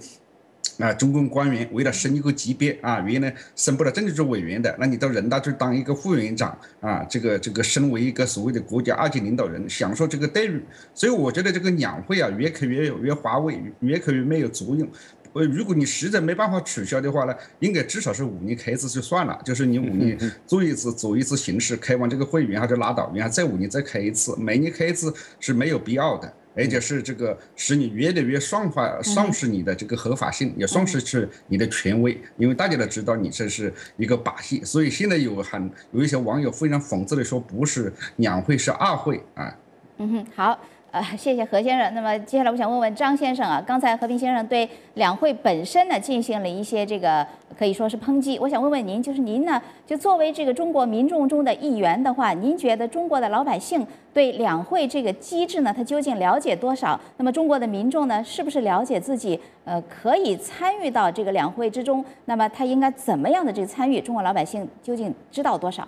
[0.77, 10.63] 啊中共官员为了升一个级别啊，原来升不了政治局委员的，那你到人大去当一个副委员长啊，这个这个升为一个所谓的国家二级领导人，享受这个待遇。
[10.93, 14.87] 所以我觉得这个两会啊，越开越越乏味，越开越没有作用。
[15.33, 26.33] 呃，如果你实在没办法取消的话呢，应该至少是五年开一次就算了，就是你五年做一次走一次形式，开完这个会员还就拉倒，然后再五年再开一次，每年开一次是没有必要的。
[26.55, 39.55] 而且是这个使你越来越丧化、丧失你的这个合法性，也丧失是你的权威，因为大家都知道你这是一个把戏，所以现在有很有一些网友非常讽刺的说，不是两会是二会啊。
[39.97, 40.59] 嗯哼，好。
[40.95, 41.93] 呃， 谢谢何先生。
[41.93, 47.27] 那么接下来我想问问张先生啊，刚才和平先生对两会本身呢进行了一些这个
[47.59, 48.39] 可以说是抨击。
[48.39, 56.97] 我想问问您，就是您呢，就作为这个中国民众中的一员的话，您觉得中国的老百姓对两会这个机制呢，他究竟了解多少？
[57.17, 62.05] 那么中国的民众呢，是不是了解自己呃可以参与到这个两会之中？
[62.23, 63.99] 那么他应该怎么样的这个参与？
[63.99, 65.85] 中国老百姓究竟知道多少？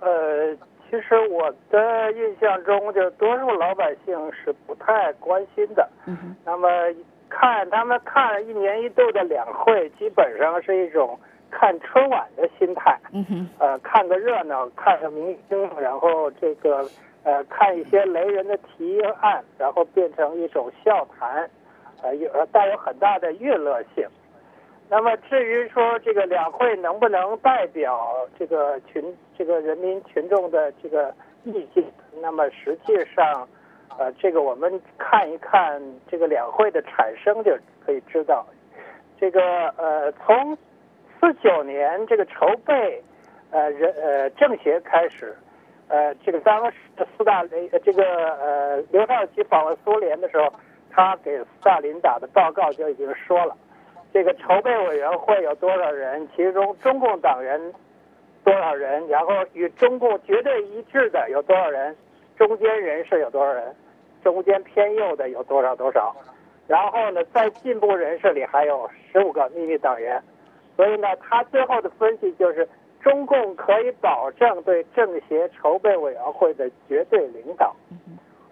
[0.00, 0.56] 呃。
[0.90, 5.88] 其实我的印象中，就多数老百姓是不太关心的。
[6.06, 6.68] 嗯那么
[7.28, 11.18] 看他们看一年一度的两会，基本上是一种
[11.50, 12.96] 看春晚的心态。
[13.12, 13.48] 嗯哼。
[13.58, 16.88] 呃，看个热闹，看个明星，然后这个
[17.24, 21.50] 呃看一些雷人的提案，然后变成一种笑谈，
[22.02, 24.06] 呃有带有很大的娱乐性。
[24.88, 29.02] 那么至于说这个两会能不能代表这个群
[29.36, 31.12] 这个人民群众的这个
[31.44, 31.84] 意见，
[32.22, 33.48] 那么实际上，
[33.98, 38.46] 呃，这个我们看一看这个两会的产生就可以知道，
[39.18, 40.56] 这个呃从
[41.18, 43.02] 四九年这个筹备
[43.50, 45.36] 呃人呃政协开始，
[45.88, 46.76] 呃这个当时
[47.16, 48.04] 斯大林这个
[48.36, 50.52] 呃刘少奇访问苏联的时候，
[50.92, 53.56] 他给斯大林打的报告就已经说了。
[54.12, 56.28] 这个筹备委员会有多少人？
[56.34, 57.60] 其中中共党员
[58.44, 59.06] 多少人？
[59.08, 61.94] 然后与中共绝对一致的有多少人？
[62.36, 63.74] 中间人士有多少人？
[64.24, 66.14] 中间偏右的有多少多少？
[66.66, 70.22] 然后呢，在进步人士里还有十五个秘密党员。
[70.76, 72.68] 所以呢，他最后的分析就是，
[73.00, 77.74] 中共可以保证对政协筹备委员会的绝对领导。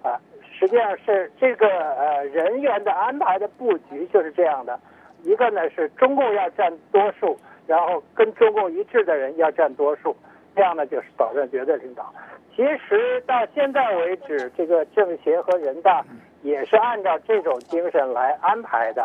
[0.02, 0.20] 啊，
[0.58, 4.78] 实际上是这个呃人员的安排的布局就是这样的。
[5.24, 7.36] 一个呢是中共要占多数，
[7.66, 10.14] 然后跟中共一致的人要占多数，
[10.54, 12.12] 这样呢就是保证绝对领导。
[12.54, 16.04] 其实到现在为止，这个政协和人大
[16.42, 19.04] 也是按照这种精神来安排的。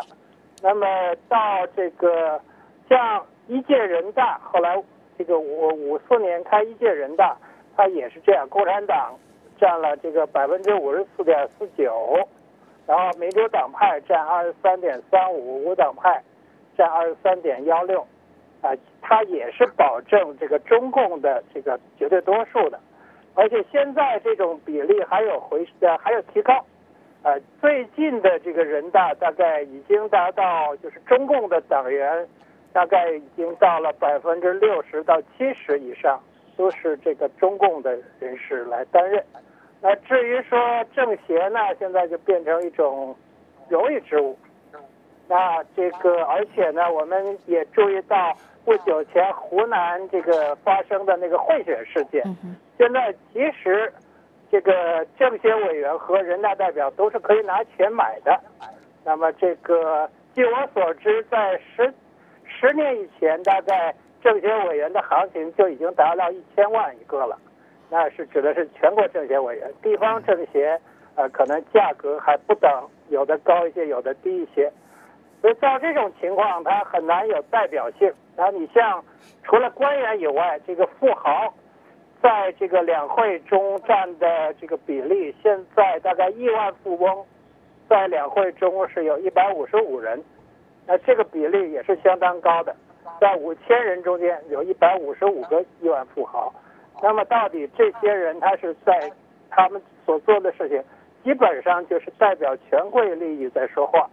[0.62, 0.86] 那么
[1.28, 2.40] 到这个
[2.88, 4.80] 像一届人大，后来
[5.18, 7.36] 这个五五四年开一届人大，
[7.76, 9.18] 它也是这样，共产党
[9.58, 12.28] 占了这个百分之五十四点四九。
[12.90, 16.20] 然后民主党派占二十三点三五，无党派
[16.76, 18.04] 占二十三点幺六，
[18.62, 22.80] 啊，它也是保证这个中共的这个绝对多数的，
[23.34, 26.66] 而且现在这种比例还有回呃还有提高，
[27.22, 32.26] 呃，最近的这个人大大概已经达到就是中共的党员
[32.72, 36.20] 大概已经到了百分之六十到七十以上，
[36.56, 39.24] 都是这个中共的人士来担任。
[39.82, 40.58] 那至于说
[40.94, 43.16] 政协呢，现在就变成一种
[43.68, 44.38] 荣誉职务。
[45.26, 52.22] 那这个，而且呢，我们也注意到不久前湖南这个发生的那个贿选事件。
[52.76, 53.92] 现在其实
[54.50, 58.38] 这个政协委员和人大代表都是可以拿钱买的。
[59.04, 61.94] 那么这个，据我所知，在十
[62.44, 67.38] 十年以前，大概政协委员的行情就已经达到一千万一个了。
[67.90, 70.80] 那是指的是全国政协委员，地方政协，
[71.16, 74.72] 呃，可能价格还不等，有的高一些，有的低一些。
[75.42, 78.12] 所以照这种情况，它很难有代表性。
[78.36, 79.04] 然后你像
[79.42, 81.52] 除了官员以外，这个富豪。
[82.22, 87.24] 在这个两会中占的这个比例，现在大概亿万富翁
[87.88, 90.22] 在两会中是有一百五十五人，
[90.86, 92.76] 那这个比例也是相当高的，
[93.18, 96.52] 在五千人中间有一百五十五个亿万富豪。
[97.02, 99.10] 那么到底这些人他是在
[99.48, 100.82] 他们所做的事情，
[101.24, 104.08] 基本上就是代表权贵利益在说话。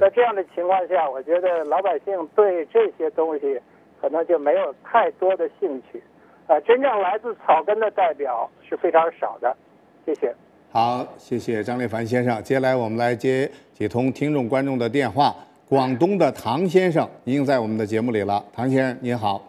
[0.00, 3.60] 在这样的情况下，我觉得老百姓对这些东西
[4.00, 6.02] 可能就没有太多的兴趣。
[6.46, 9.56] 呃，真正来自草根的代表是非常少的，
[10.04, 10.34] 谢谢。
[10.72, 12.42] 好，谢谢张立凡先生。
[12.42, 15.34] 接下来我们来接几通听众观众的电话。
[15.68, 19.40] 广东的唐先生已经在我们的节目里了，唐先生您好。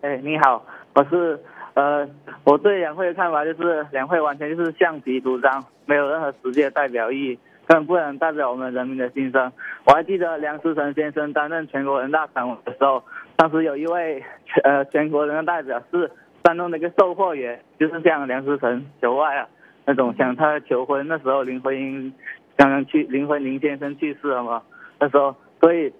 [0.00, 0.64] 哎，你好，
[0.94, 1.38] 我是
[1.74, 2.08] 呃，
[2.44, 9.52] 我对两会的看法就是两会完全就是橡皮图章，没有任何实际的代表意义，根本不能代表我们人民的心声。
[9.86, 13.02] 我还记得梁思成先生担任全国人大常委的时候。
[13.36, 14.22] 当时有一位
[14.64, 16.10] 呃全国人大代表是
[16.44, 19.48] 山东的一个售货员，就是像梁思成求爱啊
[19.86, 21.06] 那种向他求婚。
[21.08, 22.12] 那时候林徽因
[22.56, 24.62] 刚刚去，林徽林先生去世了嘛。
[24.98, 25.90] 那时候，所以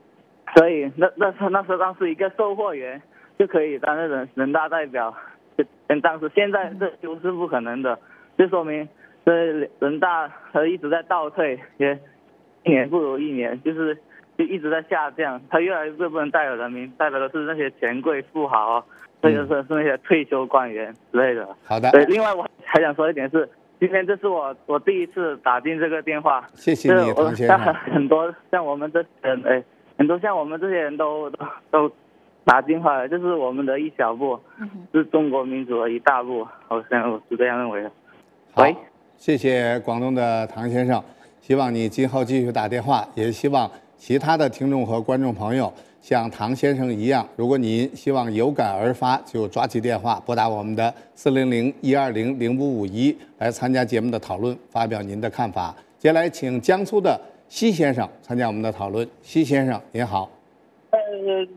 [0.54, 3.00] 所以那那时那时候当时一个售货员
[3.40, 5.16] 就可以担任人人大代表，
[5.88, 7.98] 跟当时现在这都是不可能的，
[8.36, 8.86] 就说明
[9.24, 9.32] 这
[9.80, 11.98] 人大他一直在倒退，也
[12.64, 13.96] 一年不如一年，就是。
[14.38, 18.82] 就一直在下降，他越来越不能代表人民，代表的是那些权贵富豪，
[19.20, 21.46] 或者是是那些退休官员之类的。
[21.66, 21.90] 好的。
[21.90, 23.46] 对，另外我还想说一点是，
[23.78, 26.42] 今天这是我我第一次打进这个电话。
[26.54, 27.58] 谢谢你，唐先生。
[27.74, 29.62] 很多像我们这人，哎，
[29.98, 31.92] 很多像我们这些人都都都
[32.44, 34.38] 都打电话，这是我们的一小步，
[34.92, 36.46] 是中国民主的一大步。
[36.68, 37.90] 我想我是这样认为的。
[38.56, 38.74] 喂，
[39.16, 41.02] 谢谢广东的唐先生，
[41.40, 43.70] 希望你今后继续打电话，也希望。
[43.96, 55.76] 其他的听众和观众朋友，像唐先生一样，如果您希望有感而发，就抓起电话拨打我们的四零零一二零零五五一来参加节目的讨论，发表您的看法。
[55.98, 59.06] 接下来，请江苏的西先生参加我们的讨论。
[59.20, 60.30] 西先生，您好。
[60.88, 60.98] 呃，
[61.44, 61.48] 至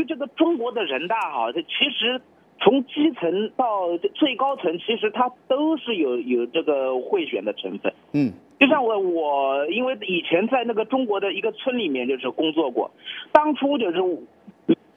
[0.00, 2.20] 于这个中国的人大哈，这其实
[2.60, 7.92] 从基层到最高层，其实它都是有有这个贿选的成分。
[8.12, 8.32] 嗯。
[8.58, 12.90] 就像我我因为以前在那个中国的一个村里面就是工作过，
[13.32, 13.98] 当初就是，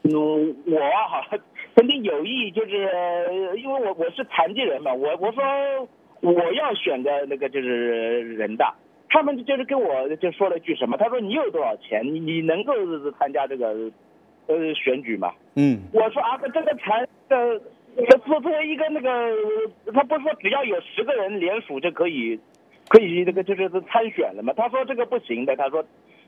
[0.03, 0.77] 嗯我
[1.07, 1.25] 哈
[1.73, 2.75] 曾经有意就是
[3.55, 5.41] 因为我我是残疾人嘛，我我说
[6.19, 8.75] 我要选个那个就是人大，
[9.07, 12.73] 他们就是跟我就说了一句什么，他说你有多少钱，你你能够
[13.17, 13.73] 参加这个
[14.47, 15.31] 呃选举嘛？
[15.55, 17.59] 嗯，我说啊这个才呃
[18.09, 19.09] 这作为一个那个
[19.93, 22.39] 他不是说只要有十个人联署就可以。
[22.89, 24.53] 可以，这个就是参选了嘛？
[24.55, 25.83] 他说这个不行的，他说，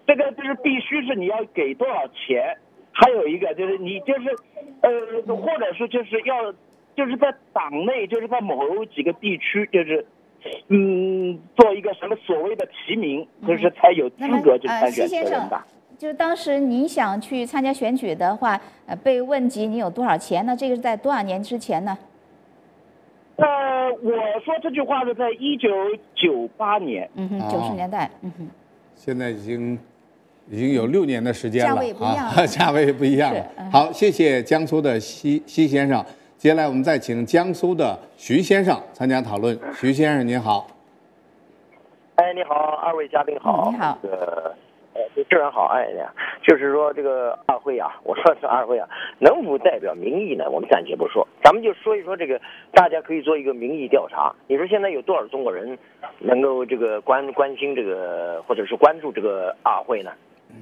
[0.08, 2.58] 这个就是必须是你要给多少钱，
[2.94, 4.30] 还有一个就是你就是，
[4.82, 6.54] 呃，或者是就是要，
[6.96, 10.06] 就是在党内，就是在某几个地区，就是，
[10.70, 15.64] 嗯，做一个什么所谓的提名，就是才有资格去参选人大。
[15.98, 20.56] 就是当时你想去参加选举的话，呃，被问及你有多少钱呢？
[20.56, 21.98] 这个是在多少年之前呢？
[23.38, 23.46] 呃，
[24.02, 24.12] 我
[24.44, 25.70] 说这句话是在一九
[26.14, 28.48] 九八年，嗯哼，九十年代，嗯哼，
[28.96, 29.78] 现在已经
[30.50, 33.34] 已经有六年的时间了，价位不一样， 价位不一样。
[33.72, 36.04] 好，谢谢江苏的西西先生。
[36.38, 39.58] 接下来我们再请江苏的徐先生参加讨论。
[39.74, 40.68] 徐先生您好。
[42.16, 43.70] 哎，你好，二位嘉宾好。
[43.72, 43.98] 你好。
[44.02, 44.56] 这个。
[44.96, 46.10] 呃，主持人好，哎呀，
[46.42, 48.88] 就是说这个二会啊， 我说是二会啊，
[49.20, 50.50] 能否代表民意呢？
[50.50, 52.40] 我们暂且不说，咱们就说一说这个，
[52.72, 54.34] 大家可以做一个民意调查。
[54.48, 55.78] 你说现在有多少中国人
[56.20, 60.14] 能够这个关关心这个，或者是关注这个二会呢？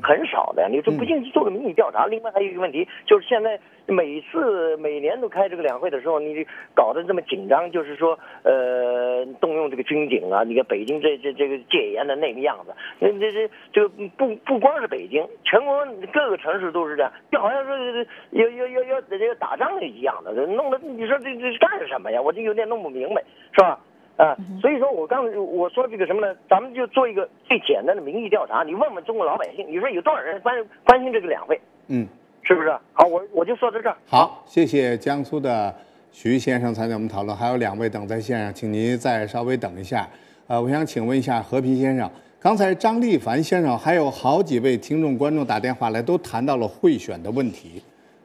[0.02, 2.06] 很少的，你说不信做个民意调查。
[2.08, 13.88] 另外还有一个问题，就是现在每次每年都开这个两会的时候，你搞得这么紧张，就是说呃动用这个军警啊，你看北京这这这个戒严的那个样子，那这这这
[14.18, 22.22] 不不光是北京，全国各个城市都是这样，就好像是要要要要这个打仗一样的，弄得你说这这是干什么呀？
[22.22, 23.80] 我就有点弄不明白，是吧？
[24.16, 26.36] 啊，所以说我刚我说这个什么呢？
[26.48, 31.60] 咱们就做一个最简单的民意调查，你问问中国老百姓，你说有多少人关关心这个两会？
[31.88, 32.08] 嗯，
[32.44, 32.72] 是不是？
[32.94, 33.98] 好，我我就说到这儿。
[34.06, 35.74] 好，谢谢江苏的
[36.12, 40.08] 徐先生参加我们讨论，还有两位等在线上，请您再稍微等一下。
[40.46, 42.08] 呃，我想请问一下和平先生，
[42.40, 47.82] 刚才张立凡先生还有好几位听众观众打电话来，都谈到了贿选的问题。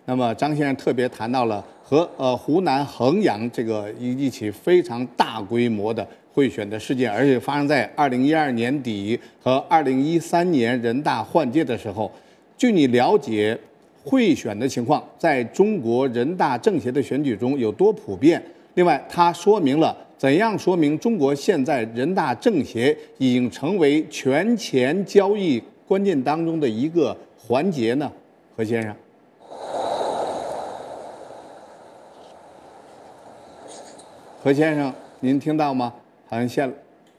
[0.09, 12.11] 那么张先生特别谈到了和呃湖南衡阳这个一一起非常大规模的贿选的事件，而且发生在二零一二年底和二零一三年人大换届的时候。
[12.57, 13.57] 据你了解，
[14.03, 18.43] 贿选的情况在中国人大政协的选举中有多普遍？
[18.77, 28.11] 另外，它说明了怎样说明中国现在人大政协已经成为权钱交易关键当中的一个环节呢？
[28.57, 28.97] 何先生，
[34.49, 35.93] 何先生，您听到吗？
[36.27, 36.75] 好像现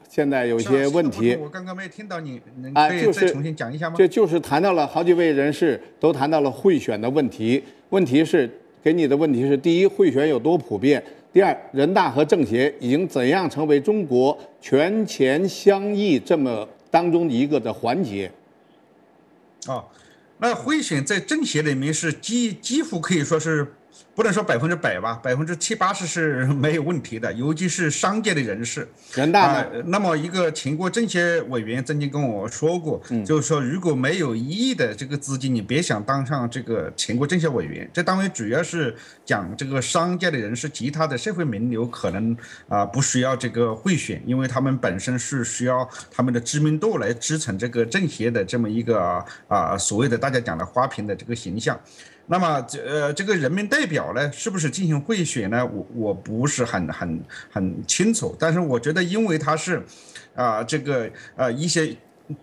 [0.08, 1.36] 现在有些问题。
[1.36, 3.94] 我刚刚没听到你，能，可以再重新讲一下吗？
[3.96, 7.62] 这就是谈到了好几位人士都谈到了贿选的问题。
[7.90, 8.50] 问题是
[8.82, 11.00] 给你的问题是：第一，贿选有多普遍；
[11.32, 18.28] 第二，人大和政协已经怎样成为中国权钱相异这么当中的一个的环节？
[19.68, 19.84] 哦，
[20.38, 23.74] 那贿选在政协里面是几几乎可以说是
[24.14, 28.86] 不能说百分之百吧，百分之七八十是没有问题的，尤其是商界的人士。
[29.14, 37.88] 人大那么一个全国政协委员曾经跟我说过，就是说如果没有一亿的这个资金，你别想当上这个全国政协委员。
[37.92, 38.94] 这单位主要是
[39.24, 42.36] 讲这个商界的人士，其他的社会名流可能
[42.68, 51.78] 啊、不需要这个贿选，因为他们本身是需要他们的知名度来支撑这个政协的这么一个啊、所谓的大家讲的花瓶的这个形象。
[52.30, 55.66] 那么这呃这个人民代表呢，是不是进行贿选呢？
[55.66, 57.20] 我我不是很很
[57.50, 59.82] 很清楚，但是我觉得，因为他是，
[60.36, 61.96] 啊、这个呃一些，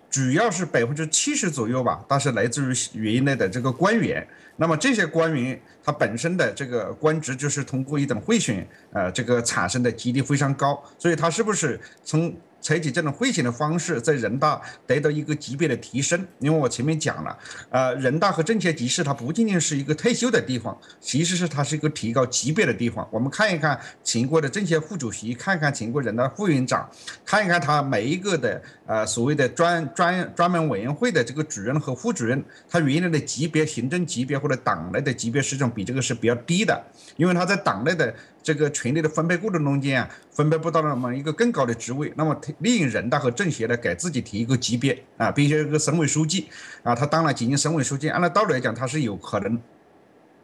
[0.09, 4.27] 主要是百分之七十左右吧，它是来自于原来的这个官员。
[4.57, 16.25] 那么这些官员他本身的这个官职就是通过一种贿选，呃，这个产生的几率非常高，所以他是不是从采取这种会选的方式，在人大得到一个级别的提升？
[16.39, 17.37] 因为我前面讲了，
[17.69, 23.07] 呃，人大和政协其实它不仅仅是一个退休的地方，其实是它是一个提高级别的地方。
[23.11, 26.89] 我们看一看全国的政协副主席，看看全国人大副委员长，
[27.25, 36.81] 看一看他每一个的呃所谓的专专专门委员会的这个主任和副主任，他原来的级别、行政级别或者党内的级别，实际上比这个是比较低的，
[37.17, 46.47] 因为他在党内的这个权力的分配过程中间啊，分配不到那么一个更高的职位，那么利用人大和政协呢，给自己提一个级别啊，比如说一个省委书记
[46.83, 49.59] 啊，他当了几年省委书记，按照道理来讲，他是有可能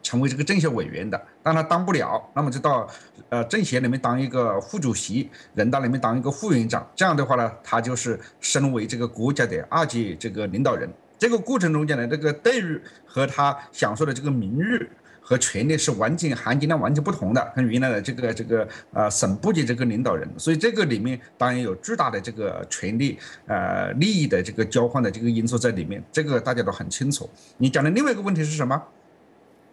[0.04, 2.86] 成为这个政协委员的，但他当不了，那么就到
[3.30, 10.88] 呃政协里面当一个副主席，人大里面当一个副委员长，这样的话呢，他就是身为这个国家的二级这个领导人。
[11.18, 14.86] 这个过程中间呢，这个待遇和他享受的这个名誉
[15.20, 27.30] 和权利是完全含金量完全不同的，跟原来的这个这个呃省部级这个领导人，所以这个里面当然有巨大的这个权利呃利益的这个交换的这个因素在里面，这个大家都很清楚。
[27.56, 28.82] 你讲的另外一个问题是什么？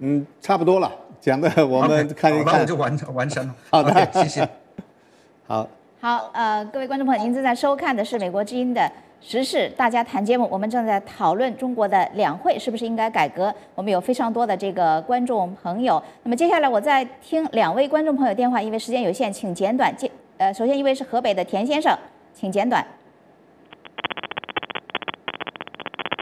[0.04, 2.46] 嗯，差不多了，讲的 我们看一看。
[2.46, 3.56] 好那我就完完成了。
[3.70, 4.50] 好的谢谢。
[5.48, 5.68] 好，
[6.00, 8.92] 好，呃，各位观众朋友，您正在收看的是美国之音的
[9.22, 13.54] 时事大家谈节目，我们正在讨论中国的两会是不是应该改革。
[13.76, 16.02] 我们有非常多的这个观众朋友。
[16.24, 19.96] 那么接下来我再听两位观众朋友电话，因为时间有限，请简短。
[19.96, 21.96] 接呃，首先一位是河北的田先生，
[22.34, 22.84] 请简短。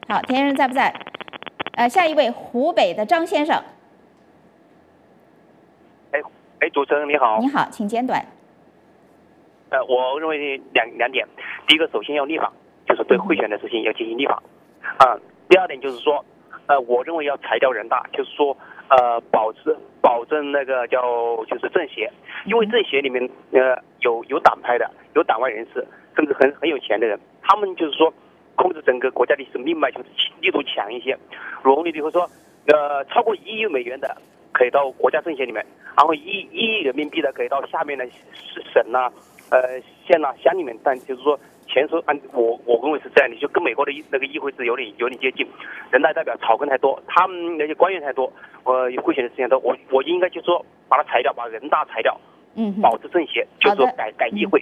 [0.10, 0.94] 好，田先生在不在？
[1.80, 3.56] 呃，下一位湖北的张先生，
[6.12, 6.20] 哎
[6.60, 7.40] 哎，主持人你好。
[7.40, 8.22] 你好，请简短。
[9.70, 11.26] 呃，我认为两两点，
[11.70, 12.52] 第一个，首先要立法，
[12.86, 14.44] 就是对贿选的事情要进行立法。
[14.98, 15.16] 啊、
[15.48, 16.26] 第二点就是说，
[16.68, 18.58] 呃，我认为要裁掉人大，就是说，
[18.90, 21.02] 呃，保持保证那个叫
[21.46, 22.12] 就是政协，
[22.46, 23.24] 因为政协里面
[23.54, 25.88] 呃有有党派的，有党外人士，
[26.18, 28.14] 甚至很很有钱的人，他们就是说
[28.60, 30.10] 控制整个国家的命脉就是
[30.42, 31.18] 力度强一些，
[31.64, 32.30] 容力比如说
[32.68, 34.18] 呃超过一亿美元的
[34.52, 35.66] 可以到国家政协里面，
[35.96, 39.10] 然后一一亿人民币的可以到下面的市省呐、
[39.50, 45.48] 呃县呐、乡里面，但就是说钱是按我我认为是这样的，就跟美国的那个议会是有点有点接近，
[45.90, 48.30] 人大代表草根太多，他们那些官员太多，
[48.66, 52.20] 呃贿选的事情多，我我应该就说把它裁掉，把人大裁掉，
[52.56, 54.62] 嗯，保持政协，就是说改改议会。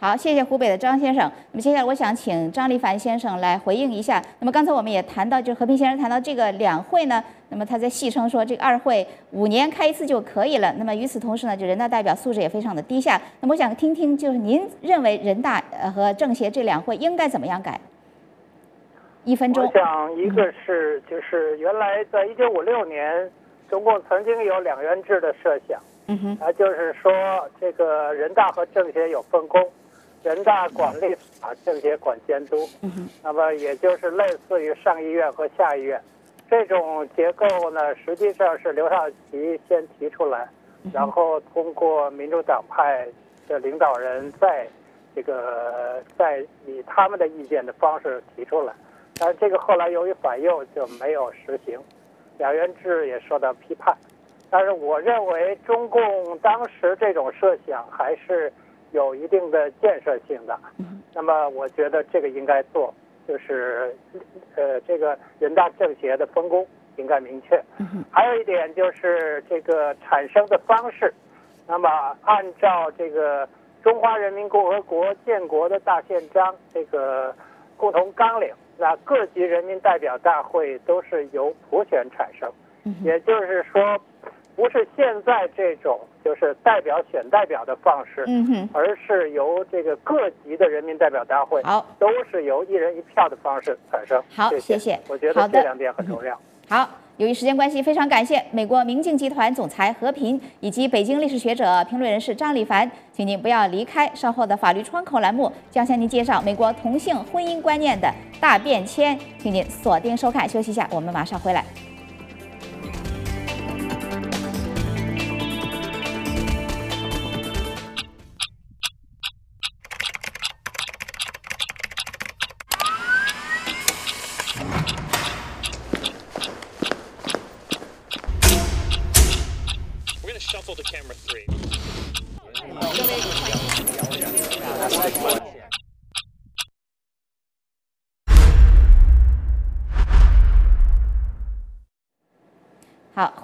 [0.00, 1.28] 好，谢谢湖北的张先生。
[1.50, 4.22] 那么接下来我想请张立凡先生来回应一下。
[4.38, 10.72] 那么刚才我们也谈到，就是和平先生谈到这个两会呢，那么他在戏称说这个二会五年开一次就可以了。
[10.78, 13.20] 那么与此同时呢，就人大代表素质也非常的低下。
[13.40, 17.80] 那么我想听听，就是您认为人大呃和政协这两会应该怎么样改？
[19.24, 19.72] 一分钟我。
[19.72, 23.28] 想，一个是就是原来在一九五六年，
[23.68, 27.12] 中共曾经有两元制的设想，嗯哼，啊，就是说
[27.60, 29.60] 这个人大和政协有分工，
[30.22, 32.68] 人大管立法，政协管监督。
[33.22, 36.00] 那么也就是类似于上议院和下议院
[36.50, 40.48] 这种结构呢，实际上是刘少奇先提出来，
[40.92, 43.06] 然后通过民主党派
[43.46, 44.66] 的领导人在
[45.14, 48.72] 这个在以他们的意见的方式提出来，
[49.18, 51.78] 但是这个后来由于反右就没有实行，
[52.38, 53.96] 两院制也受到批判。
[54.50, 58.50] 但是我认为中共当时这种设想还是
[58.92, 60.58] 有一定的建设性的。
[61.14, 62.92] 那么我觉得这个应该做，
[63.26, 63.94] 就是
[64.56, 66.66] 呃这个人大政协的分工
[66.96, 67.62] 应该明确。
[68.10, 71.12] 还有一点就是这个产生的方式，
[71.66, 71.88] 那么
[72.22, 73.48] 按照这个
[73.82, 77.34] 中华人民共和国建国的大宪章这个
[77.76, 82.50] 共同纲领，那各级人民代表大会都是由普选产生，
[83.02, 84.00] 也就是说。
[84.56, 94.22] 不是现在这种就是代表选代表的方式，嗯哼，而是由这个各级的人民代表大会，好，都是由一人一票的方式产生。
[94.34, 94.98] 好，谢谢。
[95.08, 96.38] 我觉得这两点很重要。
[96.68, 96.86] 好，
[97.16, 110.46] 由于时间关系，非常感谢美国明镜集团总裁何平以及北京历史学者、评论人士张立凡，请您不要离开，稍后的法律窗口栏目将向您介绍美国同性婚姻观念的大变迁，请您锁定收看。
[110.46, 111.64] 休息一下，我们马上回来。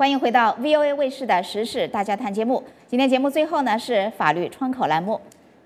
[0.05, 2.63] 欢迎回到 VOA 卫视的时事大家谈节目。
[2.87, 5.19] 今天节目最后呢是法律窗口栏目，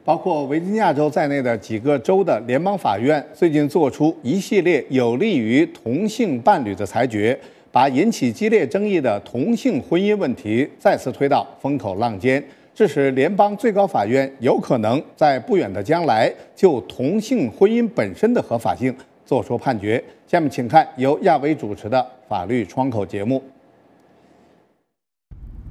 [0.05, 7.37] 包括维吉尼亚州在内的几个州的联邦法院最近做出一系列有利于同性伴侣的裁决，
[7.73, 12.41] 把引起激烈争议的同性婚姻问题再次推到风口浪尖，
[12.73, 18.97] 致使联邦最高法院有可能在不远的将来就同性婚姻本身的合法性
[19.27, 20.01] 作出判决。
[20.29, 23.43] 下面请看由亚威主持的法律窗口节目。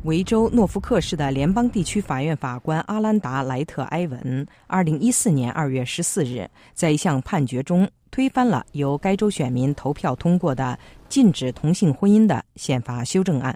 [0.08, 10.80] 维州诺福克市的联邦地区法院法官阿兰达·莱特埃文，二零一四年二月十四日，在一项判决中推翻了由该州选民投票通过的
[11.10, 13.54] 禁止同性婚姻的宪法修正案，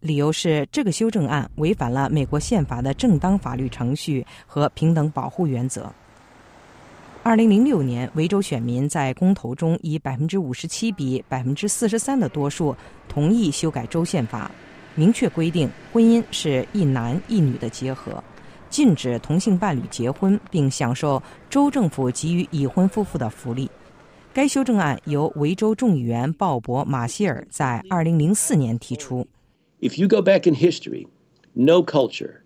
[0.00, 5.92] 理由是这个修正案违反了美国宪法的正当法律程序和平等保护原则。
[7.22, 12.74] 二零零六年，维州选民在公投中以百分之五十七比百分之四十三的多数
[13.06, 14.50] 同意修改州宪法。
[14.96, 18.22] 明确规定，婚姻是一男一女的结合，
[18.68, 23.70] 禁止同性伴侣结婚，并享受州政府给予已婚夫妇的福利。
[24.32, 29.26] 该修正案由维州众议员鲍勃·马歇尔在2004年提出。
[29.80, 31.06] If you go back in history,
[31.52, 32.40] no culture.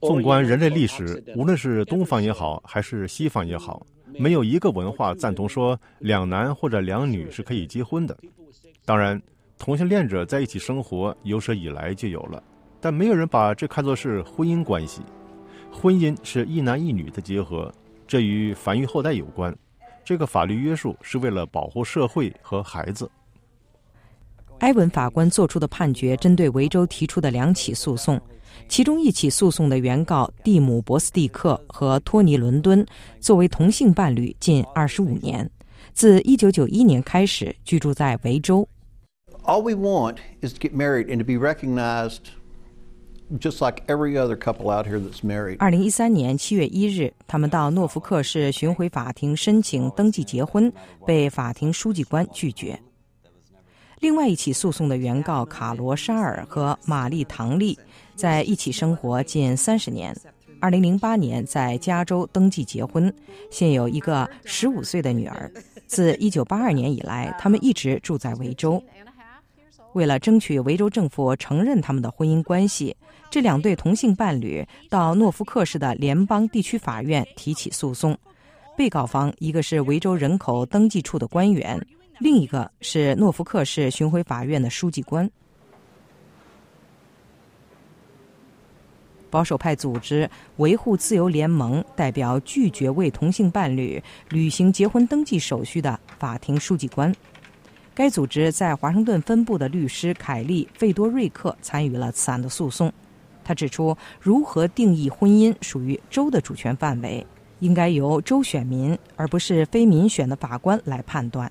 [0.00, 3.84] 纵观人类历史，无论是东方也好，还是西方也好，
[4.18, 8.16] 没有一个文化赞同说两男或者两女是可以结婚的。
[8.84, 9.20] 当然。
[9.58, 12.42] 同性恋者在一起生活有史以来就有了，
[12.80, 15.02] 但没有人把这看作是婚姻关系。
[15.70, 17.70] 婚姻是一男一女的结合，
[18.06, 19.54] 这与繁育后代有关。
[20.04, 23.10] 这个法律约束是为了保护社会和孩子。
[24.60, 28.18] 埃文法官作出的判决针对维州提出的两起诉讼，
[28.68, 32.84] 其中一起诉讼的原告蒂姆·博斯蒂克和托尼·伦敦
[33.20, 35.48] 作为同性伴侣近二十五年，
[35.92, 38.66] 自一九九一年开始居住在维州。
[39.48, 42.30] All we want is to get married and to be recognized
[43.38, 45.56] just like every other couple out here that's married.
[45.58, 50.72] 二零一三年七月一日，他们到诺福克市巡回法庭申请登记结婚，
[51.06, 52.78] 被法庭书记官拒绝。
[54.00, 57.76] 另外一起诉讼的原告卡罗沙尔和玛丽唐利
[58.14, 60.14] 在一起生活近三十年。
[60.60, 63.12] 二零零八年在加州登记结婚，
[63.50, 65.50] 现有一个十五岁的女儿。
[65.86, 68.82] 自一九八二年以来，他们一直住在维州。
[69.98, 72.96] 为了争取维州政府承认他们的婚姻关系，
[73.28, 78.16] 这两对同性伴侣到诺福克市的联邦地区法院提起诉讼。
[78.76, 81.84] 被告方一个是维州人口登记处的官员，
[82.20, 85.28] 另一个是诺福克市巡回法院的书记官。
[89.28, 94.00] 保守派组织维护自由联盟代表拒绝为同性伴侣
[94.30, 97.12] 履行结婚登记手续的法庭书记官。
[97.98, 102.92] 该组织在华盛顿分部的律师凯利·费多瑞克参与了此案的诉讼。
[103.42, 107.26] 他指出，如何定义婚姻属于州的主权范围，
[107.58, 111.50] 应该由州选民而不是非民选的法官来判断。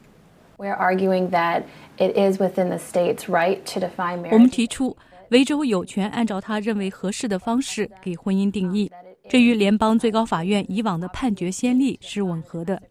[0.57, 1.63] We're arguing that
[1.97, 4.31] it is within the state's right to define marriage.
[4.31, 4.95] 我们提出，
[5.31, 8.89] 维州有权按照他认为合适的方式给婚姻定义，
[9.27, 12.81] 这与联邦最高法院以往的判决先例是吻合的。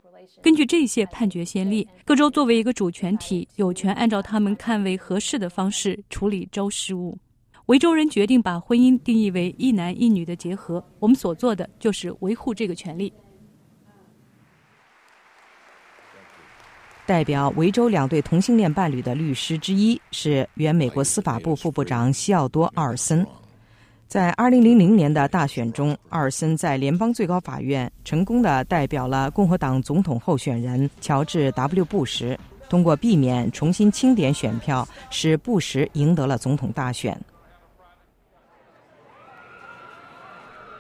[0.43, 7.19] 根据这些判决先例，各州作为一个主权体，有权按照他们看为合适的方式处理州事务。
[7.67, 13.13] 维州人决定把婚姻定义为一男一女的结合，我们所做的就是维护这个权利。
[17.07, 23.27] 代表维州两对同性恋伴侣的律师之一是原美国司法部副部长西奥多·奥尔森。
[24.09, 32.39] 在2000年的大选中，奥尔森在联邦最高法院成功的代表了共和党总统候选人乔治 ·W· 布什，
[32.69, 37.21] 通过避免重新清点选票，使布什赢得了总统大选。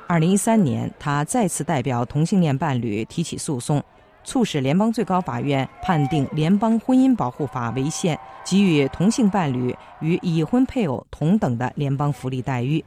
[0.07, 3.83] 二零一三年，他再次代表同性恋伴侣提起诉讼，
[4.23, 12.83] 促使联邦最高法院判定《联邦婚姻保护法》违宪，给予同性伴侣与已婚配偶同等的联邦福利待遇。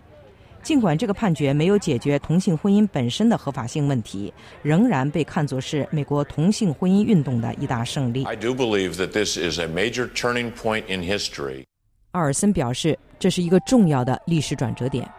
[0.70, 4.32] 尽管这个判决没有解决同性婚姻本身的合法性问题，
[4.62, 8.24] 仍然被看作是美国同性婚姻运动的一大胜利。
[8.26, 11.66] I do believe that this is a major turning point in history.
[12.12, 15.12] 奥尔森表示，这是一个重要的历史转折点。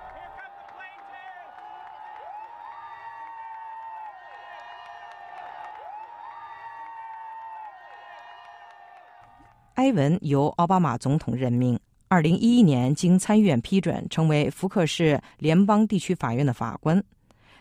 [9.74, 11.80] 埃文由奥巴马总统任命，
[12.12, 17.00] 二零一一年经参议院批准，成为福克市联邦地区法院的法官。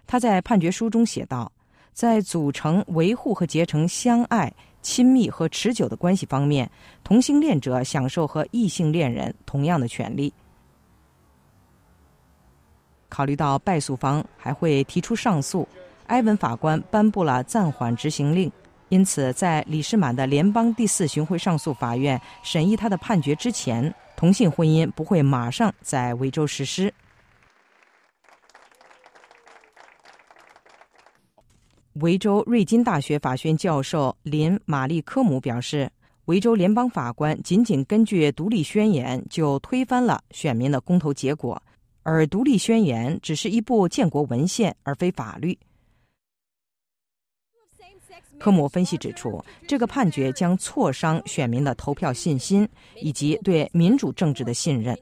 [0.07, 1.51] 他在判决书中写道
[1.93, 4.51] ：“在组成、维护和结成相爱、
[4.81, 6.67] 亲密和持久的关系方面，
[7.03, 10.33] 同性恋者享受和异性恋人同样的权利。
[13.07, 15.67] 考虑到败诉方还会提出上诉，
[16.07, 18.51] 埃文法官颁布了暂缓执行令。”
[18.89, 26.93] 因此，在李士满的联邦第四巡回上诉法院审议他的判决之前，同性婚姻不会马上在维州实施。
[31.93, 35.89] 维州瑞金大学法学院教授林·玛丽科姆表示，
[36.25, 41.63] 维州联邦法官仅仅根据独立宣言就推翻了选民的公投结果，
[42.03, 45.57] 而独立宣言只是一部建国文献，而非法律。
[48.39, 52.67] 科姆分析指出，这个判决将挫伤选民的投票信心
[53.01, 54.97] 以及对民主政治的信任。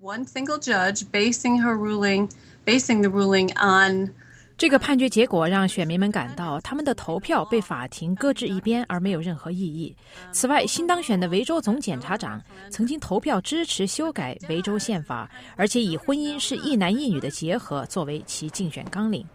[0.00, 2.30] One single judge basing her ruling,
[2.64, 4.10] basing the ruling on
[4.58, 9.96] 这个判决结果让选民们感到他们的投票被法庭搁置一边，而没有任何意义。
[10.30, 12.40] 此外，新当选的维州总检察长
[12.70, 19.26] 曾经投票支持修改维州宪法，而且以婚姻是一男一女的结合作为其竞选纲领。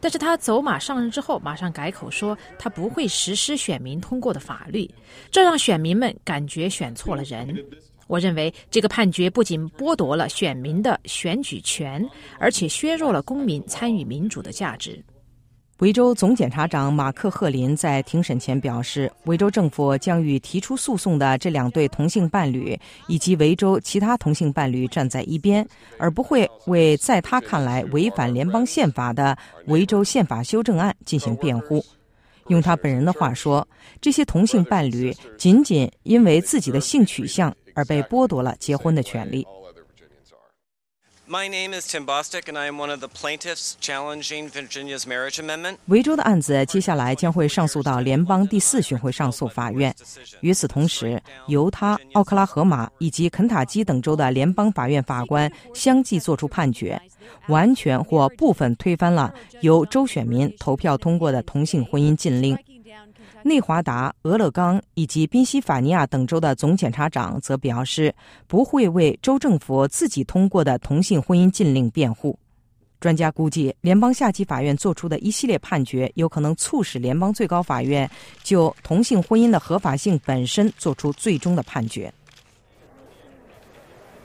[0.00, 4.90] 但是他走马上任之后，马上改口说他不会实施选民通过的法律，
[5.30, 7.54] 这让选民们感觉选错了人。
[8.06, 12.04] 我认为这个判决不仅剥夺了选民的选举权，
[12.40, 15.00] 而且削弱了公民参与民主的价值。
[15.80, 25.66] 维州总检察长马克·赫林在庭审前表示，维州政府将与提出诉讼的这两对同性伴侣以及维州其他同性伴侣站在一边，
[25.98, 29.34] 而不会为在他看来违反联邦宪法的
[29.68, 31.82] 维州宪法修正案进行辩护。
[32.48, 33.66] 用他本人的话说，
[34.02, 39.46] 这些同性伴侣仅仅因为自己的性取向而被剥夺了结婚的权利。
[41.32, 45.76] My name is Tim Bostick, and I am one of the plaintiffs challenging Virginia's marriage amendment.
[45.86, 49.94] 维州的案子接下来将会上诉到联邦第四巡回上诉法院。
[50.40, 57.00] 与此同时，犹他、奥克拉荷马以及肯塔基等州的联邦法院法官相继作出判决，
[57.46, 62.58] 完全或部分推翻了由州选民投票通过的同性婚姻禁令。
[63.42, 68.14] 内华达、俄勒冈以及宾夕法尼亚等州的总检察长则表示，
[68.46, 72.38] 不会为州政府自己通过的同性婚姻禁令辩护。
[73.00, 78.08] 专家估计，联邦下级法院作出的一系列判决，有可能促使联邦最高法院
[78.42, 82.12] 就同性婚姻的合法性本身作出最终的判决。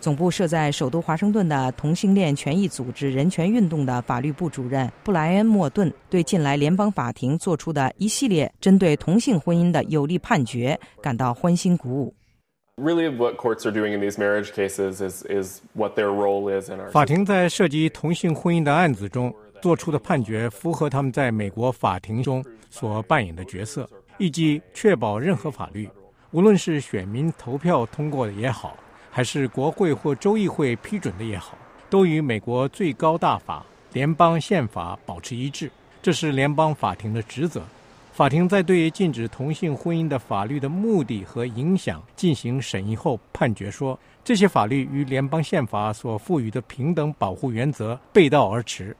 [0.06, 12.14] 总部设在首都华盛顿的同性恋权益组织人权运动的法律部主任布莱恩·莫顿对近来联邦法庭做出的一系列针对同性婚姻的有力判决感到欢欣鼓舞。
[12.78, 25.90] Really, what courts are doing in these marriage cases is is what their role is 法庭在涉及同性婚姻的案子中做出的判决，符合他们在美国法庭中所扮演的角色，以及确保任何法律，
[26.30, 28.78] 无论是选民投票通过的也好。
[29.16, 31.58] 还是国会或州议会批准的也好，
[31.90, 35.72] 都与美国最高大法联邦宪法保持一致，
[36.02, 37.64] 这是联邦法庭的职责。
[38.12, 48.94] 法庭在对禁止同性婚姻的法律的目的和影响进行审议后，判决说，这些法律与联邦宪法所赋予的平等保护原则背道而驰。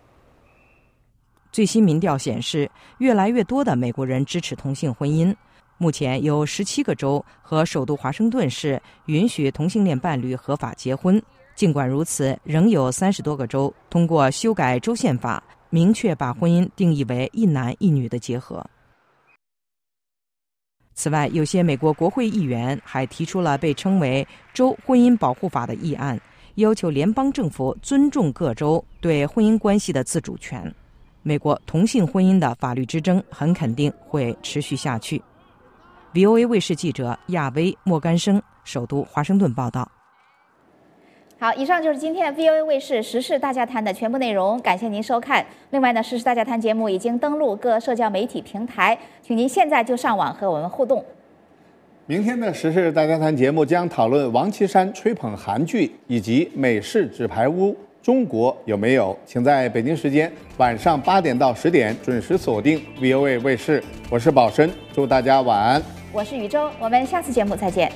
[1.52, 5.36] 最新民调显示，越来越多的美国人支持同性婚姻。
[5.78, 11.22] 目前有十七个州和首都华盛顿市允许同性恋伴侣合法结婚。
[11.54, 18.66] 尽管如此，仍有三十多个州通过修改州宪法，明确把婚姻定义为一男一女的结合。
[20.94, 26.18] 此外，有些美国国会议员还提出了被称为“州婚姻保护法”的议案，
[26.56, 30.74] 要求联邦政府尊重各州对婚姻关系的自主权。
[31.22, 35.22] 美国同性婚姻的法律之争很肯定会持续下去。
[36.16, 39.92] VOA 卫视记者亚威·莫干生，首都华盛顿报道。
[41.38, 45.46] 好，以上就是今天 VOA 卫视时事大家谈的全部内容，感谢您收看。
[45.72, 51.04] 另外呢，时事大家谈节目已经登录各社交媒体平台，请您现在就上网和我们互动。
[52.06, 59.14] 明天的时事大家谈节目将讨论王岐山吹捧韩剧以及美式纸牌屋，中国有没有？
[59.26, 63.84] 请在北京时间晚上八点到十点准时锁定 VOA 卫视。
[64.10, 65.84] 我是宝申，祝大家晚安。
[66.16, 67.92] 我是宇宙，我们下次节目再见。